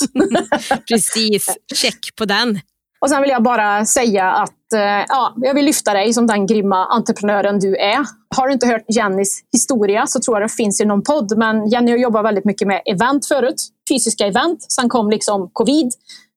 Precis, 0.89 1.47
check 1.75 2.17
på 2.19 2.25
den. 2.25 2.61
Och 3.01 3.11
sen 3.11 3.23
vill 3.23 3.31
jag 3.31 3.43
bara 3.43 3.85
säga 3.85 4.33
att 4.33 4.73
eh, 4.75 4.81
ja, 5.09 5.35
jag 5.37 5.55
vill 5.55 5.65
lyfta 5.65 5.93
dig 5.93 6.13
som 6.13 6.27
den 6.27 6.47
grymma 6.47 6.87
entreprenören 6.87 7.59
du 7.59 7.77
är. 7.77 8.05
Har 8.37 8.47
du 8.47 8.53
inte 8.53 8.67
hört 8.67 8.85
Jennys 8.89 9.41
historia 9.53 10.07
så 10.07 10.21
tror 10.21 10.41
jag 10.41 10.51
det 10.51 10.55
finns 10.55 10.81
i 10.81 10.85
någon 10.85 11.03
podd. 11.03 11.39
Men 11.39 11.69
Jenny 11.69 11.91
har 11.91 11.99
jobbat 11.99 12.25
väldigt 12.25 12.45
mycket 12.45 12.69
med 12.69 12.83
event 12.87 13.27
förut. 13.27 13.69
Fysiska 13.89 14.27
event. 14.27 14.73
Sen 14.73 14.89
kom 14.89 15.11
liksom 15.11 15.51
covid. 15.53 15.93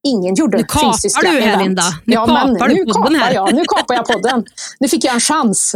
Ingen 0.07 0.36
gjorde 0.36 0.57
nu 0.57 0.64
fysiska 0.64 1.28
event. 1.28 1.36
Nu 1.36 1.41
kapar 1.41 1.45
du 1.45 1.57
här 1.57 1.64
Linda. 1.64 1.84
Nu 2.05 2.14
ja, 2.14 2.26
kapar 2.26 2.70
du 2.70 2.86
podden 2.93 3.16
här. 3.16 3.34
Jag, 3.34 3.53
nu 3.53 3.64
kapar 3.66 3.95
jag 3.95 4.07
podden. 4.07 4.45
Nu 4.80 4.88
fick 4.88 5.05
jag 5.05 5.14
en 5.14 5.20
chans. 5.20 5.76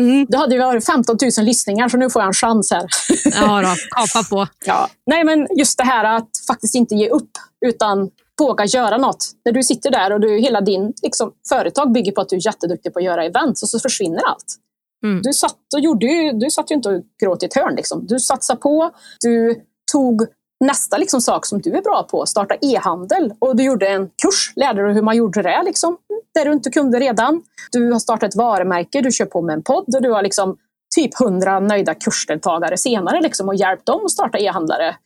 Mm. 0.00 0.26
Det 0.28 0.36
hade 0.36 0.54
ju 0.54 0.60
varit 0.60 0.86
15 0.86 1.16
000 1.38 1.46
lyssningar 1.46 1.88
så 1.88 1.96
nu 1.96 2.10
får 2.10 2.22
jag 2.22 2.26
en 2.26 2.34
chans 2.34 2.70
här. 2.70 2.86
Ja, 3.24 3.62
då, 3.62 3.74
kapa 3.90 4.28
på. 4.30 4.46
Ja. 4.66 4.88
Nej, 5.06 5.24
men 5.24 5.46
just 5.58 5.78
det 5.78 5.84
här 5.84 6.16
att 6.16 6.28
faktiskt 6.46 6.74
inte 6.74 6.94
ge 6.94 7.08
upp 7.08 7.30
utan 7.66 8.10
våga 8.40 8.64
göra 8.64 8.96
något. 8.96 9.26
När 9.44 9.52
du 9.52 9.62
sitter 9.62 9.90
där 9.90 10.12
och 10.12 10.20
du, 10.20 10.38
hela 10.38 10.60
din 10.60 10.92
liksom, 11.02 11.32
företag 11.48 11.92
bygger 11.92 12.12
på 12.12 12.20
att 12.20 12.28
du 12.28 12.36
är 12.36 12.46
jätteduktig 12.46 12.92
på 12.92 12.98
att 12.98 13.04
göra 13.04 13.24
events 13.24 13.62
och 13.62 13.68
så 13.68 13.78
försvinner 13.78 14.22
allt. 14.26 14.56
Mm. 15.04 15.22
Du, 15.22 15.32
satt 15.32 15.74
och 15.74 15.80
gjorde 15.80 16.06
ju, 16.06 16.32
du 16.32 16.50
satt 16.50 16.70
ju 16.70 16.74
inte 16.74 16.88
och 16.88 17.02
gråt 17.22 17.42
i 17.42 17.46
ett 17.46 17.54
hörn. 17.54 17.74
Liksom. 17.74 18.06
Du 18.06 18.18
satsade 18.18 18.60
på, 18.60 18.90
du 19.20 19.62
tog 19.92 20.26
nästa 20.64 20.98
liksom, 20.98 21.20
sak 21.20 21.46
som 21.46 21.60
du 21.60 21.76
är 21.76 21.82
bra 21.82 22.02
på, 22.10 22.26
starta 22.26 22.54
e-handel. 22.60 23.32
Och 23.38 23.56
du 23.56 23.64
gjorde 23.64 23.88
en 23.88 24.06
kurs, 24.22 24.52
lärde 24.56 24.82
dig 24.82 24.94
hur 24.94 25.02
man 25.02 25.16
gjorde 25.16 25.42
det, 25.42 25.62
liksom, 25.64 25.96
det 26.34 26.44
du 26.44 26.52
inte 26.52 26.70
kunde 26.70 27.00
redan. 27.00 27.42
Du 27.72 27.92
har 27.92 27.98
startat 27.98 28.28
ett 28.28 28.36
varumärke, 28.36 29.00
du 29.00 29.12
kör 29.12 29.26
på 29.26 29.42
med 29.42 29.54
en 29.54 29.62
podd 29.62 29.94
och 29.94 30.02
du 30.02 30.10
har 30.10 30.22
liksom, 30.22 30.56
typ 30.94 31.18
hundra 31.18 31.60
nöjda 31.60 31.94
kursdeltagare 31.94 32.76
senare 32.76 33.20
liksom, 33.20 33.48
och 33.48 33.54
hjälpt 33.54 33.86
dem 33.86 34.00
att 34.04 34.10
starta 34.10 34.38
e-handlare. 34.38 34.96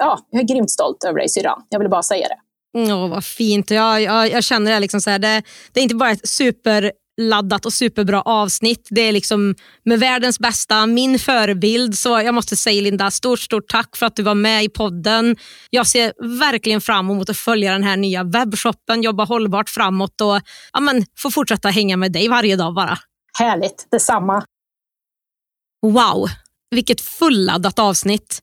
Ja, 0.00 0.18
jag 0.30 0.42
är 0.42 0.46
grymt 0.46 0.70
stolt 0.70 1.04
över 1.04 1.18
dig 1.18 1.28
syrran. 1.28 1.62
Jag 1.68 1.78
vill 1.78 1.88
bara 1.88 2.02
säga 2.02 2.28
det. 2.28 2.36
Åh, 2.78 3.08
vad 3.08 3.24
fint. 3.24 3.70
Jag, 3.70 4.02
jag, 4.02 4.30
jag 4.30 4.44
känner 4.44 4.72
det, 4.72 4.80
liksom 4.80 5.00
så 5.00 5.10
här, 5.10 5.18
det. 5.18 5.42
Det 5.72 5.80
är 5.80 5.82
inte 5.82 5.94
bara 5.94 6.10
ett 6.10 6.28
superladdat 6.28 7.66
och 7.66 7.72
superbra 7.72 8.22
avsnitt. 8.22 8.88
Det 8.90 9.00
är 9.00 9.12
liksom 9.12 9.54
med 9.84 10.00
världens 10.00 10.38
bästa, 10.38 10.86
min 10.86 11.18
förebild. 11.18 11.98
Så 11.98 12.08
jag 12.08 12.34
måste 12.34 12.56
säga 12.56 12.82
Linda, 12.82 13.10
stort, 13.10 13.40
stort 13.40 13.68
tack 13.68 13.96
för 13.96 14.06
att 14.06 14.16
du 14.16 14.22
var 14.22 14.34
med 14.34 14.64
i 14.64 14.68
podden. 14.68 15.36
Jag 15.70 15.86
ser 15.86 16.38
verkligen 16.38 16.80
fram 16.80 17.10
emot 17.10 17.30
att 17.30 17.36
följa 17.36 17.72
den 17.72 17.82
här 17.82 17.96
nya 17.96 18.24
webbshoppen, 18.24 19.02
jobba 19.02 19.24
hållbart 19.24 19.68
framåt 19.70 20.20
och 20.20 20.40
ja, 20.72 20.80
men, 20.80 21.04
få 21.18 21.30
fortsätta 21.30 21.68
hänga 21.68 21.96
med 21.96 22.12
dig 22.12 22.28
varje 22.28 22.56
dag 22.56 22.74
bara. 22.74 22.98
Härligt, 23.38 23.86
detsamma. 23.90 24.44
Wow, 25.86 26.28
vilket 26.70 27.00
fulladdat 27.00 27.78
avsnitt. 27.78 28.40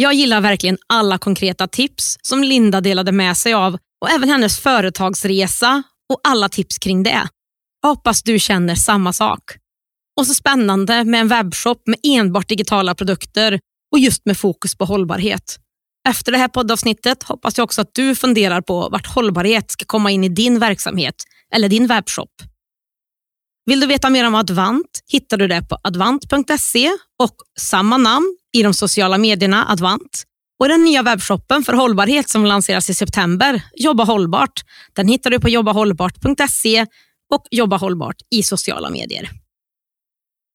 Jag 0.00 0.14
gillar 0.14 0.40
verkligen 0.40 0.78
alla 0.86 1.18
konkreta 1.18 1.68
tips 1.68 2.16
som 2.22 2.42
Linda 2.42 2.80
delade 2.80 3.12
med 3.12 3.36
sig 3.36 3.54
av 3.54 3.78
och 4.00 4.10
även 4.10 4.28
hennes 4.28 4.60
företagsresa 4.60 5.82
och 6.12 6.20
alla 6.24 6.48
tips 6.48 6.78
kring 6.78 7.02
det. 7.02 7.28
Jag 7.82 7.88
hoppas 7.88 8.22
du 8.22 8.38
känner 8.38 8.74
samma 8.74 9.12
sak. 9.12 9.42
Och 10.16 10.26
så 10.26 10.34
spännande 10.34 11.04
med 11.04 11.20
en 11.20 11.28
webbshop 11.28 11.82
med 11.86 11.98
enbart 12.02 12.48
digitala 12.48 12.94
produkter 12.94 13.60
och 13.92 13.98
just 13.98 14.26
med 14.26 14.38
fokus 14.38 14.76
på 14.76 14.84
hållbarhet. 14.84 15.58
Efter 16.08 16.32
det 16.32 16.38
här 16.38 16.48
poddavsnittet 16.48 17.22
hoppas 17.22 17.58
jag 17.58 17.64
också 17.64 17.80
att 17.80 17.94
du 17.94 18.14
funderar 18.14 18.60
på 18.60 18.88
vart 18.88 19.06
hållbarhet 19.06 19.70
ska 19.70 19.84
komma 19.84 20.10
in 20.10 20.24
i 20.24 20.28
din 20.28 20.58
verksamhet 20.58 21.14
eller 21.54 21.68
din 21.68 21.86
webbshop. 21.86 22.30
Vill 23.66 23.80
du 23.80 23.86
veta 23.86 24.10
mer 24.10 24.26
om 24.26 24.34
Advant 24.34 25.00
hittar 25.08 25.36
du 25.36 25.48
det 25.48 25.62
på 25.62 25.78
advant.se 25.82 26.90
och 27.18 27.34
samma 27.60 27.96
namn 27.96 28.37
i 28.56 28.62
de 28.62 28.74
sociala 28.74 29.18
medierna 29.18 29.66
Advant. 29.68 30.24
Och 30.60 30.68
den 30.68 30.84
nya 30.84 31.02
webbshoppen 31.02 31.64
för 31.64 31.72
hållbarhet 31.72 32.28
som 32.28 32.44
lanseras 32.44 32.90
i 32.90 32.94
september, 32.94 33.62
Jobba 33.74 34.04
hållbart, 34.04 34.62
den 34.92 35.08
hittar 35.08 35.30
du 35.30 35.40
på 35.40 35.48
jobbahållbart.se 35.48 36.86
och 37.34 37.42
Jobba 37.50 37.76
hållbart 37.76 38.16
i 38.30 38.42
sociala 38.42 38.90
medier. 38.90 39.30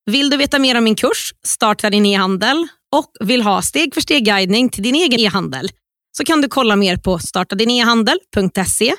Vill 0.06 0.30
du 0.30 0.38
veta 0.38 0.60
mer 0.60 0.78
om 0.78 0.84
min 0.84 0.96
kurs, 0.96 1.34
Starta 1.46 1.90
din 1.90 2.06
e-handel 2.06 2.68
och 2.92 3.12
vill 3.20 3.42
ha 3.42 3.62
steg 3.62 3.94
för 3.94 4.02
steg 4.02 4.26
guidning 4.26 4.70
till 4.70 4.84
din 4.84 4.96
egen 4.96 5.20
e-handel 5.20 5.70
så 6.18 6.24
kan 6.24 6.42
du 6.42 6.48
kolla 6.48 6.76
mer 6.76 6.98
på 6.98 7.20
startadinehandel.se 7.20 8.96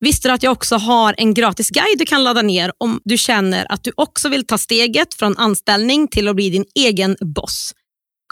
Visste 0.00 0.28
du 0.28 0.32
att 0.32 0.42
jag 0.42 0.52
också 0.52 0.76
har 0.76 1.14
en 1.18 1.34
gratis 1.34 1.70
guide 1.70 1.98
du 1.98 2.06
kan 2.06 2.24
ladda 2.24 2.42
ner 2.42 2.72
om 2.78 3.00
du 3.04 3.18
känner 3.18 3.72
att 3.72 3.84
du 3.84 3.92
också 3.94 4.28
vill 4.28 4.46
ta 4.46 4.58
steget 4.58 5.14
från 5.14 5.36
anställning 5.36 6.08
till 6.08 6.28
att 6.28 6.36
bli 6.36 6.50
din 6.50 6.64
egen 6.74 7.16
boss? 7.20 7.74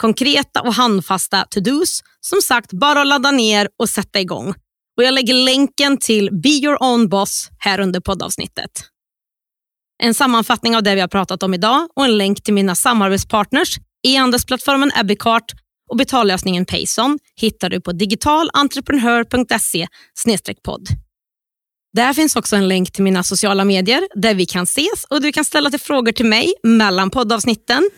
Konkreta 0.01 0.61
och 0.61 0.73
handfasta 0.73 1.45
to-dos, 1.49 2.03
som 2.21 2.41
sagt 2.41 2.73
bara 2.73 3.01
att 3.01 3.07
ladda 3.07 3.31
ner 3.31 3.69
och 3.79 3.89
sätta 3.89 4.19
igång. 4.19 4.53
Och 4.97 5.03
Jag 5.03 5.13
lägger 5.13 5.33
länken 5.33 5.97
till 5.97 6.29
Be 6.43 6.49
your 6.49 6.83
own 6.83 7.09
boss 7.09 7.49
här 7.59 7.79
under 7.79 7.99
poddavsnittet. 7.99 8.71
En 10.03 10.13
sammanfattning 10.13 10.75
av 10.75 10.83
det 10.83 10.95
vi 10.95 11.01
har 11.01 11.07
pratat 11.07 11.43
om 11.43 11.53
idag 11.53 11.87
och 11.95 12.05
en 12.05 12.17
länk 12.17 12.43
till 12.43 12.53
mina 12.53 12.75
samarbetspartners, 12.75 13.77
e-handelsplattformen 14.07 14.91
Abicart 14.95 15.51
och 15.89 15.97
betallösningen 15.97 16.65
Payson 16.65 17.19
hittar 17.35 17.69
du 17.69 17.81
på 17.81 17.91
digitalentreprenör.se 17.91 19.87
podd. 20.63 20.87
Där 21.93 22.13
finns 22.13 22.35
också 22.35 22.55
en 22.55 22.67
länk 22.67 22.91
till 22.91 23.03
mina 23.03 23.23
sociala 23.23 23.65
medier 23.65 24.07
där 24.15 24.33
vi 24.33 24.45
kan 24.45 24.63
ses 24.63 25.03
och 25.09 25.21
du 25.21 25.31
kan 25.31 25.45
ställa 25.45 25.69
till 25.69 25.79
frågor 25.79 26.11
till 26.11 26.25
mig 26.25 26.53
mellan 26.63 27.09
poddavsnitten. 27.09 27.89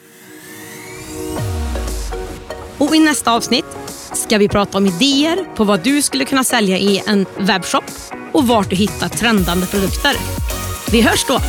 Och 2.82 2.96
I 2.96 3.00
nästa 3.00 3.32
avsnitt 3.32 3.66
ska 4.14 4.38
vi 4.38 4.50
prata 4.50 4.78
om 4.78 4.86
idéer 4.86 5.56
på 5.56 5.64
vad 5.64 5.84
du 5.84 6.02
skulle 6.02 6.26
kunna 6.26 6.44
sälja 6.44 6.78
i 6.78 7.04
en 7.08 7.26
webbshop 7.38 7.84
och 8.32 8.48
vart 8.48 8.70
du 8.70 8.76
hittar 8.76 9.10
trendande 9.10 9.68
produkter. 9.68 10.16
Vi 10.92 11.02
hörs 11.02 11.26
då! 11.28 11.40